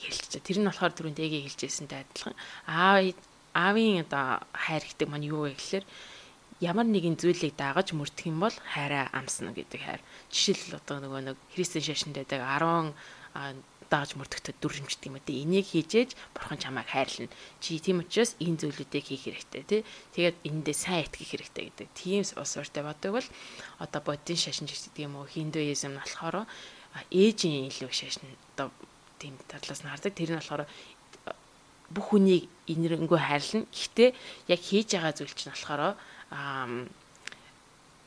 байгаа. 0.00 0.40
Тэр 0.42 0.58
нь 0.58 0.68
болохоор 0.68 0.92
түрүүн 0.96 1.16
дэгээ 1.16 1.44
хэлжсэнтэй 1.44 2.00
адилхан 2.02 2.34
аав 2.66 3.14
аавын 3.54 4.02
одоо 4.08 4.40
хайр 4.56 4.82
гэдэг 4.82 5.08
маань 5.08 5.28
юу 5.28 5.44
вэ 5.46 5.54
гэхээр 5.54 5.84
ямар 6.62 6.86
нэгэн 6.86 7.18
зүйлийг 7.18 7.58
дагаж 7.58 7.90
мөрдөх 7.90 8.30
юм 8.30 8.38
бол 8.46 8.54
хайраа 8.70 9.10
амсна 9.10 9.50
гэдэг 9.50 9.80
хайр. 9.82 10.02
Жишээлбэл 10.30 10.78
одоо 10.78 10.96
нөгөө 11.02 11.20
нэг 11.34 11.36
Христийн 11.58 11.82
шашинд 11.82 12.14
байдаг 12.14 12.38
10 12.38 12.94
дагаж 13.90 14.16
мөрдөхөд 14.16 14.56
дүрмждэг 14.62 15.10
юм 15.10 15.18
үү. 15.20 15.42
Энийг 15.42 15.66
хийжээж 15.68 16.16
бурхан 16.32 16.56
чамайг 16.56 16.88
хайрлна. 16.88 17.28
Чи 17.60 17.76
тийм 17.76 18.00
учраас 18.00 18.38
энэ 18.40 18.62
зүйлүүдийг 18.62 19.04
хийх 19.04 19.28
хэрэгтэй 19.28 19.62
тий. 19.68 19.82
Тэгээд 20.16 20.36
эндээ 20.48 20.76
сайн 20.78 21.04
итгэх 21.04 21.28
хэрэгтэй 21.36 21.64
гэдэг. 21.68 21.88
Тийм 21.92 22.24
ус 22.24 22.52
уртай 22.56 22.82
бодог 22.86 23.20
бол 23.20 23.28
одоо 23.84 24.00
бодийн 24.00 24.40
шашин 24.40 24.64
гэдэг 24.64 24.96
юм 24.96 25.20
уу 25.20 25.28
хиндуизм 25.28 25.92
нь 25.92 26.00
болохоор 26.00 26.48
ээжийн 27.12 27.68
илүү 27.68 27.92
шашин 27.92 28.24
одоо 28.56 28.72
тийм 29.20 29.36
талаас 29.44 29.84
нь 29.84 29.92
хардаг. 29.92 30.16
Тэр 30.16 30.30
нь 30.32 30.40
болохоор 30.40 30.64
бүх 31.92 32.06
хүнийг 32.16 32.48
инэрэнгөө 32.72 33.20
хайрлна. 33.20 33.68
Гэхдээ 33.68 34.10
яг 34.48 34.60
хийж 34.64 34.96
байгаа 34.96 35.12
зүйл 35.12 35.36
чинь 35.36 35.52
болохоор 35.52 36.00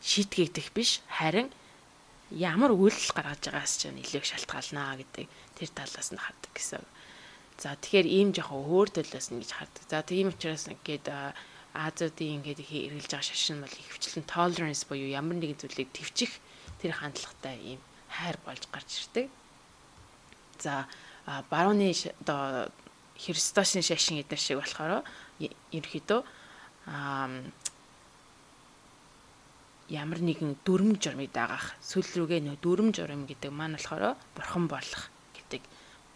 шийтгийгдэх 0.02 0.74
биш 0.74 1.02
харин 1.10 1.50
ямар 2.34 2.74
үйлдэл 2.74 3.14
гаргаж 3.14 3.42
байгаас 3.50 3.74
ч 3.78 3.94
нэлээх 3.94 4.26
шалтгаална 4.26 4.98
гэдэг 4.98 5.26
тэр 5.58 5.70
талаас 5.74 6.10
нь 6.10 6.22
хардаг 6.22 6.52
гэсэн. 6.54 6.84
За 7.62 7.78
тэгэхээр 7.78 8.08
ийм 8.10 8.30
жоохон 8.34 8.66
өөр 8.66 8.90
төлөөс 8.92 9.28
нь 9.32 9.40
гэж 9.40 9.52
хардаг. 9.54 9.84
За 9.88 10.02
тийм 10.02 10.34
учраас 10.34 10.68
ингээд 10.68 11.08
Азиудын 11.76 12.42
ингээд 12.42 12.60
эргэлж 12.66 13.12
байгаа 13.12 13.30
шашин 13.30 13.62
бол 13.62 13.72
ихвчлэн 13.72 14.26
tolerance 14.26 14.84
буюу 14.88 15.12
ямар 15.12 15.38
нэгэн 15.38 15.60
зүйлийг 15.60 15.92
твчих 15.94 16.32
тэр 16.82 16.96
хандлагатай 16.96 17.56
ийм 17.62 17.82
хайр 18.10 18.38
болж 18.44 18.64
гарч 18.72 18.90
ирдэг. 19.06 19.28
За 20.60 20.88
барууны 21.50 21.94
одоо 22.24 22.72
Христосийн 23.20 23.84
шашин 23.84 24.20
эдэр 24.20 24.40
шиг 24.40 24.60
болохоор 24.60 25.04
ерөөхдөө 25.40 26.22
ямар 29.90 30.20
нэгэн 30.22 30.58
дүрм 30.66 30.98
журмыг 30.98 31.30
дагаах 31.30 31.78
сүл 31.82 32.06
рүүгээ 32.06 32.42
нөө 32.42 32.58
дүрм 32.62 32.90
журм 32.90 33.30
гэдэг 33.30 33.52
маань 33.54 33.78
болохоор 33.78 34.18
бурхан 34.34 34.66
болох 34.66 35.14
гэдэг 35.38 35.62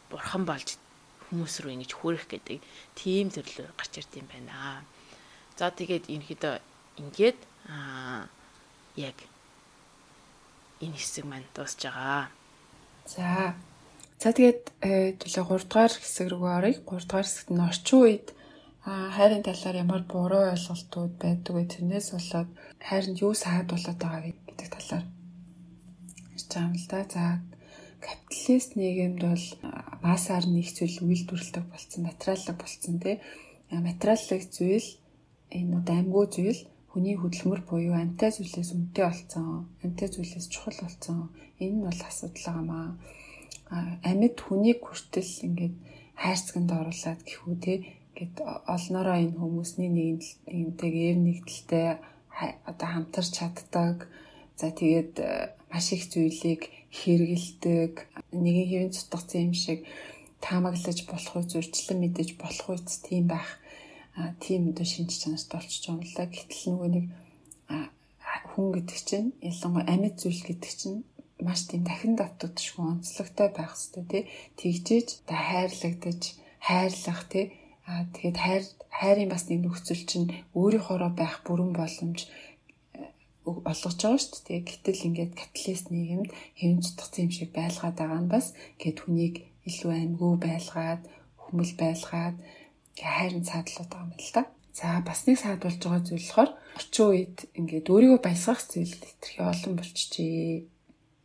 бурхан 0.10 0.44
болж 0.50 0.82
хүмүүс 1.30 1.62
рүү 1.62 1.78
ингэж 1.78 1.92
хүрэх 1.94 2.26
гэдэг 2.26 2.58
тийм 2.98 3.30
зөвлөл 3.30 3.70
гарч 3.78 4.02
ирд 4.02 4.14
юм 4.18 4.28
байна. 4.34 4.82
За 5.54 5.70
тэгээд 5.70 6.10
ерөнхийдөө 6.10 6.56
ингээд 6.98 7.40
аа 7.70 8.26
яг 8.98 9.18
энэ 10.82 10.98
хэсэг 10.98 11.30
маань 11.30 11.46
дуусж 11.54 11.86
байгаа. 11.86 12.34
За. 13.06 13.54
За 14.18 14.34
тэгээд 14.34 14.74
төлөө 15.22 15.46
3 15.46 15.70
дугаар 15.70 15.94
хэсэг 15.94 16.28
рүү 16.34 16.50
оръё. 16.58 16.82
3 16.82 17.06
дугаар 17.06 17.28
хэсэгт 17.30 17.50
нь 17.54 17.62
орчин 17.62 18.00
үед 18.02 18.28
хайрын 18.86 19.44
талаар 19.44 19.76
ямар 19.76 20.04
буруу 20.08 20.44
ойлголтууд 20.52 21.14
байдаг 21.20 21.54
вэ? 21.56 21.64
Тэрнээс 21.74 22.08
болоод 22.16 22.50
хайранд 22.88 23.18
юу 23.26 23.34
саадуулаад 23.36 24.00
байгаа 24.00 24.22
вэ 24.24 24.32
гэдэг 24.48 24.68
талаар 24.76 25.06
ярьж 26.34 26.48
байгаа 26.48 26.68
юм 26.68 26.76
л 26.80 26.88
да. 26.92 27.00
За 27.14 27.24
капиталист 28.00 28.72
нийгэмд 28.80 29.20
бол 29.28 29.46
масаар 30.02 30.46
нэг 30.48 30.68
зүйл 30.72 30.98
үйлдвэрлэдэг 31.04 31.66
болсон, 31.68 32.00
материаллык 32.08 32.58
болсон 32.60 32.96
тий. 33.04 33.16
Материаллык 33.72 34.44
зүйл 34.48 34.88
энэ 35.52 35.78
одоо 35.80 35.96
амьгүй 36.00 36.26
зүйл 36.36 36.62
хүний 36.90 37.16
хөдөлмөр 37.20 37.62
буюу 37.70 37.96
амтай 38.00 38.32
зүйлээс 38.32 38.72
үнэтэй 38.74 39.06
болсон, 39.06 39.70
амтай 39.84 40.08
зүйлээс 40.10 40.48
чухал 40.50 40.80
болсон. 40.82 41.18
Энэ 41.60 41.76
нь 41.76 41.86
бол 41.86 42.02
асуудал 42.10 42.46
байгаамаа. 42.48 42.88
Амьд 44.10 44.38
хүнийг 44.42 44.80
хүртэл 44.82 45.34
ингээд 45.46 45.76
хайрцагт 46.16 46.72
оруулаад 46.80 47.22
гэхүү 47.28 47.56
те 47.62 47.74
гэд 48.20 48.36
олноороо 48.76 49.16
энэ 49.24 49.40
хүмүүсний 49.40 49.90
нэгэнтэйг 49.96 50.96
эв 51.08 51.18
нэгдэлтэй 51.24 51.88
одоо 52.68 52.88
хамтарч 52.92 53.32
чаддаг. 53.40 54.12
За 54.60 54.68
тэгээд 54.76 55.14
э, 55.24 55.56
маш 55.72 55.96
их 55.96 56.04
зүйлийг 56.12 56.68
хэрэгэлдэг. 56.92 57.94
Нэгэн 58.36 58.68
хэвэн 58.68 58.92
цутгацсан 58.92 59.48
юм 59.48 59.56
шиг 59.56 59.88
таамаглаж 60.44 61.00
болох 61.08 61.34
үе, 61.40 61.48
зөрчлөн 61.48 62.00
мэдэж 62.04 62.30
болох 62.36 62.68
үец 62.76 63.00
тийм 63.08 63.32
байх. 63.32 63.56
А 64.20 64.36
тийм 64.44 64.76
одоо 64.76 64.84
шинж 64.84 65.16
чанарт 65.16 65.48
болчихж 65.48 65.88
байгаа 65.88 65.96
юм 65.96 66.04
л 66.04 66.16
да. 66.20 66.26
Гэтэл 66.28 66.64
нөгөө 66.68 66.90
нэг 66.92 67.06
хүн 68.52 68.68
гэдэг 68.76 69.00
чинь 69.08 69.30
ялангуяа 69.40 69.88
амьд 69.96 70.16
зүйл 70.20 70.44
гэдэг 70.44 70.74
чинь 70.76 71.00
маш 71.40 71.72
тийм 71.72 71.88
дахин 71.88 72.20
давтагдшгүй 72.20 72.84
онцлогтой 72.84 73.48
байх 73.56 73.80
хэрэгтэй 73.80 74.04
тий. 74.12 74.24
Тэгжээж 74.60 75.08
та 75.24 75.36
хайрлагдаж, 75.40 76.22
хайрлах 76.60 77.24
тий 77.32 77.46
Аа 77.90 78.06
тэгээд 78.14 78.38
хайр 78.46 78.64
хайрын 79.00 79.30
бас 79.34 79.44
нэг 79.50 79.60
нөхцөл 79.66 80.04
чинь 80.10 80.30
өөрийнхоороо 80.54 81.12
байх 81.18 81.42
бүрэн 81.42 81.72
боломж 81.74 82.20
э, 82.94 83.10
олгож 83.50 83.98
байгаа 83.98 84.22
шүү 84.22 84.46
дээ. 84.46 84.62
Гэтэл 84.70 85.06
ингээд 85.08 85.34
капиталист 85.42 85.88
нийгэмд 85.90 86.30
цутгсан 86.86 87.26
юм 87.26 87.32
шиг 87.34 87.50
байлгаад 87.58 87.96
байгаа 87.98 88.22
нь 88.22 88.34
бас 88.34 88.46
гээд 88.78 88.98
хүнийг 89.02 89.36
илүү 89.66 89.92
амьгүй 89.98 90.34
байлгаад, 90.38 91.02
хүмүл 91.42 91.74
байлгаад 91.82 92.38
хайрын 92.94 93.46
цаадлууд 93.50 93.90
байгаа 93.90 94.06
юм 94.06 94.22
л 94.22 94.34
та. 94.38 94.42
За 94.78 95.02
бас 95.02 95.26
нэг 95.26 95.38
саадуулж 95.42 95.82
байгаа 95.82 96.04
зүйл 96.06 96.22
болохоор 96.30 96.52
орчин 96.78 97.06
үед 97.10 97.38
ингээд 97.58 97.88
өөрийгөө 97.90 98.22
баясгах 98.22 98.62
зүйл 98.70 98.94
хэтэрхий 99.02 99.46
олон 99.50 99.74
болчихжээ. 99.76 100.70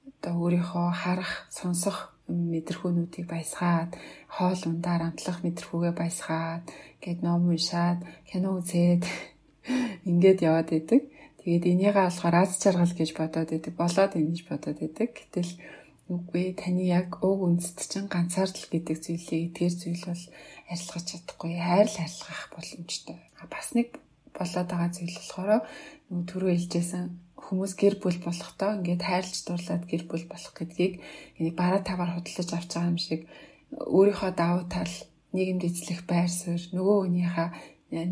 Одоо 0.08 0.32
өөрийнхөө 0.40 0.86
харах, 1.02 1.32
сонсох 1.52 2.13
мэдрэхүүнүүдийг 2.28 3.26
баясгаад 3.28 3.92
хоол 4.32 4.62
ундаар 4.70 5.02
амтлах 5.12 5.44
мэдрэхүүгээ 5.44 5.94
баясгаад 6.00 6.64
гээд 7.04 7.20
ном 7.20 7.52
уншаад 7.52 8.00
кино 8.24 8.56
үзээд 8.58 9.04
ингээд 10.08 10.40
яваад 10.48 10.70
идэг. 10.72 11.02
Тэгээд 11.44 11.64
энийгээ 11.68 12.08
болохоор 12.08 12.36
аз 12.40 12.56
жаргал 12.56 12.94
гэж 12.96 13.10
бодоод 13.12 13.50
идэг. 13.52 13.74
Болоод 13.76 14.16
ийн 14.16 14.32
гэж 14.32 14.40
бодоод 14.48 14.80
идэг. 14.80 15.10
Гэтэл 15.12 15.52
үгүй 16.08 16.56
таны 16.56 16.88
яг 16.88 17.20
уг 17.20 17.44
үндэст 17.44 17.80
чинь 17.92 18.08
ганцаардл 18.08 18.72
гэдэг 18.72 18.96
зүйлийг 19.04 19.52
эдгээр 19.52 19.74
зүйл 19.76 20.04
бол 20.08 20.24
арилгаж 20.72 21.04
чадахгүй. 21.04 21.52
Хайр 21.60 21.88
л 21.92 22.00
арилгах 22.00 22.42
боломжтой. 22.56 23.16
Бас 23.52 23.68
нэг 23.76 23.88
болоод 24.32 24.68
байгаа 24.68 24.90
зүйл 24.92 25.16
болохоор 25.16 25.50
нөгөө 26.08 26.24
түрүү 26.28 26.50
хэлжсэн 26.56 27.04
хүмүүс 27.44 27.72
гэр 27.80 27.94
бүл 28.02 28.18
болохдоо 28.24 28.70
ингээд 28.78 29.02
хайрлж 29.08 29.36
дурлаад 29.44 29.84
гэр 29.90 30.02
бүл 30.10 30.24
болох 30.32 30.52
гэдгийг 30.56 30.94
бараа 31.60 31.82
таваар 31.84 32.10
худалдаж 32.14 32.48
авч 32.52 32.70
байгаа 32.72 32.92
юм 32.92 32.98
шиг 33.06 33.20
өөрийнхөө 33.96 34.32
давуу 34.42 34.64
тал 34.74 34.94
нийгэмд 35.34 35.62
эзлэх 35.68 36.00
байр 36.10 36.30
суурь 36.30 36.66
нөгөө 36.76 36.96
хүнийхээ 37.00 37.48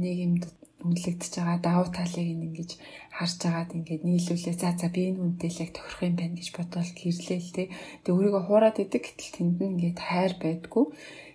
нийгэмд 0.02 0.42
үнэлэгдэж 0.82 1.32
байгаа 1.38 1.58
давуу 1.62 1.88
талыг 1.94 2.28
ингэж 2.34 2.70
харж 3.16 3.40
агаад 3.46 3.70
ингээд 3.76 4.02
нийлүүлээ. 4.02 4.56
За 4.58 4.74
за 4.74 4.88
би 4.90 5.14
энэ 5.14 5.20
хүнтэй 5.22 5.50
л 5.50 5.62
яг 5.62 5.70
тохирох 5.74 6.02
юм 6.02 6.16
байна 6.18 6.36
гэж 6.38 6.48
бодвол 6.56 6.90
гэрлээ 6.98 7.38
л 7.38 7.54
те. 7.54 7.64
Тэг 8.02 8.12
өөрийгөө 8.14 8.42
хуураад 8.46 8.76
идэг 8.82 9.02
гэтэл 9.06 9.34
тэнд 9.36 9.58
нь 9.62 9.70
ингээд 9.78 9.98
хайр 10.02 10.34
байдгүй. 10.42 10.84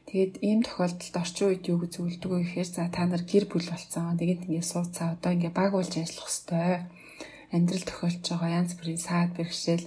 Тэгээд 0.08 0.34
ийм 0.44 0.60
тохиолдолд 0.64 1.16
орчин 1.16 1.46
үед 1.48 1.64
юу 1.72 1.78
гэж 1.80 1.92
зөвлөдөг 1.96 2.32
вэ 2.32 2.40
гэхээр 2.44 2.70
за 2.76 2.84
та 2.92 3.04
нар 3.08 3.24
гэр 3.24 3.46
бүл 3.48 3.68
болцсон. 3.72 4.20
Тэгээд 4.20 4.44
ингээд 4.48 4.68
сууцаа 4.72 5.08
одоо 5.16 5.32
ингээд 5.32 5.56
баг 5.56 5.72
болж 5.76 5.92
ажиллах 5.96 6.28
хэвээр 6.28 6.84
амьдрал 7.56 7.86
тохиолж 7.88 8.24
байгаа 8.30 8.52
янз 8.60 8.72
бүрийн 8.78 9.02
саад 9.08 9.32
бэрхшээл 9.38 9.86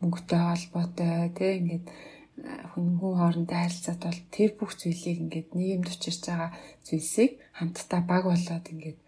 мөнгөтэй 0.00 0.40
холбоотой 0.42 1.30
тий 1.38 1.52
ингээд 1.60 1.86
хүн 2.72 2.88
хүн 2.98 3.14
хоорондоо 3.20 3.58
харилцаад 3.60 4.00
бол 4.04 4.20
тэр 4.34 4.50
бүх 4.58 4.72
зүйлийг 4.80 5.18
ингээд 5.24 5.48
нийгэмд 5.58 5.88
учирч 5.92 6.22
байгаа 6.26 6.50
зүйлсийг 6.86 7.32
хамтдаа 7.58 8.00
баг 8.10 8.24
болоод 8.26 8.66
ингээд 8.72 8.98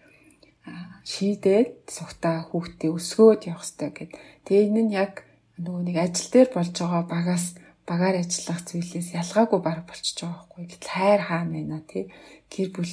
шийдээд 1.12 1.70
сугтаа 1.96 2.36
хүүхдээ 2.48 2.90
өсгөөд 2.96 3.40
явах 3.52 3.64
хэрэгтэй 3.64 3.90
гэд. 3.96 4.12
Тэгээ 4.44 4.66
энэ 4.68 4.82
нь 4.84 4.96
яг 5.05 5.12
нөгөө 5.61 5.82
нэг 5.84 5.96
ажил 6.05 6.28
дээр 6.32 6.48
болж 6.57 6.72
байгаа 6.72 7.02
багаас 7.14 7.46
багаар 7.88 8.16
ажиллах 8.22 8.61
зүйлээс 8.64 9.09
ялгаагүй 9.20 9.61
баг 9.61 9.78
болчихж 9.84 10.18
байгаа 10.24 10.40
байхгүй. 10.40 10.64
Гэтэл 10.72 10.94
хайр 10.96 11.20
хаана 11.28 11.52
байна 11.52 11.78
тий? 11.84 12.05
Гэр 12.52 12.68
бүл 12.72 12.92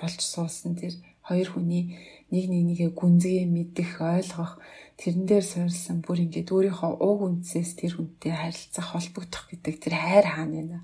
болж 0.00 0.20
суусан 0.24 0.72
тэр 0.80 0.94
хоёр 1.28 1.48
хүний 1.52 1.84
нэг 2.30 2.44
нэг 2.50 2.62
нэгээ 2.70 2.90
гүнзгий 2.94 3.46
мэдэх, 3.46 4.00
ойлгох 4.00 4.58
тэрэн 4.98 5.24
дээр 5.26 5.44
суурилсан 5.46 5.98
бүр 6.06 6.24
ингээд 6.24 6.50
өөрийнхөө 6.54 6.92
уг 7.02 7.18
үнцээс 7.26 7.76
тэр 7.78 7.98
хүнтэй 7.98 8.32
харилцах, 8.32 8.86
холбогдох 8.94 9.44
гэдэг 9.50 9.74
тэр 9.82 9.94
хайр 9.98 10.26
хаана 10.30 10.56
байна. 10.56 10.78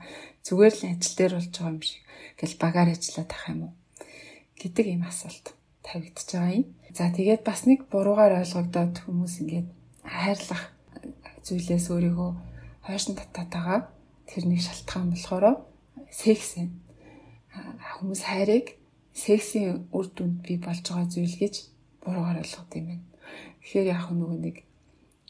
Зүгээр 0.46 0.74
л 0.74 0.84
ажил 0.90 1.14
дээр 1.16 1.32
болж 1.38 1.52
байгаа 1.54 1.72
юм 1.74 1.82
шиг. 1.84 2.02
Гэл 2.40 2.56
багаар 2.58 2.88
ажиллаад 2.90 3.30
ах 3.30 3.44
юм 3.50 3.60
уу? 3.70 3.74
гэдэг 4.56 4.86
ийм 4.88 5.04
асуулт 5.04 5.52
тавигдчихж 5.84 6.30
байгаа 6.32 6.56
юм. 6.56 6.66
За 6.96 7.12
тэгээд 7.12 7.42
бас 7.44 7.68
нэг 7.68 7.84
буруугаар 7.92 8.40
ойлгогдоод 8.40 9.04
хүмүүс 9.04 9.34
ингээд 9.44 9.68
хайрлах 10.00 10.72
зүйлээс 11.44 11.86
өөрийгөө 11.92 12.30
хойшин 12.88 13.14
татаад 13.20 13.50
байгаа. 13.52 13.80
Тэр 14.26 14.44
нэг 14.48 14.60
шалтгаан 14.64 15.12
болохоор 15.12 15.60
секс 16.08 16.56
юм. 16.56 16.80
Хүмүүс 18.00 18.22
хайрыг 18.24 18.80
сексийн 19.16 19.88
үр 19.96 20.06
дүнд 20.12 20.44
би 20.44 20.60
болж 20.60 20.84
байгаа 20.84 21.08
зүйл 21.08 21.36
гэж 21.40 21.54
буруугаар 22.04 22.40
ойлгоод 22.44 22.70
юм 22.76 22.86
байна. 22.92 23.06
Тэгэхээр 23.64 23.86
яг 23.96 24.04
нөгөө 24.12 24.38
нэг 24.44 24.56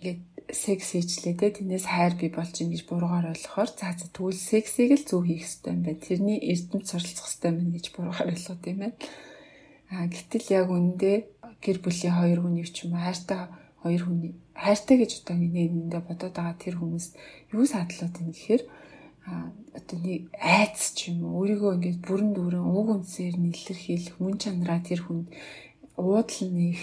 ингээд 0.03 0.21
секс 0.53 0.93
хийчлээ 0.93 1.35
те 1.39 1.49
тэрнээс 1.55 1.87
хайр 1.87 2.15
би 2.19 2.29
болж 2.29 2.55
ин 2.61 2.75
гэж 2.75 2.83
буруугаар 2.91 3.31
ойлгохоор 3.33 3.71
за 3.71 3.95
за 3.95 4.07
тэгвэл 4.11 4.37
сексийг 4.37 4.91
л 4.99 5.07
зөв 5.09 5.23
хийх 5.25 5.47
хэрэгтэй 5.47 5.73
юм 5.73 5.83
байна. 5.87 6.05
Тэрний 6.07 6.39
эрдэмт 6.51 6.87
суралцах 6.91 7.27
хэрэгтэй 7.31 7.51
юм 7.55 7.71
гэж 7.73 7.87
буруугаар 7.95 8.31
ойлгоод 8.35 8.63
юм 8.67 8.79
байна. 8.83 8.97
А 9.95 10.07
гэтэл 10.11 10.47
яг 10.51 10.69
үндэ 10.69 11.13
гэр 11.63 11.79
бүлийн 11.79 12.15
хоёр 12.19 12.39
хүнийг 12.43 12.69
ч 12.75 12.85
юм 12.85 12.99
уу 12.99 13.07
хайртай 13.07 13.41
хоёр 13.83 14.03
хүний 14.03 14.33
хайртай 14.55 14.97
гэж 14.99 15.11
одоо 15.23 15.37
миний 15.39 15.71
нэндээ 15.71 16.03
бодоод 16.03 16.35
байгаа 16.35 16.57
тэр 16.59 16.75
хүмүүст 16.83 17.13
юу 17.55 17.65
садлаад 17.71 18.13
байна 18.19 18.35
гэхээр 18.35 18.63
одоо 19.27 19.99
нэг 19.99 20.31
айц 20.39 20.95
ч 20.95 21.11
юм 21.11 21.27
уу? 21.27 21.43
Өөрийгөө 21.43 21.73
ингээд 21.77 21.99
бүрэн 22.07 22.31
дүүрэн 22.35 22.63
уг 22.63 22.89
үнсээр 22.95 23.35
нэлэрхийлэх 23.43 24.17
мөн 24.23 24.39
чанараа 24.39 24.81
тэр 24.87 25.03
хүн 25.03 25.27
уудлал 25.99 26.53
нэх 26.55 26.81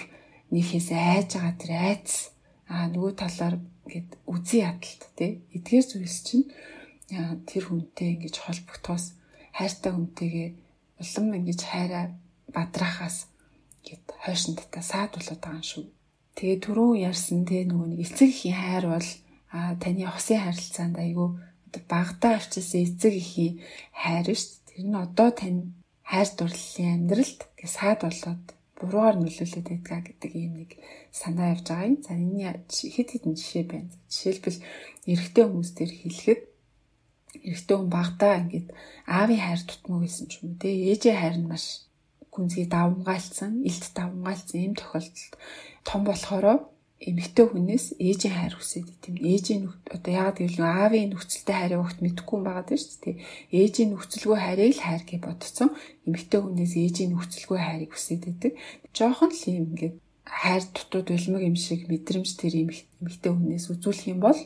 нэхээс 0.51 0.89
айж 0.91 1.29
байгаа 1.39 1.55
тэр 1.55 1.71
айц. 1.79 2.35
Аа 2.67 2.91
нөгөө 2.91 3.11
талаар 3.15 3.55
ингээд 3.87 4.09
үзий 4.27 4.61
ядалт 4.67 5.03
тий. 5.15 5.31
Эдгээр 5.55 5.85
зүйлс 5.87 6.17
чинь 6.27 6.51
тэр 7.47 7.63
хүнтэй 7.67 8.19
ингэж 8.19 8.35
холбогдохоос 8.43 9.05
хайртай 9.55 9.91
хүнтэйгээ 9.95 10.49
улам 10.99 11.27
ингэж 11.37 11.59
хайраа 11.63 12.05
бадрахаас 12.51 13.31
гэд 13.87 14.03
хойшин 14.23 14.55
татаа 14.59 14.83
саад 14.83 15.11
болоод 15.15 15.41
байгаа 15.41 15.59
юм 15.61 15.67
шүү. 15.71 15.85
Тэгээ 16.35 16.57
түрүү 16.65 16.91
ярьсан 17.09 17.45
те 17.45 17.63
нөгөө 17.67 17.87
нэг 17.93 17.99
эцэг 18.07 18.29
ихийн 18.31 18.57
хайр 18.57 18.85
бол 18.89 19.09
а 19.53 19.77
таны 19.77 20.03
хосын 20.09 20.41
харилцаанд 20.41 20.97
айгүй 20.97 21.29
багтаа 21.93 22.33
авчирсан 22.37 22.81
эцэг 22.85 23.13
ихийн 23.21 23.53
хайр 24.01 24.27
дээ. 24.27 24.41
Тэр 24.67 24.83
нь 24.89 25.01
одоо 25.05 25.29
тань 25.31 25.61
хайр 26.11 26.29
дурлалын 26.37 26.93
амьдралд 26.95 27.39
гэ 27.59 27.67
саад 27.67 27.99
болоод 28.03 28.45
буруугаар 28.77 29.15
нөлөөлөд 29.19 29.67
байдгаа 29.69 30.01
гэдэг 30.03 30.31
ийм 30.35 30.53
нэг 30.59 30.71
санаа 31.19 31.53
явж 31.53 31.65
байгаа 31.69 31.89
юм. 31.89 31.97
За 32.05 32.13
энэ 32.13 32.67
хэд 32.67 33.09
хэдэн 33.11 33.33
жишээ 33.39 33.65
байна. 33.69 33.91
Жишээлбэл 34.11 34.59
эрэгтэй 35.11 35.43
хүмүүс 35.45 35.71
төр 35.77 35.91
хэлэхэд 35.93 36.41
эрэгтэй 37.47 37.75
хүн 37.77 37.89
багтаа 37.89 38.33
ингээд 38.41 38.67
аавын 39.07 39.41
хайр 39.45 39.61
тутмаа 39.65 39.99
гэсэн 40.03 40.25
ч 40.29 40.33
юм 40.41 40.53
уу 40.53 40.61
те 40.61 40.69
ээжийн 40.69 41.17
хайр 41.19 41.37
нь 41.39 41.49
маш 41.49 41.65
гүнзгий 42.33 42.67
давмгаалцсан, 42.69 43.61
илт 43.69 43.85
давмгаалцсан 43.93 44.59
ийм 44.61 44.73
тохиолдолд 44.73 45.33
том 45.87 46.01
болохоро 46.03 46.53
эмэгтэй 47.03 47.45
хүнээс 47.51 47.85
ээжийн 47.99 48.35
хайр 48.39 48.55
хүсээд 48.55 48.87
тийм 49.03 49.15
ээжийн 49.19 49.63
одоо 49.91 50.11
яагаад 50.13 50.37
гэвэл 50.39 50.63
аавын 50.63 51.11
нөхцөлтэй 51.11 51.55
хайрыг 51.55 51.81
огт 51.83 51.99
мэдэхгүй 51.99 52.39
байгаа 52.39 52.63
даа 52.63 52.79
шүү 52.79 52.99
дээ. 53.03 53.15
Ээжийн 53.51 53.89
нөхцөлгүй 53.91 54.37
хайрыг 54.39 54.71
л 54.79 54.85
хайр 54.87 55.03
гэж 55.03 55.21
бодсон. 55.27 55.69
Эмэгтэй 56.07 56.39
хүнээс 56.39 56.73
ээжийн 56.79 57.11
нөхцөлгүй 57.11 57.59
хайрыг 57.59 57.91
хүсээд 57.91 58.21
байдаг. 58.23 58.51
Жохон 58.95 59.31
л 59.35 59.43
юм 59.51 59.67
ингээд 59.75 59.95
хайр 60.23 60.63
дутууд 60.71 61.07
улмаг 61.11 61.43
юм 61.43 61.57
шиг 61.59 61.91
мэдрэмж 61.91 62.29
тэр 62.39 62.53
эмэгтэй 62.63 63.31
хүнээс 63.35 63.65
үзүүлэх 63.67 64.07
юм 64.15 64.19
бол 64.23 64.39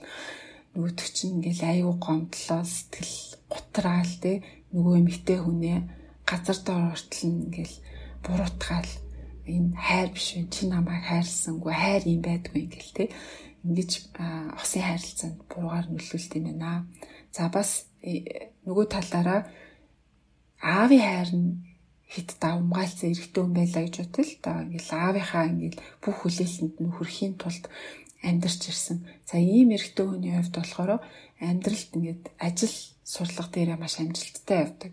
нөгөөдөг 0.74 1.08
чинь 1.14 1.38
ингээл 1.38 1.64
аюу 1.70 1.94
гомдлоо 2.02 2.62
сэтгэл 2.66 3.18
гутраал 3.50 4.14
те 4.22 4.42
нөгөө 4.74 4.94
эмэгтэй 5.02 5.38
хүнээ 5.42 5.78
газар 6.26 6.58
доор 6.66 6.98
ортол 6.98 7.24
ингээл 7.30 7.76
буруутгаал 8.26 8.90
энэ 9.48 9.72
хайр 9.76 10.10
биш 10.14 10.28
вэ? 10.36 10.48
Чи 10.54 10.68
намайг 10.68 11.04
хайрласангүй 11.08 11.74
хайр 11.74 12.04
юм 12.06 12.22
байдгүй 12.22 12.60
ингээл 12.68 12.94
те. 12.98 13.06
Ингиж 13.66 13.92
осын 14.60 14.84
хайрлцаанд 14.84 15.40
буруугаар 15.50 15.88
нөлөөлт 15.90 16.32
юм 16.38 16.46
байна. 16.52 16.88
За 17.32 17.50
бас 17.50 17.88
э, 18.04 18.52
нөгөө 18.68 18.86
талаараа 18.92 19.42
аавын 20.62 21.04
хайр 21.04 21.32
нь 21.36 21.50
хит 22.08 22.30
давмгаалцсан 22.40 23.12
эрэгтэй 23.12 23.42
хүн 23.44 23.56
байлаа 23.56 23.84
гэж 23.84 23.96
ботол 24.00 24.32
та 24.44 24.52
ингээл 24.64 24.92
аавынхаа 24.96 25.46
ингээл 25.52 25.80
бүх 26.02 26.16
хүлээлтэнд 26.24 26.76
нь 26.80 26.94
хүрхийн 26.96 27.36
тулд 27.36 27.66
амьдарч 28.24 28.62
ирсэн. 28.72 28.98
За 29.28 29.36
ийм 29.38 29.76
эрэгтэй 29.76 30.06
хүний 30.08 30.34
хувьд 30.36 30.56
болохоор 30.56 30.92
амьдралд 31.44 31.92
ингээд 31.98 32.24
ажил 32.40 32.76
сурлага 33.04 33.52
дээрээ 33.52 33.78
маш 33.80 34.00
амжилттай 34.00 34.58
явдаг 34.66 34.92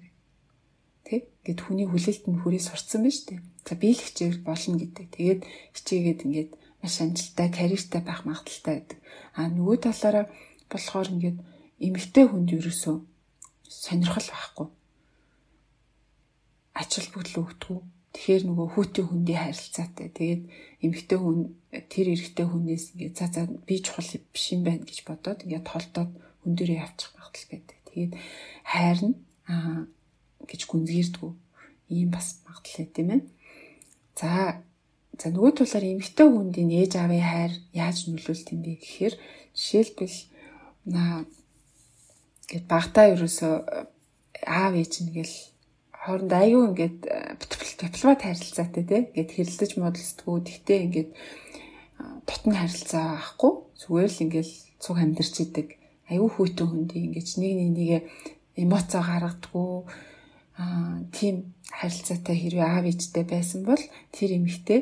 Ингээд 1.45 1.61
хүний 1.61 1.85
хүлээлт 1.85 2.25
нь 2.25 2.41
хүрээ 2.41 2.63
сурцсан 2.65 3.05
байна 3.05 3.13
шүү 3.13 3.29
дээ. 3.29 3.41
За 3.69 3.75
би 3.77 3.89
л 3.93 4.01
хичээл 4.01 4.41
болно 4.49 4.81
гэдэг. 4.81 5.07
Тэгээд 5.13 5.41
хичээгээд 5.77 6.21
ингээд 6.25 6.51
маш 6.81 6.97
амжилттай, 7.05 7.49
карьертай 7.53 8.01
байх 8.01 8.25
магадaltaй 8.25 8.75
байдаг. 8.81 8.99
А 9.37 9.53
нөгөө 9.53 9.77
талаараа 9.85 10.27
болохоор 10.73 11.09
ингээд 11.13 11.39
эмэгтэй 11.85 12.25
хүнд 12.25 12.49
ерөөсөө 12.57 12.97
сонирхол 13.69 14.29
байхгүй. 14.33 14.69
Ачаал 16.81 17.09
бүгд 17.13 17.37
өгдөггүй. 17.37 17.81
Тэгэхээр 18.15 18.43
нөгөө 18.49 18.67
хүүтийн 18.73 19.07
хүндийн 19.13 19.41
харилцаатай. 19.45 20.09
Тэгээд 20.17 20.43
эмэгтэй 20.81 21.19
хүн 21.21 21.39
тэр 21.93 22.07
эрэгтэй 22.15 22.47
хүнээс 22.49 22.85
ингээд 22.97 23.15
за 23.21 23.27
за 23.29 23.43
би 23.69 23.85
чухал 23.85 24.09
биш 24.33 24.45
юм 24.57 24.65
байна 24.65 24.89
гэж 24.89 24.99
бодоод 25.05 25.45
ингээд 25.45 25.69
толдоод 25.69 26.11
хүн 26.41 26.53
дээрээ 26.57 26.83
явчих 26.89 27.11
магадaltaй 27.13 27.59
байдаг. 27.59 27.79
Тэгээд 27.91 28.13
хайр 28.65 28.99
нь 29.13 29.17
аа 29.51 29.85
гэж 30.49 30.61
гүнзгийрдгүү. 30.69 31.33
Ийм 31.95 32.09
бас 32.11 32.41
магадлал 32.47 32.91
тийм 32.93 33.09
ээ. 33.15 33.23
За 34.19 34.63
за 35.19 35.31
нөгөө 35.31 35.53
талаар 35.63 35.85
эмэгтэй 35.85 36.27
хүндийн 36.27 36.71
ээж 36.81 36.93
аавын 36.99 37.23
хайр 37.23 37.53
яаж 37.75 38.09
нөлөөлт 38.11 38.51
юм 38.55 38.61
бэ 38.67 38.73
гэхээр 38.83 39.15
жишээлбэл 39.55 40.19
наа 40.91 41.27
гэд 42.51 42.65
багтаа 42.67 43.15
ерөөсөө 43.15 43.55
аав 44.47 44.73
ээж 44.75 44.93
нэгэл 45.07 45.35
хооронд 46.03 46.33
аюу 46.35 46.63
ингээд 46.71 46.99
дипломат 47.81 48.21
харилцаатай 48.27 48.85
тий 48.85 49.01
ингээд 49.09 49.31
хэрэлдэж 49.35 49.71
модалцдгүү 49.79 50.37
тэгтээ 50.47 50.79
ингээд 50.87 51.11
дотны 52.29 52.55
харилцаа 52.59 53.05
авахгүй. 53.19 53.53
Зүгээр 53.81 54.11
л 54.13 54.23
ингээд 54.25 54.51
цуг 54.83 54.97
амьдэрч 54.99 55.35
идэг. 55.47 55.69
Аюу 56.11 56.29
хүйтэн 56.29 56.69
хүндий. 56.69 57.09
Ингэж 57.09 57.29
нэг 57.41 57.53
нэг 57.57 57.71
нэгэ 57.79 57.99
эмоцоо 58.63 59.03
гаргадаггүй 59.03 59.69
аа 59.89 60.14
тийм 61.11 61.55
харилцаатай 61.71 62.37
хэрвээ 62.39 62.67
аав 62.67 62.85
ээжтэй 62.87 63.25
байсан 63.27 63.67
бол 63.67 63.83
тэр 64.15 64.31
эмэгтэй 64.39 64.81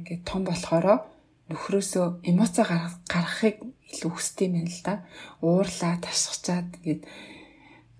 ингээд 0.00 0.22
том 0.24 0.42
болохоро 0.48 1.04
нөхрөөсөө 1.52 2.24
эмоцоо 2.24 2.64
гаргахыг 2.64 3.60
илүү 3.92 4.10
хүсдэг 4.10 4.48
юм 4.48 4.64
л 4.64 4.80
да. 4.80 5.04
Уурлаа, 5.44 6.00
ташгичаад 6.00 6.68
ингээд 6.80 7.02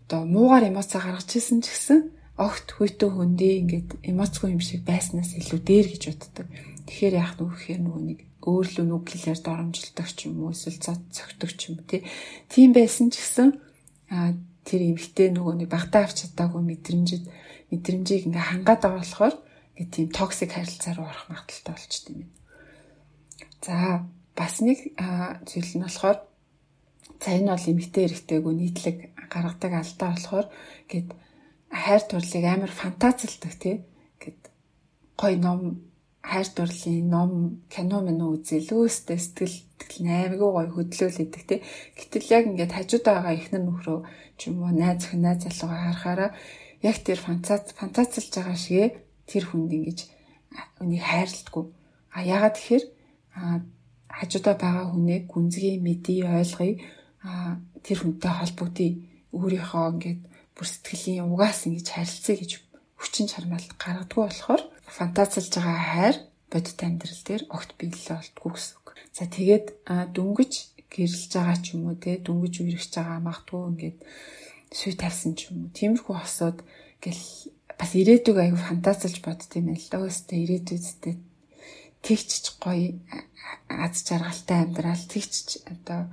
одоо 0.09 0.25
муугар 0.25 0.65
эмоцоо 0.73 1.01
гаргаж 1.05 1.29
исэн 1.37 1.61
ч 1.61 1.69
гэсэн 1.69 2.01
огт 2.41 2.67
хүйтэн 2.73 3.11
хөндий 3.13 3.61
ингээд 3.61 4.01
эмоцгүй 4.01 4.57
юм 4.57 4.63
шиг 4.65 4.83
байснаас 4.89 5.37
илүү 5.37 5.61
дээр 5.61 5.87
гэж 5.93 6.03
боддог. 6.09 6.47
Тэгэхээр 6.89 7.15
яах 7.21 7.37
нүг 7.37 7.53
гэхээр 7.53 7.81
нөгөө 7.85 8.03
нэг 8.09 8.19
өөрлөө 8.49 8.85
нүг 8.89 9.05
гэлээр 9.09 9.41
доромжилдог 9.45 10.09
ч 10.09 10.19
юм 10.29 10.45
уу 10.45 10.57
эсвэл 10.57 10.81
цогтөг 10.81 11.51
ч 11.53 11.61
юм 11.69 11.85
тий. 11.85 12.01
Тийм 12.49 12.73
байсан 12.73 13.13
ч 13.13 13.21
гэсэн 13.21 13.49
тэр 14.65 14.81
эмхтэй 14.91 15.29
нөгөө 15.31 15.55
нэг 15.61 15.69
багтаа 15.71 16.09
авч 16.09 16.25
чадаагүй 16.25 16.63
мэдрэмжид 16.65 17.25
мэдрэмжийг 17.71 18.27
ингээ 18.29 18.49
хангаад 18.51 18.83
болохоор 18.89 19.35
ингээ 19.77 19.93
тийм 19.93 20.09
токсик 20.11 20.51
харилцаа 20.57 20.93
руу 20.97 21.09
орох 21.09 21.29
магадaltaй 21.29 21.75
болчт 21.77 22.05
юм. 22.11 22.29
За 23.65 24.05
бас 24.37 24.61
нэг 24.61 24.79
зүйл 25.49 25.73
нь 25.77 25.85
болохоор 25.85 26.19
за 27.23 27.29
энэ 27.37 27.53
бол 27.53 27.71
эмгтэй 27.71 28.05
эрэгтэйгөө 28.09 28.55
нийтлэг 28.57 28.97
гаргадаг 29.33 29.73
алдаа 29.79 30.09
болохоор 30.13 30.47
гээд 30.91 31.09
хайр 31.71 32.03
турлыг 32.07 32.45
амар 32.45 32.73
фантазилдаг 32.73 33.53
тий 33.59 33.75
гээд 34.23 34.43
гой 35.21 35.35
ном 35.37 35.81
хайр 36.31 36.49
дурлалын 36.57 37.09
ном 37.15 37.31
кино 37.75 37.99
мэн 38.01 38.21
үзэл 38.25 38.73
өөстэй 38.73 39.19
сэтгэл 39.21 39.59
тэгэл 39.79 40.09
аймаггүй 40.09 40.51
гой 40.57 40.67
хөдлөөлөдөг 40.73 41.43
тий 41.49 41.61
гэтэл 41.99 42.33
яг 42.37 42.45
ингээд 42.49 42.73
хажууд 42.77 43.05
байгаа 43.05 43.35
ихнэр 43.37 43.63
нөхрөө 43.65 43.99
ч 44.39 44.41
юм 44.49 44.65
уу 44.65 44.73
найз 44.73 45.05
охин 45.05 45.21
найз 45.25 45.41
залуугаа 45.45 45.81
харахаараа 45.85 46.31
яг 46.89 46.97
тэр 47.07 47.19
фантаз 47.21 47.63
фантазилж 47.79 48.33
байгаа 48.33 48.59
шигэ 48.65 48.87
тэр 49.29 49.45
хүнд 49.47 49.71
ингэж 49.77 49.99
үнийг 50.81 51.05
хайрладгүй 51.05 51.65
а 52.15 52.19
ягаад 52.35 52.57
тэгэхээр 52.57 52.85
хажуудаа 54.19 54.55
байгаа 54.55 54.87
хүнээ 54.91 55.21
гүнзгий 55.33 55.77
мэдий 55.83 56.23
ойлгоё 56.23 56.75
а 57.25 57.59
тэр 57.83 57.99
хүнтэй 58.01 58.33
холбогдъё. 58.37 58.91
Өөрийнхөө 59.35 59.85
ингээд 59.93 60.21
бүр 60.55 60.67
сэтгэлийн 60.69 61.27
угаас 61.33 61.67
ингэж 61.67 61.87
харилцъя 61.91 62.37
гэж 62.39 62.53
хүчин 63.01 63.27
чармаалт 63.27 63.73
гаргадгүй 63.75 64.23
болохоор 64.23 64.63
фантазилж 64.97 65.53
байгаа 65.59 65.81
хайр 65.93 66.17
бодит 66.53 66.79
амьдрал 66.87 67.23
дээр 67.27 67.43
огт 67.51 67.71
биелэл 67.79 68.15
болтгүй 68.15 68.51
гэсэн 68.55 68.77
үг. 68.79 68.89
За 69.17 69.25
тэгээд 69.27 69.67
дөнгөж 70.15 70.53
гэрэлж 70.93 71.33
байгаа 71.35 71.59
ч 71.59 71.67
юм 71.75 71.91
уу 71.91 71.97
те 71.99 72.23
дөнгөж 72.23 72.55
үерхэж 72.63 72.93
байгаа 73.03 73.21
магтгүй 73.27 73.63
ингээд 73.71 73.99
сүй 74.71 74.95
тавьсан 74.95 75.33
ч 75.35 75.51
юм 75.51 75.67
уу. 75.67 75.75
Тиймэрхүү 75.75 76.15
хосууд 76.15 76.59
гэл 77.03 77.23
бас 77.79 77.91
ирээдүг 77.99 78.37
аяг 78.39 78.57
фантазилж 78.59 79.19
боддtiin 79.27 79.67
байл 79.67 79.87
л 79.91 80.07
өстэй 80.07 80.39
ирээдүйдтэй 80.47 81.15
тэгчч 82.07 82.45
гоё 82.63 82.95
аз 83.67 84.05
жаргалтай 84.07 84.59
амьдрал 84.63 85.05
тэгчч 85.11 85.67
одоо 85.67 86.13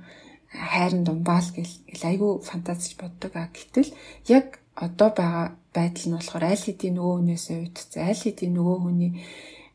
хайрын 0.50 1.04
думбаал 1.04 1.48
гэл 1.54 2.02
айгүй 2.10 2.32
фантазиж 2.42 2.98
боддог 2.98 3.32
а 3.38 3.46
гэтэл 3.52 3.94
яг 4.26 4.61
одоо 4.74 5.10
байгаа 5.12 5.46
байдал 5.74 6.06
нь 6.08 6.16
болохоор 6.16 6.44
аль 6.44 6.64
хэдийн 6.64 6.94
нөгөө 6.96 7.14
хүнээсээ 7.16 7.58
уйдцсан 7.60 8.02
аль 8.08 8.22
хэдийн 8.24 8.54
нөгөө 8.56 8.78
хүний 8.82 9.12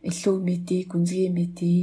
илүү 0.10 0.36
мэдий 0.50 0.82
гүнзгий 0.92 1.30
мэдий 1.34 1.80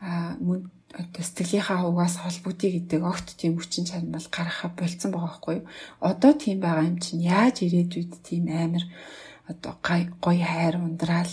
а 0.00 0.36
мөн 0.40 0.70
одоо 1.00 1.22
сэтгэлийнхаа 1.24 1.84
угаас 1.90 2.16
холбогдъё 2.16 2.70
гэдэг 2.72 3.02
огт 3.04 3.28
тийм 3.36 3.52
хүчин 3.56 3.84
чармал 3.90 4.26
гаргахаа 4.32 4.70
болцсон 4.72 5.10
байгаа 5.12 5.28
байхгүй 5.28 5.54
юу. 5.60 5.68
Одоо 6.10 6.32
тийм 6.32 6.58
байгаа 6.64 6.88
юм 6.90 6.98
чинь 7.04 7.22
яаж 7.24 7.56
ирээдүйд 7.66 8.12
тийм 8.24 8.44
амар 8.48 8.84
одоо 9.52 9.72
гоё 9.84 10.44
хайр 10.52 10.76
ундраал 10.80 11.32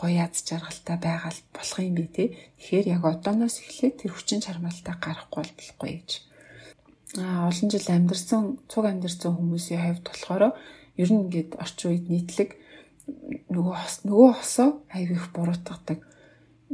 гоё 0.00 0.14
яз 0.24 0.44
жаргалтай 0.48 0.96
байгаа 1.00 1.32
болох 1.56 1.78
юм 1.80 1.96
бэ 1.96 2.06
те. 2.16 2.24
Тэгэхээр 2.60 2.86
яг 2.96 3.02
одооноос 3.04 3.56
эхлээд 3.64 3.96
тэр 4.00 4.12
хүчин 4.12 4.40
чармаалтаа 4.44 4.96
гарахгүй 5.00 5.44
болохгүй 5.48 5.90
гэж. 5.96 6.10
Аа 7.18 7.50
олон 7.50 7.70
жил 7.70 7.86
амьдарсан, 7.90 8.62
цуг 8.70 8.84
амьдарсан 8.86 9.34
хүмүүсийн 9.34 9.82
хувьд 9.82 10.06
болохоор 10.06 10.54
ер 10.94 11.08
нь 11.10 11.22
ингээд 11.26 11.58
орчин 11.58 11.90
үед 11.90 12.06
нийтлэг 12.06 12.50
нөгөө 13.50 13.74
хос 13.74 13.96
нөгөө 14.06 14.30
хосоо 14.38 14.68
аяг 14.94 15.10
их 15.18 15.26
буруутгадаг. 15.34 15.98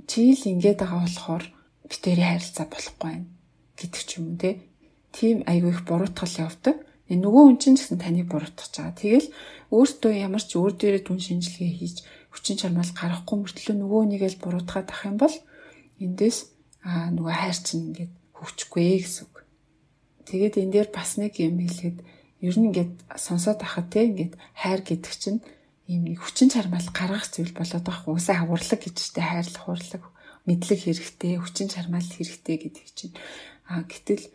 Чи 0.05 0.37
л 0.37 0.45
ингээд 0.45 0.85
байгаа 0.85 1.09
болохоор 1.09 1.45
битэрийн 1.89 2.37
харилцаа 2.37 2.67
болохгүй 2.69 3.01
байна 3.01 3.27
гэдэг 3.81 4.03
ч 4.05 4.11
юм 4.21 4.25
уу 4.29 4.37
те. 4.37 4.61
Тийм 5.17 5.41
аяг 5.49 5.65
их 5.73 5.81
буруутгал 5.89 6.35
явдаг. 6.45 6.77
Нөгөө 7.09 7.43
хүн 7.49 7.57
чинь 7.57 7.77
гэсэн 7.81 7.97
таныг 7.97 8.29
буруутгах 8.29 8.69
байгаа. 8.77 8.93
Тэгэл 8.93 9.29
өөртөө 9.73 10.13
ямар 10.21 10.45
ч 10.45 10.53
өөр 10.61 10.73
дээрээ 10.77 11.03
түн 11.09 11.17
шинжилгээ 11.17 11.73
хийж 11.81 11.97
хүчин 12.29 12.61
чармаал 12.61 12.93
гаргахгүй 12.93 13.37
мөртлөө 13.41 13.77
нөгөө 13.81 14.03
нэгээ 14.11 14.31
л 14.37 14.43
буруутгаад 14.45 14.89
ах 14.93 15.03
юм 15.09 15.17
бол 15.17 15.37
эндээс 16.03 16.39
аа 16.85 17.09
нөгөө 17.15 17.35
хайр 17.41 17.57
чинь 17.57 17.85
ингээд 17.89 18.13
хөвчихгүй 18.37 19.01
гэсэн. 19.01 19.36
Тэгээд 20.27 20.55
энэ 20.59 20.73
дээр 20.75 20.89
бас 20.91 21.17
нэг 21.17 21.39
юм 21.39 21.63
хэлэхэд 21.63 21.99
ер 22.43 22.57
нь 22.59 22.67
ингээд 22.69 22.93
сонсоод 23.15 23.63
ахад 23.63 23.89
те 23.95 24.11
ингээд 24.11 24.35
хайр 24.59 24.81
гэдэг 24.83 25.15
чинь 25.15 25.41
ийм 25.87 26.03
нэг 26.11 26.19
хүчин 26.21 26.51
чармаал 26.51 26.91
гаргах 26.91 27.31
зүйл 27.31 27.55
болоод 27.55 27.85
байгаа 27.87 28.11
уусаа 28.11 28.37
хаварлаг 28.43 28.81
гэж 28.83 28.97
тэ 29.15 29.23
хайрлах 29.23 29.65
хурлаг 29.65 30.03
мэдлэг 30.47 30.81
хэрэгтэй 30.83 31.39
хүчин 31.39 31.69
чармаал 31.71 32.11
хэрэгтэй 32.11 32.57
гэдэг 32.59 32.87
чинь. 32.91 33.15
А 33.71 33.87
гэтэл 33.87 34.27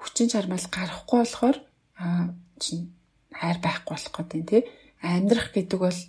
хүчин 0.00 0.28
чармаал 0.32 0.66
гарахгүй 0.72 1.18
болохоор 1.20 1.56
а 2.00 2.32
чинь 2.56 2.92
хайр 3.32 3.58
байхгүй 3.60 3.92
болох 3.96 4.12
гэдэг 4.16 4.44
тий 4.48 4.62
амьдрах 5.04 5.52
гэдэг 5.52 5.78
бол 5.78 6.00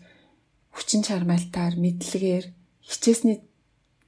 хүчин 0.74 1.02
чармаалтаар 1.04 1.76
мэдлэгээр 1.76 2.46
хичээсний 2.88 3.44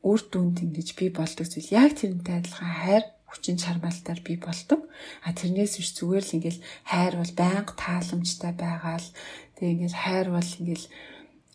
үр 0.02 0.20
дүнд 0.26 0.66
ингэж 0.66 0.98
бий 0.98 1.10
болдог 1.14 1.46
зүйл. 1.46 1.70
Яг 1.70 2.00
тэрнтэй 2.00 2.42
адилхан 2.42 2.72
хайр 2.82 3.04
хүчин 3.32 3.56
чармаалтаар 3.56 4.20
бий 4.20 4.36
болдог. 4.36 4.84
А 5.24 5.32
тэрнээс 5.32 5.80
биш 5.80 5.96
зүгээр 5.96 6.26
л 6.28 6.36
ингээл 6.36 6.60
хайр 6.84 7.16
бол 7.16 7.34
байнга 7.40 7.74
тааламжтай 7.80 8.52
байгаал. 8.52 9.08
Тэгээ 9.56 9.74
ингээл 9.88 10.02
хайр 10.04 10.28
бол 10.36 10.52
ингээл 10.60 10.86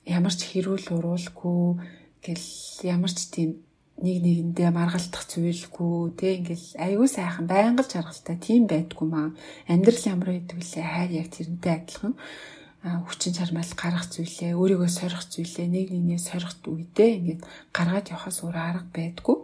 ямар 0.09 0.33
ч 0.33 0.41
хэрүүл 0.49 0.89
уруулгүй 0.97 1.65
гэл 2.25 2.49
ямар 2.89 3.13
ч 3.13 3.29
тийм 3.29 3.51
нэг 4.01 4.17
нэгэндээ 4.25 4.71
маргалдах 4.73 5.25
зүйлгүй. 5.29 6.17
Те 6.17 6.41
ингээл 6.41 6.67
аягүй 6.81 7.09
сайхан 7.13 7.45
байнга 7.45 7.85
л 7.85 7.93
жаргалтай 7.93 8.37
тийм 8.41 8.65
байдгүй 8.65 9.07
маа. 9.09 9.37
Амьдрал 9.69 10.05
ямар 10.09 10.29
байдаг 10.33 10.57
вэ? 10.57 10.81
Хайр 10.81 11.11
яг 11.13 11.29
тэрнтэй 11.29 11.73
адилхан. 11.77 12.17
Хүчин 12.87 13.35
чармаал 13.35 13.73
гарах 13.75 14.07
зүйлээ 14.15 14.55
өөрийгөө 14.55 14.91
сорих 14.93 15.27
зүйлээ 15.27 15.67
нэг 15.67 15.87
нэгнээ 15.91 16.21
сорих 16.23 16.55
үедээ 16.63 17.11
ингээд 17.19 17.43
гаргаад 17.75 18.15
явахаас 18.15 18.47
өөр 18.47 18.55
арга 18.55 18.87
байдгүй 18.95 19.37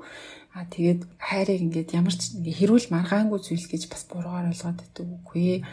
А 0.53 0.69
тэгээд 0.69 1.09
хайрыг 1.17 1.61
ингээд 1.65 1.97
ямар 1.97 2.13
ч 2.13 2.37
ингээ 2.37 2.57
хэрүүл 2.61 2.93
маргаангүй 2.93 3.41
зүйл 3.41 3.67
гэж 3.73 3.89
бас 3.89 4.05
буруугаар 4.05 4.53
ойлгоод 4.53 4.79
байдаг 4.85 5.07
үгүй. 5.09 5.65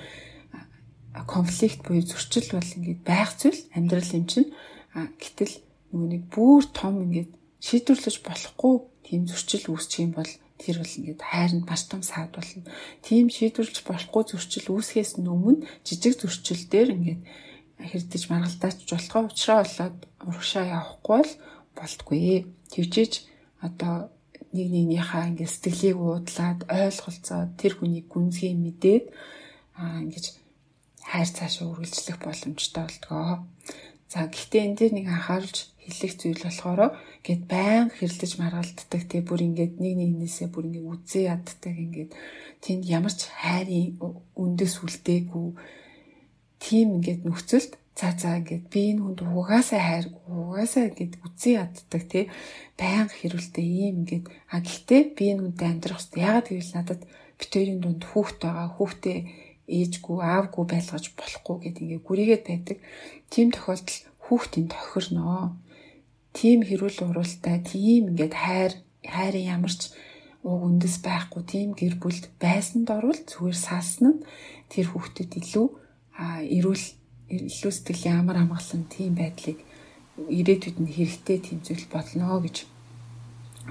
Конфликт 1.28 1.84
буюу 1.84 2.08
зөрчил 2.08 2.56
бол 2.56 2.76
ингээд 2.80 3.02
байх 3.04 3.36
зүйл 3.36 3.60
амьдрал 3.76 4.16
юм 4.16 4.26
чинь. 4.32 4.50
А 4.96 5.12
гэтэл 5.20 5.60
нөгөө 5.92 6.10
нэг 6.16 6.24
бүр 6.32 6.64
том 6.72 7.04
ингээд 7.04 7.32
шийдвэрлэж 7.60 8.24
болохгүй 8.24 8.74
тийм 9.04 9.28
зөрчил 9.28 9.76
үүсчих 9.76 10.08
юм 10.08 10.14
бол 10.16 10.32
тэр 10.56 10.80
бол 10.80 10.96
ингээд 10.96 11.22
хайранд 11.28 11.66
маш 11.68 11.84
том 11.92 12.00
саад 12.00 12.32
болно. 12.32 12.64
Тийм 13.04 13.28
шийдвэрлэж 13.28 13.84
болохгүй 13.84 14.24
зөрчил 14.32 14.68
үүсгэхээс 14.80 15.20
өмнө 15.20 15.68
жижиг 15.84 16.24
зөрчил 16.24 16.64
дээр 16.72 16.90
ингээд 16.96 17.22
хэрдэж 17.80 18.24
маргалдаач 18.32 18.78
болохоо 18.88 19.22
уучраа 19.28 19.64
болоод 19.64 19.98
урагшаа 20.24 20.66
явахгүй 20.68 21.20
бол 21.20 21.32
болтгүй. 21.76 22.48
Твжиж 22.72 23.28
одоо 23.64 24.12
нэг 24.56 24.68
нэгнийхээ 24.74 25.24
ингээд 25.30 25.52
сэтгэлийг 25.54 25.98
уудлаад 26.02 26.60
ойлголцоод 26.68 27.50
тэр 27.62 27.74
хүнийг 27.78 28.08
гүнзгий 28.10 28.54
мэдээд 28.58 29.06
аа 29.78 30.02
ингэж 30.04 30.26
хайр 31.10 31.30
цаашаа 31.30 31.70
үргэлжлэх 31.70 32.18
боломжтой 32.22 32.84
болтгоо. 32.86 33.46
За 34.10 34.26
гэхдээ 34.26 34.66
энэ 34.66 34.78
дээр 34.78 34.94
нэг 34.98 35.08
анхааруулж 35.10 35.58
хэлэх 35.86 36.14
зүйл 36.18 36.42
болохоор 36.46 36.82
гээд 37.26 37.42
байн 37.50 37.88
хэрэлдэж 37.94 38.32
маргалддаг 38.38 39.02
те 39.10 39.18
бүр 39.26 39.42
ингээд 39.48 39.82
нэг 39.82 39.94
нэгнээсээ 39.98 40.48
бүр 40.54 40.66
ингээд 40.70 40.90
үзээ 40.94 41.24
яддаг 41.34 41.76
ингээд 41.86 42.12
тэнд 42.62 42.84
ямар 42.90 43.14
ч 43.14 43.30
хайрын 43.30 43.98
үндэс 44.38 44.74
үлдээгүй 44.86 45.48
тийм 46.62 46.88
ингээд 47.00 47.22
нөхцөлд 47.26 47.74
цаа 48.00 48.14
цаа 48.16 48.40
ингээд 48.40 48.66
би 48.72 48.82
энэ 48.96 49.04
хүнд 49.04 49.20
угаасаа 49.28 49.82
хайр 49.84 50.08
угаасаа 50.24 50.88
ингээд 50.88 51.14
үзээ 51.28 51.56
яддаг 51.60 52.04
тий. 52.08 52.26
Байнга 52.80 53.12
хэрүүлтэй 53.12 53.68
ийм 53.68 53.96
ингээд 54.08 54.26
а 54.56 54.64
гэхдээ 54.64 55.02
би 55.18 55.24
энэ 55.36 55.44
хүнтэй 55.44 55.68
амьдрах 55.68 56.00
хэрэгтэй 56.00 56.24
ягаад 56.24 56.48
гэвэл 56.48 56.76
надад 56.80 57.02
битэрийн 57.40 57.80
дунд 57.84 58.04
хүүхд 58.08 58.38
байгаа 58.40 58.68
хүүхдээ 58.72 59.20
ээжгүй 59.68 60.18
аавгүй 60.24 60.66
байлгаж 60.72 61.06
болохгүй 61.20 61.56
гэд 61.60 61.78
ингээд 61.84 62.08
гүрийгээд 62.08 62.44
байдаг. 62.48 62.78
Тийм 63.28 63.48
тохиолдолд 63.52 63.92
хүүхдийн 64.26 64.68
тохирноо. 64.72 65.60
Тийм 66.38 66.60
хэрүүл 66.64 67.00
уруултай 67.04 67.58
тийм 67.68 68.16
ингээд 68.16 68.36
хайр 68.44 68.74
хайрын 69.04 69.50
ямар 69.56 69.74
ч 69.76 69.92
уг 70.48 70.62
үндэс 70.64 71.04
байхгүй 71.04 71.44
тийм 71.44 71.70
гэр 71.76 72.00
бүлд 72.00 72.32
байсанд 72.40 72.88
орвол 72.88 73.20
зүгээр 73.28 73.60
саасан 73.60 74.24
нь 74.24 74.24
тэр 74.72 74.88
хүүхдэд 74.88 75.32
илүү 75.36 75.68
эрүүл 76.56 76.86
илүү 77.30 77.72
сэтгэл 77.74 78.10
ямар 78.20 78.38
амгалан 78.42 78.84
тийм 78.90 79.14
байдлыг 79.16 79.60
ирээдүйд 80.18 80.78
нь 80.82 80.94
хэрэгтэй 80.96 81.38
зүйл 81.64 81.86
болно 81.94 82.42
гэж 82.44 82.58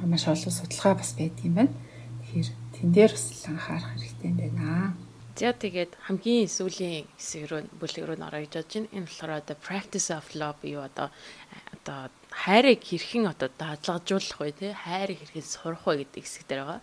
маш 0.06 0.24
олон 0.30 0.54
судалгаа 0.54 0.94
бас 0.98 1.10
байд 1.18 1.36
юм 1.42 1.54
байна. 1.58 1.74
Тэгэхээр 2.22 2.48
тэн 2.74 2.88
дээр 2.94 3.12
бас 3.12 3.26
анхаарах 3.50 3.90
хэрэгтэй 3.92 4.32
байна. 4.38 4.94
За 5.38 5.54
тэгээд 5.54 5.92
хамгийн 6.06 6.50
сүүлийн 6.50 7.06
хэсэг 7.14 7.42
рүү 7.50 7.62
бүлэг 7.78 8.04
рүү 8.06 8.18
нөрөө 8.18 8.40
гэж 8.46 8.54
бодож 8.58 8.74
байна. 8.74 8.90
Энэ 8.94 9.06
болохоор 9.06 9.42
the 9.46 9.56
practice 9.66 10.08
of 10.10 10.26
love 10.34 10.62
юу 10.66 10.82
одоо 10.82 11.10
одоо 11.74 12.10
хайрыг 12.30 12.82
хэрхэн 12.82 13.30
одоо 13.30 13.48
дадлгажуулах 13.54 14.38
вэ 14.38 14.52
те 14.58 14.68
хайрыг 14.74 15.18
хэрхэн 15.18 15.46
сурах 15.46 15.86
вэ 15.86 16.02
гэдэг 16.02 16.22
хэсэг 16.26 16.42
дээр 16.46 16.62
байгаа. 16.62 16.80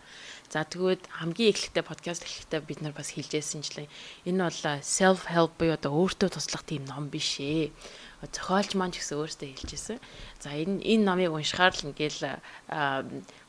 За 0.49 0.63
тэгвэл 0.63 1.01
хамгийн 1.09 1.51
эхлэхдээ 1.51 1.83
подкаст 1.85 2.23
эхлэхдээ 2.23 2.61
бид 2.61 2.79
нар 2.81 2.93
бас 2.93 3.11
хэлжсэнчлээ. 3.11 3.89
Энэ 4.29 4.45
бол 4.45 4.61
self 4.85 5.25
help 5.25 5.57
буюу 5.57 5.73
одоо 5.73 5.91
өөртөө 5.91 6.29
туслах 6.37 6.63
тийм 6.63 6.85
ном 6.85 7.09
биш 7.09 7.41
ээ 7.41 7.73
зохиолч 8.31 8.73
маань 8.75 8.93
ч 8.93 9.01
гэсэн 9.01 9.19
өөртөө 9.19 9.49
хэлжсэн. 9.53 9.99
За 10.39 10.55
энэ 10.55 10.81
энэ 10.81 11.03
номыг 11.05 11.33
уншихаар 11.33 11.73
л 11.75 11.87
ингээл 11.91 12.39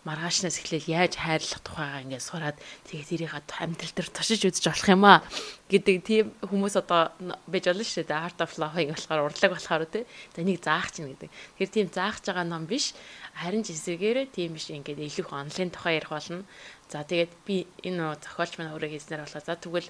маргаашнаас 0.06 0.58
эхлээл 0.60 0.90
яаж 0.90 1.14
хайрлах 1.18 1.62
тухайгаа 1.62 2.04
ингээд 2.04 2.24
сураад 2.24 2.56
тэгээд 2.90 3.10
тэрийг 3.10 3.32
амьдрал 3.34 3.94
дээр 3.94 4.10
тушиж 4.10 4.40
үзэж 4.46 4.64
болох 4.70 4.88
юм 4.90 5.04
аа 5.06 5.18
гэдэг 5.66 5.96
тийм 6.06 6.26
хүмүүс 6.46 6.78
одоо 6.78 7.10
байж 7.50 7.64
болно 7.66 7.82
шүү 7.82 8.06
дээ. 8.06 8.22
Art 8.26 8.38
of 8.38 8.54
Love-ыг 8.54 8.94
болохоор 8.94 9.26
урлаг 9.26 9.50
болохоор 9.50 9.84
тий. 9.90 10.06
За 10.34 10.46
энийг 10.46 10.62
заах 10.62 10.94
чинь 10.94 11.10
гэдэг. 11.10 11.30
Тэр 11.58 11.68
тийм 11.74 11.86
заах 11.90 12.22
байгаа 12.22 12.46
ном 12.46 12.70
биш. 12.70 12.94
Харин 13.34 13.66
ч 13.66 13.74
эсвэргээрээ 13.74 14.30
тийм 14.30 14.54
биш 14.54 14.70
ингээд 14.70 15.02
илүү 15.02 15.26
их 15.26 15.32
онлайн 15.34 15.70
тухай 15.74 15.98
ярих 15.98 16.14
болно. 16.14 16.46
За 16.92 17.02
тэгээд 17.02 17.32
би 17.46 17.66
энэ 17.82 18.16
зохиолч 18.22 18.56
маань 18.56 18.74
өөрөө 18.74 18.90
хийснээр 18.92 19.22
болоо. 19.24 19.42
За 19.42 19.54
тэгвэл 19.58 19.88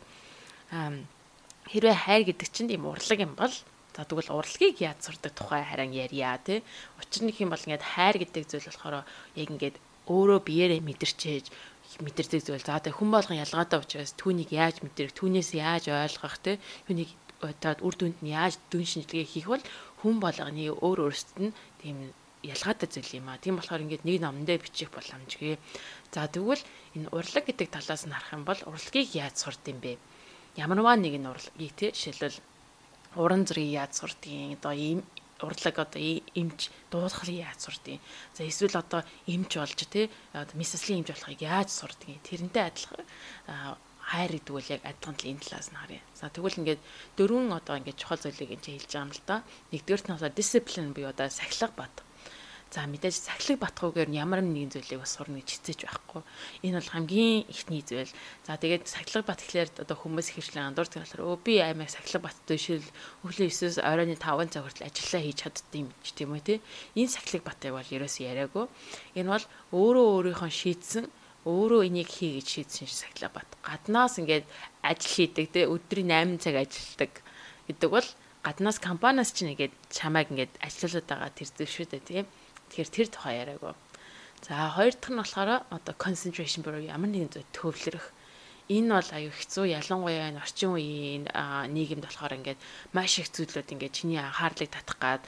хэрвээ 1.70 1.96
хайр 2.04 2.22
гэдэг 2.26 2.48
чинь 2.52 2.72
ийм 2.72 2.88
урлаг 2.88 3.20
юм 3.20 3.34
бол 3.36 3.54
За 3.96 4.04
тэгвэл 4.04 4.28
урлагийг 4.28 4.76
яаж 4.84 5.08
сурдаг 5.08 5.32
тухай 5.32 5.64
харин 5.64 5.96
ярья 5.96 6.36
тий. 6.44 6.60
Учир 7.00 7.24
нь 7.24 7.32
хэм 7.32 7.48
бол 7.48 7.64
ингээд 7.64 7.80
хайр 7.96 8.16
гэдэг 8.20 8.44
зүйл 8.44 8.68
болохоор 8.68 9.08
яг 9.40 9.48
ингээд 9.48 9.76
өөрөө 10.04 10.40
биеэрээ 10.44 10.80
мэдэрчээж 10.84 11.46
мэдэрдэг 12.04 12.40
зүйл. 12.44 12.60
За 12.60 12.76
тэг 12.76 12.92
хүн 13.00 13.08
болгон 13.08 13.40
ялгаатай 13.40 13.80
учраас 13.80 14.12
түүнийг 14.20 14.52
яаж 14.52 14.84
мэдэрэх, 14.84 15.16
түүнээс 15.16 15.56
яаж 15.56 15.88
ойлгох 15.88 16.36
тий. 16.44 16.60
Түүнийг 16.84 17.08
одоо 17.40 17.72
үр 17.80 17.94
дүнд 17.96 18.20
нь 18.20 18.36
яаж 18.36 18.60
дүн 18.68 18.84
шинжилгээ 18.84 19.24
хийх 19.24 19.48
бол 19.48 19.64
хүн 20.04 20.20
болгоны 20.20 20.68
өөр 20.76 20.98
өөрсдөд 21.08 21.40
нь 21.40 21.56
тийм 21.80 22.12
ялгаатай 22.54 22.88
зүйл 22.90 23.18
юм 23.18 23.28
а. 23.28 23.40
Тийм 23.42 23.58
болохоор 23.58 23.82
ингээд 23.82 24.06
нэг 24.06 24.22
номдөө 24.22 24.58
бичих 24.62 24.90
боломжгүй. 24.94 25.58
За 26.14 26.30
тэгвэл 26.30 26.62
энэ 26.94 27.10
урлаг 27.10 27.44
гэдэг 27.46 27.68
талаас 27.74 28.06
нь 28.06 28.14
харах 28.14 28.32
юм 28.36 28.44
бол 28.46 28.60
урлагийг 28.70 29.08
яаж 29.14 29.34
сурд 29.42 29.62
юм 29.66 29.78
бэ? 29.82 29.98
Ямарваа 30.56 30.96
нэгэн 30.96 31.26
урлагийг 31.26 31.72
тий 31.74 31.90
жишээлбэл 31.90 32.38
уран 33.16 33.44
зургийг 33.46 33.72
яаж 33.82 33.92
сурдгийг 33.98 34.60
одоо 34.60 34.72
ийм 34.72 35.00
урлаг 35.40 35.76
одоо 35.78 36.00
эмч 36.32 36.70
дуудахыг 36.90 37.28
яаж 37.28 37.60
сурдгийг 37.60 38.00
за 38.32 38.44
эсвэл 38.44 38.76
одоо 38.76 39.04
эмч 39.26 39.56
болж 39.56 39.80
тий 39.88 40.08
месслийн 40.54 41.00
эмч 41.04 41.12
болохыг 41.12 41.40
яаж 41.40 41.68
сурдгийг 41.72 42.20
тэрнтэй 42.24 42.64
адилхан 42.68 43.04
хайр 44.06 44.32
гэдэг 44.38 44.54
үл 44.54 44.70
яг 44.70 44.82
адилхан 44.86 45.16
л 45.18 45.28
энэ 45.34 45.42
талаас 45.42 45.68
нь 45.74 45.80
харъя. 45.82 46.02
За 46.14 46.30
тэгвэл 46.30 46.60
ингээд 46.62 46.80
дөрвөн 47.18 47.50
одоо 47.58 47.74
ингээд 47.76 47.98
чухал 47.98 48.22
зүйлийг 48.22 48.54
энэ 48.54 48.66
хэлж 48.78 48.86
байгаа 48.86 49.02
юм 49.02 49.12
л 49.12 49.22
да. 49.26 49.36
Нэгдүгээр 49.74 50.02
нь 50.06 50.12
болохоор 50.14 50.38
дисциплин 50.38 50.94
буюу 50.94 51.10
одоо 51.10 51.26
сахилга 51.26 51.74
бат. 51.74 51.94
За 52.66 52.82
мэдээж 52.90 53.30
сахилыг 53.30 53.62
батхгүйгээр 53.62 54.10
ямар 54.10 54.42
нэгэн 54.42 54.74
зүйлийг 54.74 54.98
бас 54.98 55.14
сурна 55.14 55.38
гэж 55.38 55.48
хичээж 55.54 55.80
байхгүй. 55.86 56.22
Энэ 56.66 56.82
бол 56.82 56.92
хамгийн 56.98 57.46
ихний 57.46 57.82
зүйл. 57.86 58.10
За 58.42 58.58
тэгээд 58.58 58.90
сахилыг 58.90 59.22
бат 59.22 59.38
гэхлээр 59.38 59.86
одоо 59.86 59.96
хүмүүс 59.96 60.34
хэрчлэн 60.34 60.74
андуурдаг 60.74 61.06
болохоор 61.06 61.22
өө 61.30 61.38
би 61.46 61.62
аймаг 61.62 61.88
сахилыг 61.94 62.26
баттай 62.26 62.58
шил 62.58 62.82
өглөө 63.22 63.48
9-с 63.54 63.78
оройн 63.78 64.18
5 64.18 64.50
цаг 64.50 64.62
хүртэл 64.66 64.88
ажиллаа 64.90 65.22
хийж 65.22 65.38
чаддсан 65.46 65.78
юм 65.86 65.88
ч 66.02 66.06
тийм 66.10 66.34
үү 66.34 66.42
те. 66.42 66.54
Энэ 66.98 67.14
сахилыг 67.14 67.42
батыг 67.46 67.70
бол 67.70 67.86
ерөөсөө 67.86 68.24
яриаггүй. 68.34 68.66
Энэ 69.14 69.30
бол 69.30 69.46
өөрөө 69.70 70.06
өөрийнхөө 70.34 70.50
шийдсэн 70.50 71.06
өөрөө 71.46 71.80
энийг 71.86 72.10
хий 72.10 72.42
гэж 72.42 72.66
шийдсэн 72.66 72.90
сахилаа 72.90 73.30
бат. 73.30 73.50
Гаднаас 73.62 74.18
ингээд 74.18 74.42
ажил 74.82 75.14
хийдэг 75.14 75.46
те 75.54 75.70
өдрийн 75.70 76.10
8 76.10 76.42
цаг 76.42 76.58
ажилладаг 76.58 77.12
гэдэг 77.70 77.90
бол 77.94 78.08
гаднаас 78.42 78.78
компаниас 78.82 79.30
ч 79.30 79.46
нэгээд 79.46 79.74
чамайг 79.90 80.34
ингээд 80.34 80.58
ажиллуулад 80.58 81.06
байгаа 81.06 81.30
тэр 81.30 81.50
зүйл 81.54 81.70
шүү 81.70 81.86
дээ 81.94 82.02
тийм. 82.02 82.26
Тэгэхээр 82.76 82.92
тэр 82.92 83.08
тухай 83.08 83.34
яриаггүй. 83.40 83.72
За 84.44 84.68
хоёр 84.76 84.92
дахь 84.92 85.08
нь 85.08 85.16
болохоор 85.16 85.64
одоо 85.72 85.94
concentration 85.96 86.60
буюу 86.60 86.84
ямар 86.84 87.08
нэгэн 87.08 87.32
зүйл 87.32 87.56
төвлөрөх. 87.56 88.12
Энэ 88.68 88.92
бол 89.00 89.10
аюу 89.16 89.32
хэцүү 89.32 89.64
ялангуяа 89.80 90.28
энэ 90.28 90.44
орчин 90.44 90.76
үеийн 90.76 91.24
нийгэмд 91.72 92.04
болохоор 92.04 92.36
ингээд 92.36 92.60
маш 92.92 93.16
их 93.16 93.32
зүйлүүд 93.32 93.72
ингээд 93.72 93.96
чиний 93.96 94.20
анхаарлыг 94.20 94.68
татах 94.68 95.00
гад 95.00 95.22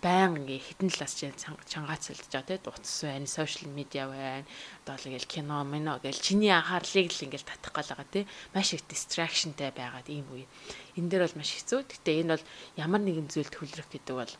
баян 0.00 0.32
ингээ 0.40 0.64
хитэн 0.64 0.88
талаас 0.88 1.12
чинь 1.12 1.36
чангаацалдж 1.68 2.24
байгаа 2.32 2.48
те 2.48 2.56
утас 2.72 2.96
байна, 3.04 3.28
сошиал 3.28 3.68
медиа 3.68 4.08
байна. 4.08 4.48
Одоо 4.88 4.96
л 4.96 5.08
ингээл 5.12 5.28
кино, 5.28 5.60
мино 5.68 6.00
гэл 6.00 6.24
чиний 6.24 6.56
анхаарлыг 6.56 7.12
л 7.12 7.24
ингээл 7.28 7.44
татах 7.52 7.72
гал 7.76 7.90
байгаа 7.92 8.08
те. 8.08 8.20
Маш 8.56 8.72
их 8.72 8.88
distractionтэй 8.88 9.76
байгаад 9.76 10.08
ийм 10.08 10.24
үе. 10.32 10.48
Энэ 10.96 11.08
дээр 11.12 11.28
бол 11.28 11.36
маш 11.36 11.52
хэцүү. 11.52 11.84
Гэтэ 11.84 12.24
энэ 12.24 12.32
бол 12.32 12.44
ямар 12.80 13.02
нэгэн 13.04 13.28
зүйл 13.28 13.52
төвлөрөх 13.52 13.92
гэдэг 13.92 14.16
бол 14.16 14.32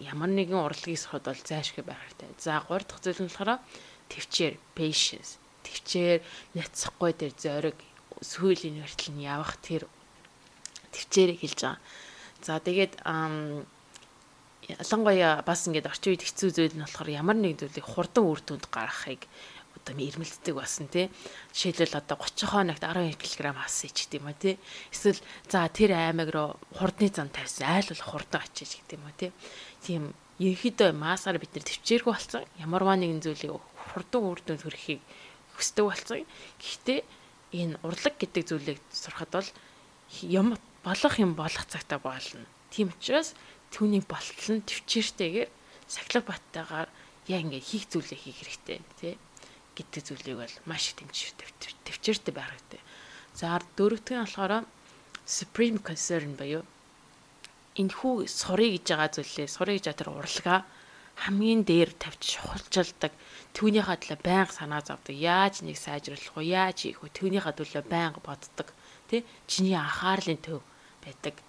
ямар 0.00 0.28
нэгэн 0.28 0.60
урлагийг 0.60 1.00
соход 1.00 1.24
бол 1.24 1.40
зайлшгүй 1.40 1.84
байх 1.84 2.00
хэрэгтэй. 2.04 2.30
За 2.36 2.60
3 2.60 2.84
дахь 2.84 3.00
зүйл 3.00 3.20
нь 3.24 3.30
болохоор 3.32 3.60
төвчээр 4.12 4.54
patience. 4.76 5.40
Төвчээр 5.64 6.20
няцахгүй 6.52 7.12
дээр 7.16 7.34
зориг 7.36 7.78
сүүлийн 8.20 8.84
хүртэл 8.84 9.12
нь 9.16 9.24
явах 9.24 9.56
тэр 9.64 9.88
төвчээрийг 10.92 11.40
хэлж 11.40 11.60
байгаа. 11.64 11.80
За 12.44 12.60
тэгээд 12.60 12.92
ялангуяа 14.66 15.42
бас 15.46 15.66
ингээд 15.66 15.90
орчин 15.90 16.12
үед 16.12 16.24
хэцүү 16.26 16.50
зүйл 16.52 16.76
нь 16.76 16.84
болохоор 16.84 17.10
ямар 17.10 17.36
нэг 17.38 17.60
зүйлийг 17.60 17.86
хурдан 17.86 18.24
үр 18.26 18.40
дүнд 18.42 18.66
гаргахыг 18.68 19.24
одоо 19.76 19.94
ирмэлддэг 20.02 20.54
басан 20.56 20.88
тий. 20.90 21.06
Жишээлбэл 21.54 22.00
одоо 22.02 22.16
30 22.18 22.50
хоногт 22.50 22.82
12 22.82 23.14
кг 23.14 23.54
хас 23.54 23.84
ич 23.86 24.08
гэдэг 24.10 24.18
юм 24.18 24.26
уу 24.26 24.34
тий. 24.34 24.58
Эсвэл 24.90 25.20
за 25.46 25.68
тэр 25.70 25.94
аймаг 25.94 26.28
руу 26.34 26.58
хурдны 26.74 27.06
зам 27.12 27.30
тавьсан 27.30 27.70
айл 27.70 27.86
бол 27.94 28.04
хурдан 28.10 28.42
очиж 28.42 28.82
гэдэг 28.82 28.98
юм 28.98 29.06
уу 29.06 29.14
тий. 29.14 29.30
Тийм 29.86 30.10
ерөөхдөө 30.42 30.90
масаар 30.98 31.38
бид 31.38 31.54
нар 31.54 31.62
төвчээргүй 31.62 32.10
болсон. 32.10 32.42
Ямарваа 32.58 32.98
нэгэн 32.98 33.22
зүйлийг 33.22 33.54
хурдан 33.94 34.26
үрдэн 34.26 34.58
төрөхийг 34.58 34.98
хүсдэг 35.54 35.84
болсон. 35.86 36.26
Гэхдээ 36.58 37.00
энэ 37.54 37.78
урлаг 37.86 38.14
гэдэг 38.18 38.42
зүйлийг 38.50 38.82
сурахад 38.90 39.30
бол 39.30 39.50
юм 40.26 40.58
болох 40.82 41.14
юм 41.22 41.38
болох 41.38 41.64
цагтаа 41.70 42.02
болно. 42.02 42.42
Тийм 42.74 42.90
учраас 42.90 43.38
түүний 43.70 44.02
болтол 44.02 44.58
нь 44.58 44.66
төвчээртэйгээр 44.66 45.50
сахилга 45.86 46.34
баттайгаар 46.34 46.88
яа 47.30 47.40
ингээд 47.46 47.62
хийх 47.70 47.86
зүйлээ 47.86 48.18
хийх 48.18 48.38
хэрэгтэй 48.42 48.78
тий 48.98 49.14
гэдэг 49.78 50.02
зүйлийг 50.02 50.36
бол 50.42 50.56
маш 50.66 50.90
их 50.90 50.98
төвчээртэй 50.98 52.34
байх 52.34 52.50
хэрэгтэй. 52.50 52.82
За 53.38 53.62
дөрөвдөг 53.78 54.18
нь 54.18 54.24
болохоор 54.26 54.66
supreme 55.22 55.78
concern 55.78 56.34
буюу 56.34 56.66
энэ 57.76 57.92
хүү 57.92 58.26
сурыг 58.28 58.70
гэж 58.80 58.86
байгаа 58.90 59.10
зүйлээ 59.12 59.48
сурыг 59.52 59.76
гэж 59.78 59.86
тэр 59.96 60.10
урлагаа 60.10 60.60
хамгийн 61.16 61.64
дээр 61.64 61.90
тавьж 61.96 62.36
шухалчилдаг. 62.36 63.12
Түүнийхээ 63.56 63.96
төлөө 63.96 64.20
байнга 64.20 64.52
санаа 64.52 64.82
зовдөг 64.84 65.16
яаж 65.16 65.64
нэг 65.64 65.80
сайжруулах 65.80 66.36
вэ? 66.36 66.44
Яаж 66.52 66.78
хийх 66.84 67.00
вэ? 67.00 67.08
Түүнийхээ 67.16 67.54
төлөө 67.56 67.82
байнга 67.88 68.20
боддог. 68.20 68.68
Тий 69.08 69.24
чиний 69.48 69.76
анхаарлын 69.80 70.40
төв 70.44 70.60
байдаг. 71.00 71.40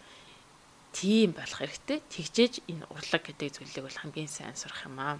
Тийм 0.95 1.35
болох 1.35 1.59
хэрэгтэй. 1.59 1.99
Тэгжээж 1.99 2.53
энэ 2.71 2.87
урлаг 2.95 3.23
гэдэг 3.27 3.59
зүйлийг 3.59 3.83
бол 3.83 3.99
хамгийн 3.99 4.31
сайн 4.31 4.55
сурах 4.55 4.87
юм 4.87 4.97
аа. 5.03 5.19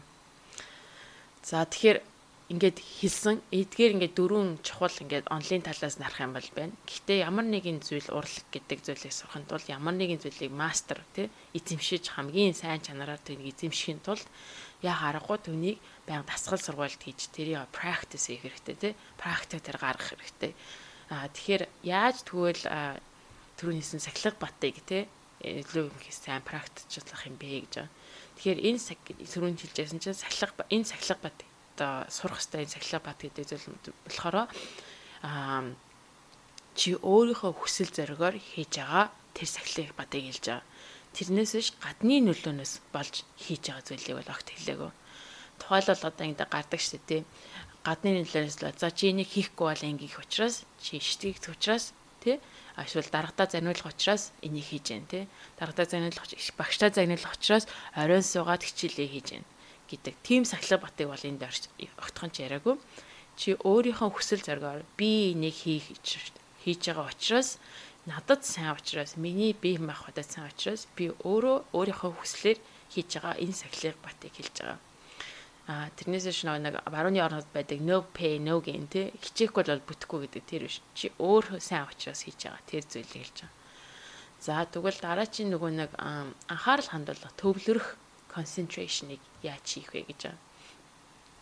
За 1.44 1.68
тэгэхээр 1.68 2.00
ингээд 2.48 2.80
хэлсэн 2.80 3.44
эдгээр 3.52 4.00
ингээд 4.00 4.16
дөрвөн 4.16 4.64
чухал 4.64 4.96
ингээд 5.04 5.28
онлайн 5.28 5.68
талаас 5.68 6.00
нарах 6.00 6.24
юм 6.24 6.32
бол 6.32 6.50
байна. 6.56 6.72
Гэхдээ 6.88 7.28
ямар 7.28 7.44
нэгэн 7.44 7.84
зүйл 7.84 8.08
урлаг 8.16 8.48
гэдэг 8.56 8.80
зүйлийг 8.88 9.12
сурахын 9.12 9.44
тулд 9.52 9.68
ямар 9.68 9.96
нэгэн 10.00 10.24
зүйлийг 10.24 10.56
мастер 10.56 11.04
тий 11.12 11.28
эзэмшиж 11.52 12.08
хамгийн 12.16 12.56
сайн 12.56 12.80
чанараар 12.80 13.20
түүнийг 13.20 13.52
эзэмшихийн 13.52 14.00
тулд 14.00 14.24
яа 14.80 14.96
харахгүй 14.96 15.38
түүнийг 15.44 15.78
баян 16.08 16.24
дасгал 16.24 16.64
сургуульд 16.64 17.04
хийж 17.04 17.36
тэрийг 17.36 17.68
practice 17.76 18.32
хийх 18.32 18.48
хэрэгтэй 18.48 18.76
тий 18.80 18.94
практик 19.20 19.60
дээр 19.68 19.80
гаргах 19.84 20.16
хэрэгтэй. 20.16 20.56
Аа 21.12 21.28
тэгэхээр 21.28 21.64
яаж 21.84 22.24
тэгвэл 22.24 22.64
түрүүнийсэн 23.60 24.00
сахилга 24.00 24.40
батыг 24.40 24.80
тий 24.88 25.04
илүү 25.44 25.92
их 25.92 26.16
сайн 26.16 26.42
практичлах 26.48 27.28
юм 27.28 27.36
бэ 27.36 27.68
гэж 27.68 27.74
байна. 27.76 27.92
Тэгэхээр 28.40 28.60
энэ 28.72 28.80
түрүүнд 29.36 29.60
хэлжсэн 29.62 30.00
чинь 30.00 30.16
сахилга 30.16 30.64
энэ 30.72 30.88
сахилга 30.88 31.28
бат 31.28 31.47
одоо 31.78 32.10
сурах 32.10 32.42
хэрэгтэй 32.42 32.66
цахилгаан 32.74 33.06
бат 33.06 33.20
гэдэг 33.22 33.46
зүйл 33.46 33.66
болохоор 34.10 34.36
аа 35.22 35.62
чи 36.74 36.98
өөрийнхөө 36.98 37.54
хүсэл 37.54 37.94
зоригоор 37.94 38.36
хийж 38.42 38.82
байгаа 38.82 39.14
тэр 39.38 39.50
сахилгыг 39.50 39.94
батыг 39.94 40.26
хэлж 40.26 40.46
байгаа. 40.50 40.66
Тэрнээс 41.14 41.52
биш 41.58 41.70
гадны 41.78 42.18
нөлөөнөөс 42.26 42.74
болж 42.94 43.26
хийж 43.38 43.64
байгаа 43.70 43.86
зүйлийг 43.86 44.18
бол 44.18 44.34
огт 44.34 44.48
хэлээгүй. 44.54 44.92
Тухайлбал 45.58 46.06
одоо 46.06 46.26
ингэ 46.26 46.46
гардаг 46.50 46.82
шүү 46.82 47.02
дээ. 47.10 47.24
гадны 47.88 48.20
нөлөөлөөс 48.20 48.58
л 48.62 48.76
за 48.76 48.92
чи 48.92 49.16
энийг 49.16 49.32
хийхгүй 49.32 49.68
бол 49.72 49.88
ингээх 49.90 50.20
учраас 50.20 50.68
чи 50.84 51.00
шитгэх 51.00 51.40
учраас 51.56 51.96
тий 52.20 52.36
ашвал 52.76 53.08
дарагтаа 53.08 53.48
заниулах 53.48 53.88
учраас 53.88 54.36
энийг 54.44 54.68
хийж 54.68 54.92
гэн 54.92 55.06
тий 55.08 55.24
дарагтаа 55.56 55.88
заниулах 55.88 56.28
багштай 56.60 56.92
заниулах 56.92 57.34
учраас 57.40 57.64
оройн 57.96 58.28
суугаад 58.28 58.68
хичээлээ 58.68 59.08
хийж 59.08 59.28
гэн 59.40 59.46
гэдэг. 59.90 60.14
Тийм 60.24 60.44
сахилга 60.46 60.86
батыг 60.86 61.08
бол 61.08 61.24
энд 61.24 61.42
огтхон 61.44 62.32
ч 62.32 62.46
яриаггүй 62.46 62.76
чи 63.38 63.54
өөрийнхөө 63.54 64.10
хүсэл 64.12 64.42
зоригоор 64.42 64.82
би 65.00 65.32
энийг 65.34 65.54
хийх 65.54 65.86
хийж 66.64 66.82
байгаа 66.90 67.08
учраас 67.14 67.58
надад 68.10 68.42
сайн 68.44 68.74
учраас 68.74 69.16
миний 69.16 69.54
бие 69.54 69.78
махбодод 69.80 70.26
сайн 70.26 70.50
учраас 70.50 70.88
би 70.98 71.14
өөрөө 71.24 71.58
өөрийнхөө 71.78 72.12
хүслээр 72.18 72.60
хийж 72.90 73.10
байгаа 73.20 73.36
энэ 73.44 73.60
сахилгыг 73.62 73.98
батыг 74.02 74.34
хэлж 74.34 74.56
байгаа. 74.64 74.80
А 75.68 75.92
тэрнээс 76.00 76.32
ш 76.32 76.48
нэг 76.48 76.80
барууны 76.88 77.20
орнод 77.20 77.48
байдаг 77.52 77.84
no 77.84 78.00
pay 78.16 78.40
no 78.40 78.64
gain 78.64 78.88
тий 78.88 79.12
хичээхгүй 79.20 79.64
бол 79.68 79.84
бүтэхгүй 79.84 80.20
гэдэг. 80.24 80.44
Тэр 80.48 80.64
биш. 80.72 80.80
Чи 80.96 81.12
өөр 81.20 81.60
сайн 81.60 81.84
учраас 81.92 82.24
хийж 82.24 82.40
байгаа. 82.48 82.64
Тэр 82.72 82.84
зүйлийг 82.88 83.28
хэлж 83.28 83.38
байгаа. 83.44 83.56
За 84.40 84.64
тэгвэл 84.64 85.00
дараачийн 85.04 85.52
нөгөө 85.52 85.72
нэг 85.76 85.92
анхаарал 86.48 86.88
хандуулах 86.88 87.36
төвлөрөх 87.36 87.88
concentration-ыг 88.34 89.22
яаж 89.44 89.66
хийх 89.66 89.92
вэ 89.94 90.08
гэж 90.08 90.22
байгаа. 90.28 90.46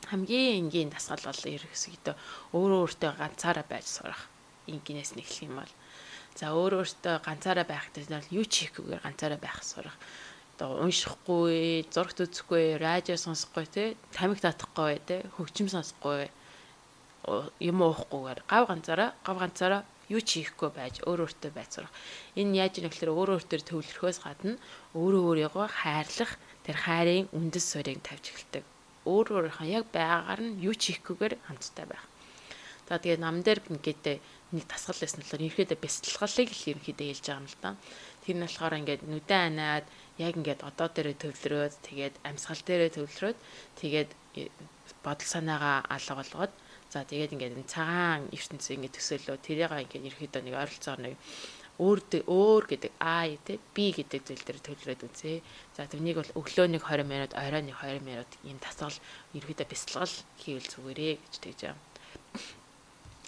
Хамгийн 0.09 0.69
энгийн 0.69 0.89
дасгал 0.93 1.23
бол 1.25 1.41
ерөөсөдөө 1.55 2.15
өөрөө 2.53 2.79
өөртөө 2.85 3.11
ганцаараа 3.17 3.65
байж 3.65 3.85
сурах. 3.89 4.29
Энгийнээс 4.69 5.17
нэхлэх 5.17 5.45
юм 5.49 5.55
бол 5.61 5.73
за 6.37 6.53
өөрөө 6.53 6.79
өөртөө 6.85 7.15
ганцаараа 7.25 7.65
байх 7.65 7.89
гэдэг 7.89 8.13
нь 8.13 8.37
юу 8.37 8.45
ч 8.45 8.69
хийхгүйгээр 8.69 9.01
ганцаараа 9.01 9.39
байх 9.41 9.59
сурах 9.65 9.97
одоо 10.55 10.87
уншихгүй, 10.87 11.83
зурагт 11.91 12.23
үзэхгүй, 12.23 12.79
радио 12.79 13.19
сонсохгүй 13.19 13.65
те, 13.67 13.83
тамиг 14.15 14.39
татахгүй 14.39 15.03
те, 15.03 15.27
хөгжим 15.35 15.67
сонсохгүй 15.67 16.31
юм 17.59 17.83
уухгүйгээр 17.83 18.39
гав 18.47 18.63
ганцаараа 18.71 19.11
гав 19.19 19.37
ганцаараа 19.43 19.81
юу 20.07 20.21
ч 20.23 20.39
хийхгүй 20.39 20.69
байж 20.71 21.03
өөр 21.03 21.27
өөртөө 21.27 21.51
байж 21.51 21.69
сурах. 21.75 21.93
Энэ 22.39 22.55
яаж 22.63 22.79
юм 22.79 22.87
гэхээр 22.87 23.11
өөр 23.11 23.29
өөртөө 23.35 23.67
төвлөрөхөөс 23.67 24.19
гадна 24.23 24.55
өөрөө 24.95 25.21
өөрийгөө 25.27 25.67
хайрлах 25.67 26.31
тэр 26.65 26.77
хайрын 26.81 27.29
үндэс 27.29 27.65
суурийг 27.71 28.01
тавьж 28.01 28.33
эхэлдэг. 28.33 28.63
Өөр 29.05 29.27
өөрийнхөө 29.53 29.69
яг 29.69 29.85
байгаагаар 29.93 30.41
нь 30.41 30.59
юу 30.65 30.73
ч 30.73 30.97
хийхгүйгээр 30.97 31.33
хамттай 31.45 31.85
байх. 31.85 32.03
За 32.89 32.97
тэгээд 32.97 33.21
нам 33.21 33.41
дээр 33.45 33.61
ингээд 33.69 34.21
нэг 34.53 34.65
тасгал 34.69 34.97
байсан 34.97 35.21
болохоор 35.21 35.45
ерөөдөө 35.45 35.77
бясалгалыг 35.81 36.49
л 36.53 36.69
ерөөдөө 36.73 37.07
хэлж 37.09 37.25
байгаа 37.25 37.41
юм 37.41 37.47
л 37.49 37.57
да. 37.61 37.69
Тэр 38.25 38.35
нь 38.37 38.45
болохоор 38.45 38.73
ингээд 38.81 39.01
нүдэн 39.09 39.41
анаад 39.53 39.85
яг 40.21 40.33
ингээд 40.37 40.61
одоо 40.61 40.87
дээрээ 40.89 41.17
төвлөрөөд 41.21 41.73
тэгээд 41.81 42.15
амьсгал 42.29 42.61
дээрээ 42.65 42.91
төвлөрөөд 42.97 43.37
тэгээд 43.81 44.09
бодол 45.05 45.29
санаагаа 45.33 45.77
алга 45.89 46.13
болгоод 46.21 46.53
за 46.93 47.03
тэгээд 47.09 47.33
ингээд 47.33 47.73
цагаан 47.73 48.29
ертөнцийн 48.29 48.77
ингээд 48.85 48.95
төсөөлөө 48.97 49.37
тэрийг 49.41 49.71
ингээд 49.73 50.07
ерөөхдөө 50.09 50.41
нэг 50.45 50.55
ойролцоогоор 50.61 51.01
нэг 51.05 51.13
өөр 51.75 51.99
өөр 52.23 52.63
гэдэг 52.71 52.91
А 52.99 53.27
тий 53.27 53.59
B 53.75 53.91
гэдэг 53.91 54.21
зүйл 54.23 54.43
дээр 54.47 54.59
төвлөрөөд 54.63 55.01
үзье. 55.11 55.43
За 55.75 55.83
тэрнийг 55.85 56.23
бол 56.23 56.37
өглөө 56.39 56.67
нэг 56.71 56.83
20 56.87 57.03
минут, 57.03 57.31
орой 57.35 57.63
нэг 57.67 57.75
20 57.75 57.99
минут 58.07 58.31
ийм 58.47 58.59
тасгал 58.63 58.95
ерөөдөө 59.35 59.67
бясалгал 59.67 60.15
хийвэл 60.39 60.71
зүгээрээ 60.71 61.13
гэж 61.19 61.33
тэгж 61.43 61.59
байгаа. 61.67 61.77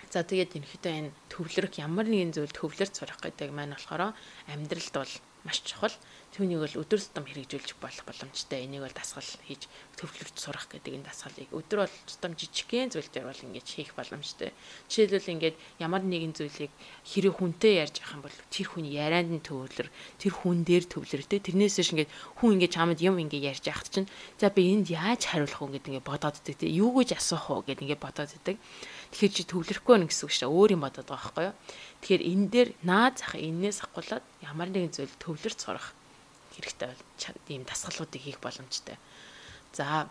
За 0.08 0.24
тэгээд 0.24 0.56
ерөөдөө 0.56 0.94
энэ 0.96 1.12
төвлөрөх 1.28 1.74
ямар 1.84 2.08
нэгэн 2.08 2.32
зүйл 2.32 2.56
төвлөрч 2.56 2.94
сурах 2.96 3.20
гэдэг 3.20 3.52
маань 3.52 3.76
болохоор 3.76 4.16
амьдралд 4.48 4.96
бол 4.96 5.14
маш 5.44 5.60
чухал. 5.68 5.96
Түүнийг 6.36 6.60
бол 6.60 6.82
өдөр 6.84 7.00
тутам 7.00 7.26
хэрэгжүүлж 7.26 7.80
болох 7.80 8.04
боломжтой. 8.04 8.68
Энийг 8.68 8.84
бол 8.84 8.94
дасгал 8.94 9.26
хийж 9.48 9.72
төвлөрч 9.96 10.36
сурах 10.38 10.68
гэдэг 10.70 11.00
энэ 11.00 11.08
дасгалыг 11.08 11.50
өдөр 11.50 11.88
бол 11.88 11.96
тутам 12.06 12.36
жижигхэн 12.38 12.92
зүйл 12.94 13.10
дээр 13.10 13.32
бол 13.32 13.46
ингэж 13.48 13.68
хийх 13.68 13.96
боломжтой. 13.98 14.52
Жишээлбэл 14.92 15.34
ингээд 15.34 15.56
ямар 15.82 16.04
нэгэн 16.06 16.38
зүйлийг 16.38 16.70
хэрэг 17.08 17.34
хүнтэй 17.42 17.82
ярьж 17.82 18.04
явах 18.04 18.14
юм 18.20 18.24
бол 18.28 18.38
тэр 18.54 18.68
хүний 18.70 18.94
ярианд 19.00 19.32
нь 19.34 19.42
төвлөр, 19.42 19.88
тэр 20.20 20.34
хүн 20.36 20.62
дээр 20.68 20.86
төвлөртэй. 20.86 21.40
Тэрнээс 21.42 21.80
ш 21.82 21.96
ингээд 21.96 22.12
хүн 22.38 22.60
ингээд 22.60 22.76
чамд 22.76 23.00
юм 23.02 23.18
ингээд 23.18 23.48
ярьж 23.58 23.64
яхад 23.66 23.90
чинь 23.90 24.12
за 24.38 24.52
би 24.54 24.68
энд 24.68 24.92
яаж 24.94 25.32
хариулах 25.32 25.64
вэ 25.64 25.80
гэдэг 25.80 25.90
ингээд 25.96 26.10
бодоод 26.12 26.38
идэг. 26.38 26.70
Юу 26.70 26.92
гэж 27.02 27.18
асуух 27.18 27.66
вэ 27.66 27.74
гэдэг 27.74 27.84
ингээд 27.98 28.04
бодоод 28.04 28.32
идэг. 28.36 28.56
Тэгэхээр 29.16 29.34
чи 29.34 29.44
төвлөрөхгүй 29.48 29.94
байх 29.96 30.12
гэсэн 30.12 30.26
үг 30.28 30.34
шүү. 30.38 30.52
Өөр 30.52 30.76
юм 30.76 30.84
бодоод 30.86 31.08
байгаа 31.08 31.34
байхгүй 31.34 31.46
юу? 31.50 31.56
Тэгэхээр 32.04 32.24
энэ 32.30 32.46
дээр 32.54 32.70
наа 32.86 33.10
зах 33.16 33.34
энээс 33.34 33.82
ахгуулаад 33.82 34.26
ямар 34.46 34.70
нэгэн 34.70 34.94
зүйл 34.94 35.16
төвлөрч 35.18 35.60
сурах 35.66 35.97
хэрэгтэй 36.58 36.90
ийм 37.54 37.64
дасгалуудыг 37.64 38.22
хийх 38.22 38.40
боломжтой. 38.42 38.98
За 39.74 40.10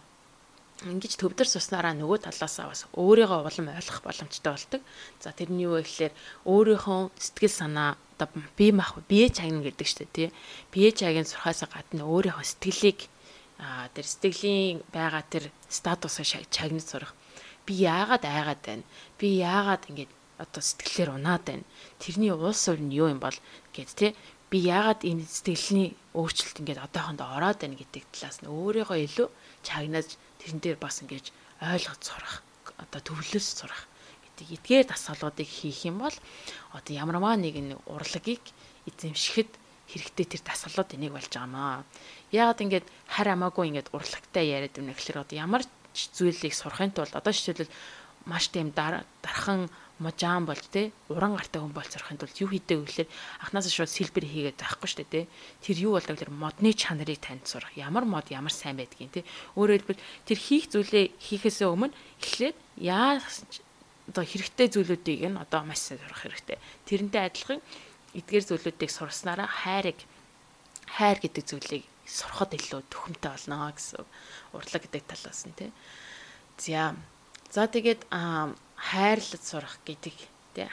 ингэж 0.84 1.16
төвдөр 1.16 1.48
суснараа 1.48 1.96
нөгөө 1.96 2.28
талаасаа 2.28 2.68
бас 2.68 2.84
өөрийгөө 2.94 3.40
улам 3.48 3.72
ойлгох 3.72 4.00
боломжтой 4.04 4.52
болдог. 4.52 4.80
За 5.20 5.32
тэрний 5.32 5.64
юу 5.64 5.80
вэ 5.80 5.88
гэхээр 5.88 6.14
өөрийнхөө 6.44 7.00
сэтгэл 7.16 7.54
санаа 7.54 7.96
одоо 8.16 8.28
бие 8.56 8.72
мах 8.76 8.94
бие 9.08 9.32
чагна 9.32 9.64
гэдэг 9.64 9.86
чинь 9.88 10.12
тий. 10.12 10.28
Бие 10.72 10.92
чагийн 10.92 11.24
сурхаасаа 11.24 11.72
гадна 11.72 12.04
өөрийнхөө 12.04 12.44
сэтгэлийг 12.44 13.08
а 13.56 13.88
тэр 13.96 14.04
сэтгэлийн 14.04 14.84
байгаа 14.92 15.24
тэр 15.24 15.48
статусаа 15.72 16.28
чагнаж 16.28 16.84
сурах 16.84 17.16
би 17.66 17.74
яагаад 17.80 18.24
айгаад 18.24 18.60
байна? 18.60 18.84
Би 19.18 19.40
яагаад 19.40 19.88
ингэж 19.88 20.10
одоо 20.38 20.62
сэтгэлээр 20.62 21.10
унаад 21.16 21.42
байна? 21.48 21.64
Тэрний 21.98 22.32
уус 22.36 22.60
суурь 22.60 22.84
нь 22.84 22.92
юу 22.92 23.08
юм 23.08 23.20
бол 23.20 23.34
гэд 23.72 23.90
тэ 23.96 24.14
би 24.56 24.64
яагаад 24.64 25.04
ийм 25.04 25.20
сэтгэлний 25.20 25.92
өөрчлөлт 26.16 26.64
ингээд 26.64 26.80
одоохондоо 26.88 27.28
ороод 27.36 27.60
байна 27.60 27.76
гэдэг 27.76 28.08
талаас 28.08 28.40
нь 28.40 28.48
өөрийгөө 28.48 28.98
илүү 29.04 29.28
чагнаж 29.60 30.16
тэрэн 30.40 30.60
дээр 30.64 30.78
бас 30.80 31.04
ингэж 31.04 31.28
ойлгож 31.60 32.00
сурах 32.00 32.40
одоо 32.80 33.00
төвлөс 33.04 33.44
сурах 33.60 33.84
гэдэг 34.24 34.56
эдгээр 34.56 34.88
дасгалуудыг 34.88 35.44
хийх 35.44 35.84
юм 35.84 36.00
бол 36.00 36.16
одоо 36.72 36.92
ямарваа 36.96 37.36
нэгэн 37.36 37.76
урлагийг 37.84 38.40
эзэмшихэд 38.88 39.52
хэрэгтэй 39.92 40.24
тэр 40.24 40.42
дасгалууд 40.48 40.88
энийг 40.96 41.12
болж 41.12 41.28
байгаамаа. 41.28 41.84
Яагаад 42.32 42.64
ингэж 42.64 42.84
хар 43.12 43.28
амаагүй 43.36 43.68
ингэж 43.76 43.92
урлагтай 43.92 44.56
яриад 44.56 44.72
байна 44.72 44.96
гэхээр 44.96 45.20
одоо 45.20 45.36
ямар 45.36 45.62
зүйлийг 45.92 46.56
сурахын 46.56 46.96
тулд 46.96 47.12
одоо 47.12 47.32
жишээлбэл 47.32 47.76
маш 48.24 48.48
тийм 48.48 48.72
дархан 48.72 49.68
можаан 49.98 50.44
бол 50.44 50.60
те 50.70 50.92
уран 51.08 51.36
гартай 51.36 51.60
хүн 51.60 51.72
бол 51.72 51.88
сурахын 51.88 52.20
тулд 52.20 52.36
юу 52.36 52.50
хийдэг 52.52 52.76
вэ 52.80 52.84
гэхээр 52.84 53.10
анханасаа 53.40 53.72
шууд 53.72 53.92
сэлбэр 53.92 54.26
хийгээд 54.28 54.60
байхгүй 54.60 54.88
шүү 54.88 54.98
дээ 55.08 55.24
те 55.24 55.28
тэр 55.64 55.76
юу 55.88 55.92
болдог 55.96 56.14
гэхээр 56.16 56.32
модны 56.36 56.70
чанарыг 56.76 57.20
танд 57.20 57.48
сурах 57.48 57.72
ямар 57.76 58.04
мод 58.04 58.28
ямар 58.28 58.52
сайн 58.52 58.76
байдгийг 58.76 59.12
те 59.12 59.28
өөрөөр 59.56 59.80
хэлбэл 59.88 60.04
тэр 60.28 60.38
хийх 60.38 60.68
зүйлээ 60.68 61.04
хийхээс 61.16 61.64
өмнө 61.64 61.96
эхлээд 62.20 62.56
яа 62.76 63.16
одоо 64.12 64.24
хэрэгтэй 64.24 64.68
зүйлүүдийг 64.68 65.20
нь 65.32 65.40
одоо 65.40 65.64
маш 65.64 65.80
сайн 65.80 66.00
сурах 66.04 66.20
хэрэгтэй 66.20 66.60
тэрнтэй 66.84 67.22
адилхан 67.32 67.60
эдгээр 68.16 68.44
зүйлүүдийг 68.52 68.90
сурснараа 68.92 69.48
хайрыг 69.48 70.04
хайр 70.86 71.18
гэдэг 71.20 71.44
зүйлийг 71.44 71.84
сурахад 72.06 72.54
илүү 72.54 72.86
төхөмтэй 72.86 73.30
болно 73.34 73.74
гэсэн 73.74 74.06
урлаг 74.54 74.82
гэдэг 74.86 75.04
талаас 75.10 75.42
нь 75.50 75.56
тий. 75.58 75.70
За. 76.56 76.94
За 77.50 77.66
тэгээд 77.66 78.06
хайрлаж 78.76 79.42
сурах 79.42 79.76
гэдэг 79.84 80.16
тий 80.54 80.68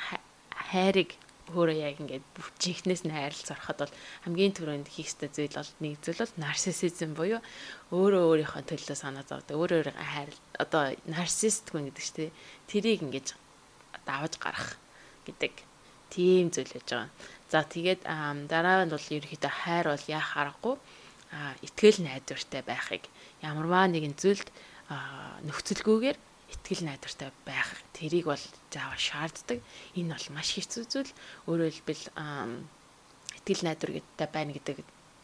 хайрыг 0.71 1.15
өөрөө 1.51 1.77
яг 1.77 1.99
ингээд 1.99 2.25
чихнээс 2.59 3.03
нь 3.03 3.11
хайрлаж 3.11 3.43
сурахад 3.43 3.79
бол 3.83 3.93
хамгийн 4.23 4.55
түрүүнд 4.55 4.87
хийх 4.87 5.11
ёстой 5.11 5.29
зүйл 5.29 5.51
бол 5.51 5.71
нэг 5.83 5.99
зүйл 5.99 6.21
бол 6.23 6.33
нарциссизм 6.39 7.11
буюу 7.13 7.41
өөрөө 7.91 8.23
өөрийнхөө 8.31 8.63
төлөө 8.63 8.97
санаа 8.97 9.27
зовдог. 9.27 9.59
Өөрөө 9.59 9.91
өөрийгөө 9.91 10.07
хайр 10.07 10.31
одоо 10.55 10.83
нарциссист 11.03 11.67
хүн 11.69 11.91
гэдэг 11.91 12.03
чинь 12.03 12.35
тэрийг 12.71 13.03
ингээд 13.03 13.35
давж 14.07 14.33
гарах 14.39 14.79
гэдэг 15.27 15.53
тийм 16.09 16.47
зүйл 16.49 16.71
байж 16.73 16.87
байгаа. 16.87 17.09
За 17.51 17.59
тэгээд 17.67 18.01
дараа 18.47 18.87
нь 18.87 18.93
бол 18.95 19.07
ерөөхдөө 19.17 19.53
хайр 19.61 19.85
бол 19.91 20.05
яах 20.07 20.31
аргагүй 20.39 20.75
итгэл 21.65 21.99
найдвартай 22.07 22.61
байхыг 22.63 23.03
ямарваа 23.43 23.85
нэгэн 23.91 24.15
зүйлд 24.15 24.47
нөхцөлгүйгээр 25.47 26.17
итгэл 26.53 26.85
найдвартай 26.85 27.29
байх 27.45 27.69
тэрийг 27.97 28.25
бол 28.29 28.45
заавал 28.69 29.01
шаарддаг. 29.01 29.59
Энэ 29.97 30.13
бол 30.13 30.27
маш 30.37 30.49
хэцүү 30.53 30.83
зүйл. 30.87 31.11
Өөрөөр 31.49 31.73
хэлбэл 31.73 32.03
итгэл 33.41 33.63
найдвартай 33.65 34.27
байна 34.29 34.51
гэдэг 34.53 34.77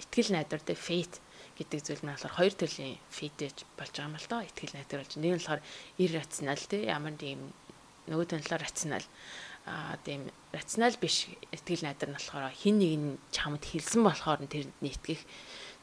итгэл 0.10 0.34
найдвартай 0.34 0.76
faith 0.76 1.22
гэдэг 1.56 1.80
зүйл 1.86 2.04
нь 2.04 2.12
болохоор 2.12 2.38
хоёр 2.38 2.54
төрлийн 2.58 2.98
faith 3.14 3.38
болж 3.78 3.94
байгаа 3.94 4.10
юм 4.10 4.18
л 4.18 4.30
доо. 4.32 4.42
Итгэл 4.44 4.76
найдвар 4.76 5.02
болж. 5.06 5.14
Нэг 5.16 5.32
нь 5.32 5.40
болохоор 5.40 5.62
irrational 6.02 6.62
тий 6.66 6.82
ямар 6.90 7.16
тийм 7.16 7.40
нөгөө 8.10 8.26
талаар 8.34 8.66
рационал 8.66 9.06
аа 9.70 9.98
тийм 10.02 10.26
рационал 10.52 10.98
биш 10.98 11.30
итгэл 11.54 11.86
найдар 11.86 12.10
нь 12.10 12.18
болохоор 12.18 12.50
хин 12.56 12.82
нэг 12.82 12.94
нь 12.98 13.20
чамд 13.30 13.62
хэлсэн 13.62 14.02
болохоор 14.02 14.42
тэрэнд 14.50 14.78
нь 14.82 14.90
итгэх 14.90 15.22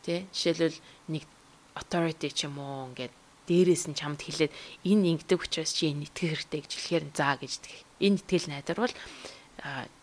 тий 0.03 0.27
жишээлбэл 0.35 0.79
нэг 1.13 1.25
authority 1.79 2.29
ч 2.35 2.51
юм 2.51 2.59
уу 2.59 2.91
ингээд 2.91 3.15
дээрээс 3.49 3.85
нь 3.91 3.99
чамд 3.99 4.21
хэлээд 4.23 4.53
энэ 4.85 5.07
ингэдэг 5.17 5.41
учраас 5.41 5.73
чи 5.73 5.91
энэ 5.91 6.07
итгэх 6.07 6.47
хэрэгтэй 6.47 6.61
гэж 6.63 6.73
хэлэхээр 6.75 7.05
заа 7.15 7.35
гэж 7.41 7.53
энэ 8.03 8.19
итгэл 8.21 8.47
найдар 8.51 8.79
бол 8.79 8.95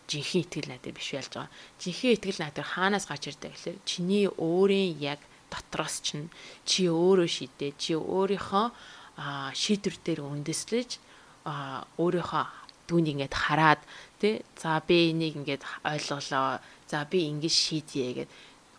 жинхэнэ 0.08 0.44
итгэл 0.44 0.68
найдар 0.68 0.92
биш 0.92 1.08
ялж 1.14 1.32
байгаа. 1.32 1.52
Жинхэнэ 1.80 2.14
итгэл 2.18 2.40
найдар 2.42 2.66
хаанаас 2.66 3.06
гарч 3.08 3.32
ирдэг 3.32 3.52
гэхээр 3.54 3.78
чиний 3.88 4.26
өөрийн 4.28 4.98
яг 5.00 5.20
дотроос 5.48 6.02
чинь 6.02 6.28
чи 6.66 6.88
өөрөө 6.90 7.28
шийдээ 7.28 7.72
чи 7.78 7.92
өөрийнхөө 7.94 8.66
шийдвэр 9.54 9.96
дээр 10.02 10.20
үндэслэж 10.26 10.90
өөрийнхөө 11.46 12.44
түүнийг 12.88 13.14
ингээд 13.24 13.34
хараад 13.34 13.80
тий 14.20 14.42
за 14.58 14.82
би 14.84 15.14
энийг 15.14 15.38
ингээд 15.40 15.62
ойлголоо 15.86 16.60
за 16.90 16.98
би 17.08 17.30
ингэж 17.30 17.54
шийдье 17.54 18.26
гэд 18.26 18.30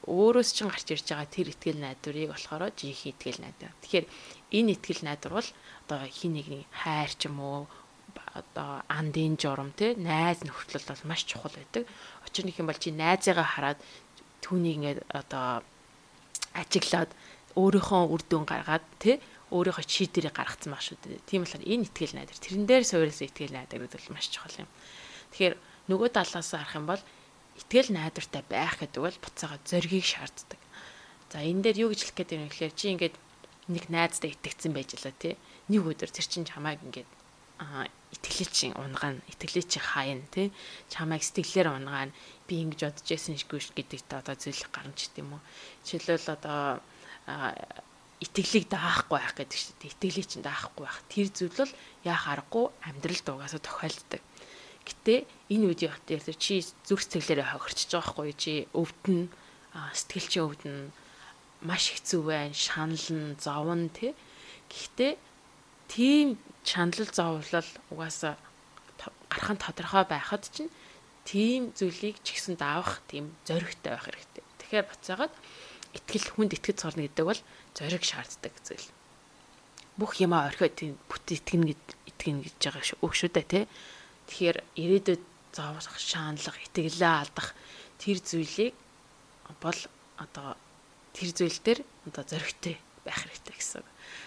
өөрөөс 0.06 0.50
чинь 0.54 0.70
гарч 0.70 0.88
ирж 0.94 1.06
байгаа 1.10 1.30
тэр 1.32 1.48
ихтгэл 1.50 1.82
найдварыг 1.82 2.30
болохоор 2.30 2.70
жинхэнэ 2.78 3.12
ихтгэл 3.16 3.42
найдвар. 3.42 3.74
Тэгэхээр 3.82 4.06
энэ 4.56 4.74
ихтгэл 4.80 5.04
найдвар 5.04 5.34
бол 5.40 5.50
одоо 5.86 6.00
хин 6.08 6.40
нэгний 6.40 6.64
хайр 6.72 7.12
ч 7.12 7.28
юм 7.28 7.40
уу 7.44 7.68
одоо 8.36 8.84
андын 8.88 9.36
журам 9.36 9.72
тий 9.76 9.96
найз 9.96 10.44
нөхцөл 10.44 10.84
бол 10.88 11.04
маш 11.12 11.28
чухал 11.28 11.52
байдаг. 11.56 11.84
Учир 12.26 12.46
нь 12.48 12.56
юм 12.56 12.68
бол 12.68 12.80
чи 12.80 12.92
найзыгаа 12.92 13.48
хараад 13.48 13.80
түүнийг 14.44 14.76
ингээд 14.76 15.00
одоо 15.12 15.64
ажиглаад 16.56 17.12
өөрийнхөө 17.56 18.04
үр 18.12 18.22
дүн 18.28 18.44
гаргаад 18.48 18.86
тий 19.00 19.20
өөрийнхөө 19.52 19.86
чийдэрийг 19.88 20.36
гаргацсан 20.36 20.72
баг 20.74 20.84
шүү 20.84 20.98
дээ. 21.00 21.28
Тийм 21.30 21.44
болохоор 21.44 21.64
энэ 21.64 21.86
ихтгэл 21.88 22.16
найдар 22.18 22.40
тэрэн 22.40 22.66
дээр 22.68 22.84
суурилсан 22.84 23.28
ихтгэл 23.30 23.56
найдар 23.56 23.80
гэдэг 23.84 24.00
бол 24.04 24.16
маш 24.16 24.28
чухал 24.28 24.60
юм. 24.64 24.70
Тэгэхээр 25.32 25.56
нөгөө 25.92 26.10
талаас 26.12 26.50
харах 26.52 26.76
юм 26.76 26.86
бол 26.90 27.02
ихтгэл 27.56 27.90
найдвартай 27.96 28.44
байх 28.50 28.76
гэдэг 28.84 29.00
бол 29.00 29.18
буцаага 29.24 29.60
зоригийг 29.64 30.04
шаарддаг. 30.04 30.60
За 31.32 31.40
энэ 31.40 31.64
дээр 31.72 31.88
юу 31.88 31.90
гэж 31.94 32.00
хэлэх 32.04 32.18
гээд 32.20 32.32
байна 32.36 32.48
вэ 32.48 32.52
гэхээр 32.52 32.74
чи 32.76 32.86
ингээд 32.92 33.16
нэг 33.68 33.90
найздаа 33.90 34.30
итгэцэн 34.30 34.74
байж 34.74 34.94
лаа 35.02 35.14
тий. 35.16 35.36
Нэг 35.70 35.82
өдөр 35.86 36.10
тэр 36.12 36.28
чинь 36.30 36.46
чамайг 36.46 36.82
ингээд 36.86 37.10
аа 37.60 37.88
итгэлээ 38.14 38.50
чинь 38.52 38.76
унгаана, 38.78 39.24
итгэлээ 39.32 39.66
чи 39.66 39.80
хаяна 39.80 40.28
тий. 40.30 40.52
Чамайг 40.92 41.24
сэтгэлээр 41.24 41.74
унгаана. 41.74 42.14
Би 42.46 42.62
ингэж 42.62 42.82
бодож 42.86 43.08
байсан 43.10 43.40
шгүй 43.40 43.60
гэдэг 43.74 44.02
та 44.06 44.22
одоо 44.22 44.36
зүйл 44.38 44.62
гарна 44.70 44.94
ч 44.94 45.10
гэдэм 45.10 45.34
үү. 45.34 45.42
Жишээлбэл 45.88 46.36
одоо 46.38 46.62
итгэлийг 48.22 48.70
даахгүй 48.70 49.18
байх 49.20 49.34
гэдэг 49.34 49.60
шүү 49.60 49.76
дээ. 49.82 49.94
Итгэлийг 49.98 50.28
чинь 50.30 50.46
даахгүй 50.46 50.84
байх. 50.86 51.00
Тэр 51.10 51.28
зүйл 51.34 51.58
бол 51.58 51.74
яа 52.06 52.18
харахгүй 52.20 52.66
амьдрал 52.86 53.22
дуугасаа 53.26 53.62
тохиолддог. 53.64 54.22
Гэтэ 54.86 55.26
энэ 55.50 55.66
үеийн 55.74 55.92
хот 55.92 56.06
дээр 56.06 56.38
чи 56.38 56.62
зүрх 56.62 57.02
сэтгэлээрээ 57.02 57.58
хохирчж 57.58 57.90
байгаа 57.90 58.14
хгүй 58.14 58.34
чи 58.38 58.54
өвдөн 58.70 59.34
сэтгэл 59.98 60.30
чи 60.30 60.40
өвдөн 60.46 60.78
маш 61.62 61.94
хэцүү 61.94 62.22
байна, 62.26 62.54
шаналн, 62.54 63.38
зовн 63.40 63.88
тий. 63.94 64.12
Гэхдээ 64.68 65.14
тийм 65.88 66.38
шаналл 66.66 67.10
зовлол 67.14 67.70
угаасаа 67.94 68.36
гархан 69.30 69.58
тодорхой 69.58 70.04
байхад 70.10 70.44
чинь 70.50 70.72
тийм 71.26 71.72
зүйлийг 71.78 72.18
ч 72.26 72.36
гэсэн 72.36 72.56
даавах 72.58 73.02
тийм 73.08 73.34
зоригтой 73.46 73.92
байх 73.94 74.06
хэрэгтэй. 74.06 74.44
Тэгэхээр 74.60 74.90
буцаагаад 74.90 75.34
итгэл 75.96 76.28
хүнд 76.34 76.52
итгэж 76.58 76.78
сурна 76.82 77.06
гэдэг 77.06 77.26
бол 77.26 77.42
зориг 77.78 78.04
шаарддаг 78.04 78.54
зүйл. 78.66 78.88
Бүх 79.96 80.20
юмаа 80.20 80.52
орхиод 80.52 80.76
тийм 80.76 81.00
бүт 81.08 81.26
итгэнэ 81.32 81.72
гэд 81.72 81.86
итгэнэ 82.12 82.42
гэж 82.46 82.56
байгаа 82.60 82.84
шүү. 82.84 83.00
Өг 83.06 83.14
шүү 83.16 83.32
дээ 83.32 83.48
тий. 83.48 83.66
Тэгэхээр 84.28 84.58
ирээдүйд 84.76 85.24
зовлох, 85.56 85.96
шаналлах, 85.96 86.58
итгэлээ 86.68 87.14
алдах 87.16 87.56
тэр 88.02 88.20
зүйлийг 88.20 88.76
бол 89.64 89.80
одоо 90.20 90.60
тэр 91.16 91.30
зүйл 91.32 91.60
дээр 91.64 91.80
одоо 92.12 92.24
зоригтой 92.28 92.76
байх 93.08 93.24
хэрэгтэй 93.24 93.56
гэсэн. 93.56 93.84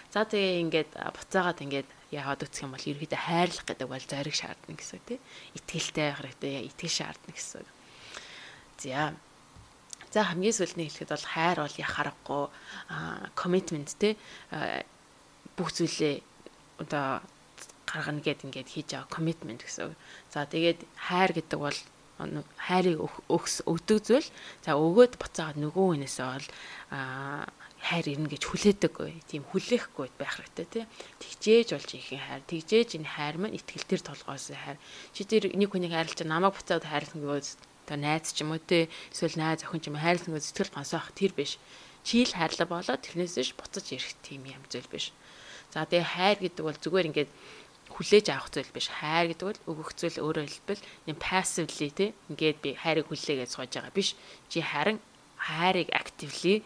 За 0.09 0.25
тэгээ 0.25 0.61
ингээд 0.65 0.91
буцаагаад 0.97 1.61
ингээд 1.61 1.89
яагаад 2.09 2.41
үсэх 2.49 2.65
юм 2.65 2.73
бол 2.73 2.89
ерөөдөө 2.89 3.21
хайрлах 3.21 3.65
гэдэг 3.69 3.87
бол 3.87 4.05
зориг 4.09 4.35
шаардна 4.35 4.73
гэсэн 4.73 4.99
тий. 5.05 5.19
Итгэлтэй 5.53 6.05
байх 6.09 6.19
хэрэгтэй, 6.25 6.65
итгэл 6.65 6.97
шаардна 6.97 7.31
гэсэн. 7.37 7.65
За 8.81 9.13
За 10.09 10.25
хамгийн 10.25 10.57
сүүлний 10.57 10.89
хэлэхэд 10.89 11.13
бол 11.13 11.27
хайр 11.29 11.57
бол 11.61 11.75
яхах 11.77 12.01
аргагүй 12.01 12.43
commitment 13.37 13.93
те 14.01 14.17
бүх 15.53 15.69
зүйлээ 15.69 16.25
одоо 16.81 17.21
гаргана 17.85 18.17
гэд 18.17 18.41
ингээд 18.49 18.73
хийж 18.73 18.89
байгаа 18.89 19.13
commitment 19.13 19.61
гэсэн. 19.61 19.93
За 20.33 20.49
тэгээд 20.49 20.81
хайр 20.97 21.29
гэдэг 21.37 21.59
бол 21.61 21.77
хайрыг 22.19 22.99
өгс 23.31 23.63
өгдөг 23.63 23.99
зүйл. 24.03 24.29
За 24.65 24.75
өгөөд 24.75 25.15
буцаагаад 25.15 25.57
нөгөө 25.63 25.85
хүнээсээ 25.95 26.27
бол 26.27 26.47
хайр 27.79 28.05
ирнэ 28.11 28.27
гэж 28.27 28.43
хүлээдэггүй. 28.43 29.23
Тийм 29.31 29.47
хүлээхгүй 29.47 30.11
байх 30.19 30.35
хэрэгтэй 30.35 30.67
тий. 30.67 30.85
Тэгжээж 31.23 31.67
болж 31.79 31.89
ихэн 31.95 32.19
хайр. 32.19 32.43
Тэгжээж 32.43 32.89
энэ 32.99 33.07
хайр 33.07 33.35
маань 33.39 33.55
итгэл 33.55 33.87
төр 33.87 34.01
толгоос 34.03 34.51
хайр. 34.51 34.77
Чи 35.15 35.23
тэр 35.23 35.47
нэг 35.55 35.71
хүнийг 35.71 35.95
хайрлаж 35.95 36.19
намайг 36.27 36.59
буцаад 36.59 36.83
хайрлах 36.83 37.15
гэвэл 37.15 37.55
одоо 37.87 37.97
найз 37.97 38.35
ч 38.35 38.43
юм 38.43 38.51
уу 38.51 38.59
те 38.59 38.91
эсвэл 39.15 39.39
найз 39.39 39.63
охин 39.63 39.79
ч 39.79 39.87
юм 39.87 39.97
хайрлсан 39.97 40.35
гэж 40.35 40.43
сэтгэл 40.43 40.75
гонсоох 40.75 41.15
тэр 41.15 41.31
биш. 41.31 41.55
Чийл 42.03 42.35
хайрлаа 42.35 42.67
болоод 42.67 42.99
тэрнээсээ 42.99 43.55
буцаж 43.55 43.85
ирэх 43.95 44.13
тийм 44.27 44.43
юм 44.43 44.63
зүйл 44.67 44.91
биш. 44.91 45.15
За 45.71 45.87
тэгээ 45.87 46.13
хайр 46.13 46.37
гэдэг 46.43 46.63
бол 46.67 46.77
зүгээр 46.77 47.09
ингээд 47.09 47.31
хүлээж 47.89 48.25
авах 48.29 48.49
зүйл 48.53 48.71
биш. 48.71 48.87
Хайр 48.89 49.33
гэдэг 49.33 49.45
бол 49.49 49.61
өгөх 49.71 49.89
зүйл 49.97 50.17
өөрөөр 50.23 50.49
хэлбэл 50.49 50.83
юм 51.09 51.17
passively 51.17 51.89
те 51.89 52.05
ингээд 52.29 52.57
би 52.63 52.69
хайрыг 52.77 53.09
хүлээгээд 53.09 53.53
сууж 53.53 53.71
байгаа 53.73 53.93
биш. 53.93 54.15
Чи 54.51 54.61
харин 54.61 54.97
хайрыг 55.37 55.89
actively 55.91 56.61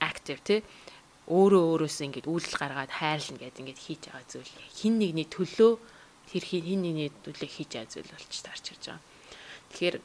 active 0.00 0.40
те 0.44 0.56
өөрөө 1.30 1.62
өөрөөсөө 1.70 2.04
ингээд 2.08 2.30
үйлдэл 2.30 2.60
гаргаад 2.60 2.92
хайрлна 2.92 3.38
гэдэг 3.40 3.60
ингээд 3.62 3.80
хийж 3.80 4.00
байгаа 4.10 4.26
зүйл. 4.26 4.52
Хин 4.74 4.94
нэгний 4.98 5.26
төлөө 5.30 5.72
тэр 6.28 6.42
хин 6.42 6.82
нэгний 6.82 7.10
төлөө 7.22 7.48
хийж 7.48 7.70
байгаа 7.72 7.90
зүйл 7.94 8.10
болж 8.10 8.32
таарч 8.42 8.64
ирж 8.74 8.84
байгаа. 8.90 9.02
Тэгэхээр 9.70 9.96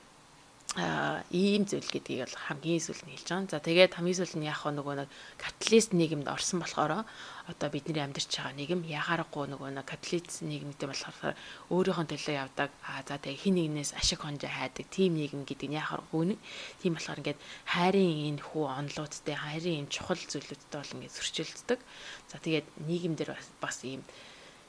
ийм 1.34 1.66
зүйл 1.66 1.90
гэдгийг 1.90 2.30
бол 2.30 2.38
хамгийн 2.38 2.78
сүүл 2.78 3.02
нь 3.10 3.18
хэлж 3.18 3.28
байгаа. 3.34 3.50
За 3.50 3.66
тэгээд 3.66 3.98
хамгийн 3.98 4.20
сүүл 4.22 4.38
нь 4.38 4.46
яг 4.46 4.62
нөгөө 4.62 4.96
нэг 5.02 5.10
каталист 5.42 5.98
нийгэмд 5.98 6.30
орсон 6.30 6.62
болохоор 6.62 7.02
одоо 7.50 7.70
бидний 7.74 7.98
амьдарч 7.98 8.30
байгаа 8.30 8.54
нийгэм 8.54 8.86
яхаарахгүй 8.86 9.46
нөгөө 9.58 9.74
нэг 9.74 9.90
каталист 9.90 10.46
нийгэмтэй 10.46 10.86
болохоор 10.86 11.34
өөрийнхөө 11.74 12.06
төлөө 12.14 12.36
явдаг. 12.38 12.70
А 12.86 13.02
за 13.02 13.18
тэгээд 13.18 13.42
хин 13.42 13.56
нэгнээс 13.58 13.98
ашиг 13.98 14.22
хонжоо 14.22 14.54
хайдаг 14.54 14.86
тийм 14.94 15.18
нийгэм 15.18 15.50
гэдэг 15.50 15.66
нь 15.66 15.80
яхаарахгүй 15.82 16.38
нэг. 16.38 16.40
Тийм 16.78 16.94
болохоор 16.94 17.22
ингээд 17.26 17.42
хайрын 17.74 18.14
энэ 18.38 18.46
хүү 18.46 18.64
онлуудтай 18.70 19.34
хайрын 19.34 19.80
энэ 19.82 19.90
чухал 19.90 20.22
зүйлүүдтэй 20.22 20.78
бол 20.78 20.94
ингээд 20.94 21.16
зөрчилддөг. 21.18 21.80
За 22.30 22.38
тэгээд 22.38 22.68
нийгэмдэр 22.86 23.34
бас 23.58 23.82
ийм 23.82 24.06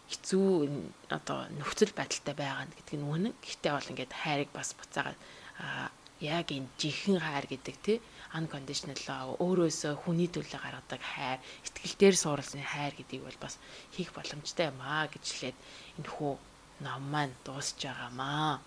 хэцүү 0.09 0.48
одоо 1.12 1.52
нөхцөл 1.52 1.92
байдалтай 1.92 2.32
байгаа 2.32 2.64
гэдэг 2.72 2.96
нь 2.96 3.04
үнэн. 3.04 3.34
Гэхдээ 3.44 3.72
бол 3.76 3.90
ингээд 3.92 4.12
хайрыг 4.16 4.50
бас 4.56 4.72
буцаагаад 4.72 5.20
яг 6.20 6.50
энэ 6.50 6.68
жинхэнэ 6.80 7.20
хайр 7.22 7.46
гэдэг 7.46 7.76
тий 7.82 7.98
unconditional 8.34 8.98
love 9.08 9.30
өөрөөсөө 9.40 9.92
хүний 10.04 10.28
төлөө 10.28 10.60
гаргадаг 10.60 11.00
хайр, 11.00 11.38
итгэлээр 11.64 12.16
суурилсан 12.18 12.60
хайр 12.60 12.92
гэдгийг 12.96 13.24
бол 13.24 13.38
бас 13.40 13.56
хийх 13.94 14.12
боломжтой 14.12 14.68
юм 14.68 14.80
аа 14.84 15.08
гэж 15.08 15.24
хэлээд 15.24 15.58
энэ 16.02 16.10
хүү 16.12 16.32
ном 16.84 17.02
маань 17.08 17.34
дуусж 17.44 17.78
байгаамаа. 17.80 18.60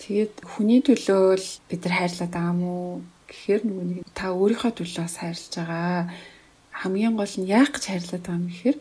Тэгээд 0.00 0.34
хүний 0.48 0.80
төлөө 0.80 1.24
л 1.36 1.48
бид 1.68 1.80
нар 1.84 1.94
хайрлаад 1.98 2.32
байгаа 2.32 2.56
уу? 2.56 3.04
Гэхээр 3.28 3.62
нөгөө 3.68 3.84
нэг 3.84 4.06
та 4.16 4.32
өөрийнхөө 4.32 4.72
төлөө 4.80 5.04
бас 5.04 5.16
хайрлаж 5.20 5.52
байгаа. 5.60 6.08
Хамгийн 6.80 7.14
гол 7.20 7.34
нь 7.36 7.50
яах 7.52 7.70
гэж 7.76 7.84
хайрлаад 7.84 8.24
байгаа 8.24 8.40
юм 8.40 8.48
гэхээр 8.48 8.78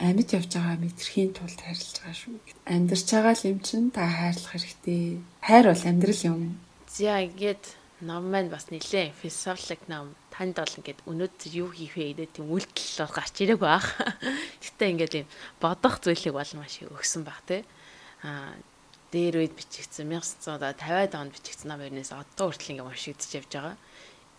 амьд 0.00 0.28
явж 0.32 0.50
байгаа 0.56 0.76
мэдрэхийн 0.80 1.32
тулд 1.36 1.60
хайрлаж 1.60 1.96
байгаа 2.00 2.16
шүү. 2.16 2.34
Амьдарч 2.72 3.08
байгаа 3.12 3.34
л 3.36 3.48
юм 3.52 3.58
чинь 3.60 3.92
та 3.92 4.02
хайрлах 4.08 4.52
хэрэгтэй. 4.56 5.20
Хайр 5.44 5.64
бол 5.68 5.84
амьдрал 5.84 6.22
юм 6.24 6.40
За 6.96 7.20
ингээд 7.20 7.76
ном 8.08 8.32
маань 8.32 8.48
бас 8.48 8.72
нэлээ 8.72 9.12
философик 9.20 9.84
ном. 9.84 10.16
Танд 10.32 10.56
бол 10.56 10.76
ингээд 10.80 11.04
өнөөдөр 11.04 11.52
юу 11.52 11.68
хийх 11.68 11.92
вэ 11.92 12.16
гэдэг 12.16 12.40
тийм 12.40 12.48
үйлдэл 12.48 13.04
гарч 13.12 13.36
ирэх 13.44 13.60
байх. 13.60 13.84
Гэтэ 14.64 14.96
ингээд 14.96 15.14
юм 15.20 15.28
бодох 15.60 16.00
зүйлийг 16.00 16.32
бол 16.32 16.52
маш 16.56 16.80
өгсөн 16.80 17.20
баг 17.20 17.36
те. 17.44 17.68
Аа 18.24 18.56
дээр 19.12 19.44
үед 19.44 19.52
бичигдсэн 19.52 20.08
1950-аад 20.08 21.12
онд 21.20 21.36
бичигдсэн 21.36 21.68
ном 21.68 21.84
ернээс 21.84 22.16
одоо 22.16 22.48
хүртэл 22.48 22.80
ингээд 22.80 22.88
уншигдэж 22.88 23.30
явж 23.44 23.50
байгаа. 23.52 23.76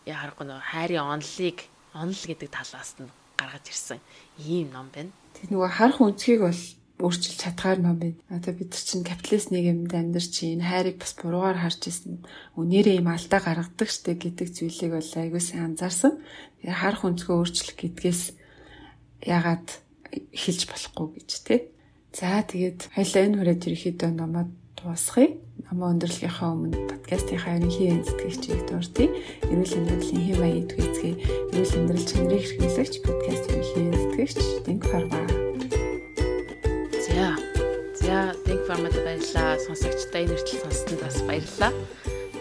Яа 0.09 0.17
харахгүй 0.17 0.45
нөгөө 0.49 0.69
хайрын 0.73 1.05
онлыг 1.13 1.57
онл 1.93 2.23
гэдэг 2.25 2.49
талаас 2.49 2.97
нь 2.97 3.13
гаргаж 3.37 3.65
ирсэн 3.69 4.01
ийм 4.41 4.73
ном 4.73 4.89
байна. 4.89 5.13
Тэг 5.37 5.53
нөгөө 5.53 5.69
харах 5.77 6.01
үнцгийг 6.01 6.41
бол 6.41 6.61
өөрчилж 6.97 7.37
чадхаар 7.37 7.77
ном 7.77 8.01
байна. 8.01 8.17
Одоо 8.29 8.53
бид 8.57 8.73
нар 8.73 8.81
чинь 8.81 9.05
капиталист 9.05 9.53
нийгэмд 9.53 9.93
амьдарч 9.93 10.33
энэ 10.49 10.65
хайрыг 10.65 10.97
бас 10.97 11.13
буруугаар 11.13 11.57
харж 11.61 11.81
ирсэн. 11.93 12.25
Үнээрээ 12.57 12.99
юм 13.05 13.13
алдаа 13.13 13.39
гаргадаг 13.41 13.89
штэ 13.89 14.17
гэдэг 14.17 14.49
зүйлийг 14.49 14.91
бол 14.97 15.11
айгүй 15.21 15.41
сайн 15.41 15.77
анзаарсан. 15.77 16.17
Тэгэхээр 16.17 16.81
харах 16.81 17.03
өнцгөө 17.05 17.35
өөрчлөх 17.37 17.77
гэдгээс 17.77 18.21
яагаад 19.29 19.67
эхэлж 20.33 20.61
болохгүй 20.65 21.07
гэж 21.21 21.29
тий. 21.45 21.59
За 22.17 22.41
тэгээд 22.41 22.89
хоёлаа 22.97 23.23
энэ 23.29 23.37
хүрээд 23.37 23.61
ерөөхдөө 23.69 24.11
номоод 24.17 24.49
дуусгая. 24.73 25.37
Намаа 25.69 25.93
өндөрлөгийнхаа 25.93 26.49
өмнө 26.53 26.77
подкастынхаа 26.89 27.57
ерөнхий 27.61 27.93
эзэтгэгчийг 27.93 28.61
дурдъя. 28.69 29.09
Эрүүл 29.49 29.77
амьдралын 29.77 30.21
хэм 30.25 30.37
маяг 30.41 30.57
идэвхжээ. 30.65 31.13
Эрүүл 31.53 31.77
амьдрал 31.77 32.05
чанарыг 32.09 32.45
хэрэглэгч 32.45 32.93
подкаст 33.05 33.45
ерөнхий 33.53 33.85
эзэтгэгч 33.93 34.37
Дэнк 34.65 34.83
Харбаа 34.85 35.46
За, 37.07 38.35
Think 38.43 38.67
Farm-д 38.67 38.99
баярлалаа. 38.99 39.55
Сонсогчдаа 39.63 40.27
энэ 40.27 40.35
хүртэл 40.35 40.61
сонссонд 40.63 40.99
бас 40.99 41.17
баярлалаа. 41.23 41.71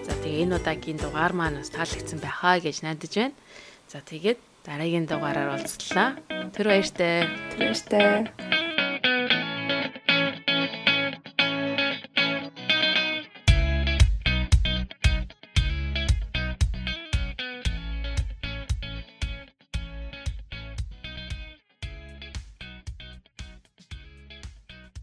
За, 0.02 0.12
тэгээ 0.22 0.42
энэ 0.42 0.56
удаагийн 0.58 0.98
дугаар 0.98 1.32
маань 1.38 1.62
бас 1.62 1.70
таалагдсан 1.70 2.18
байхаа 2.18 2.58
гэж 2.58 2.82
найдаж 2.82 3.12
байна. 3.14 3.38
За, 3.86 4.02
тэгээд 4.02 4.38
дараагийн 4.66 5.06
дугаараар 5.06 5.54
уулзлаа. 5.54 6.18
Тэр 6.50 6.66
баяртай. 6.66 7.30
Тэр 7.54 7.70
баяртай. 7.70 8.65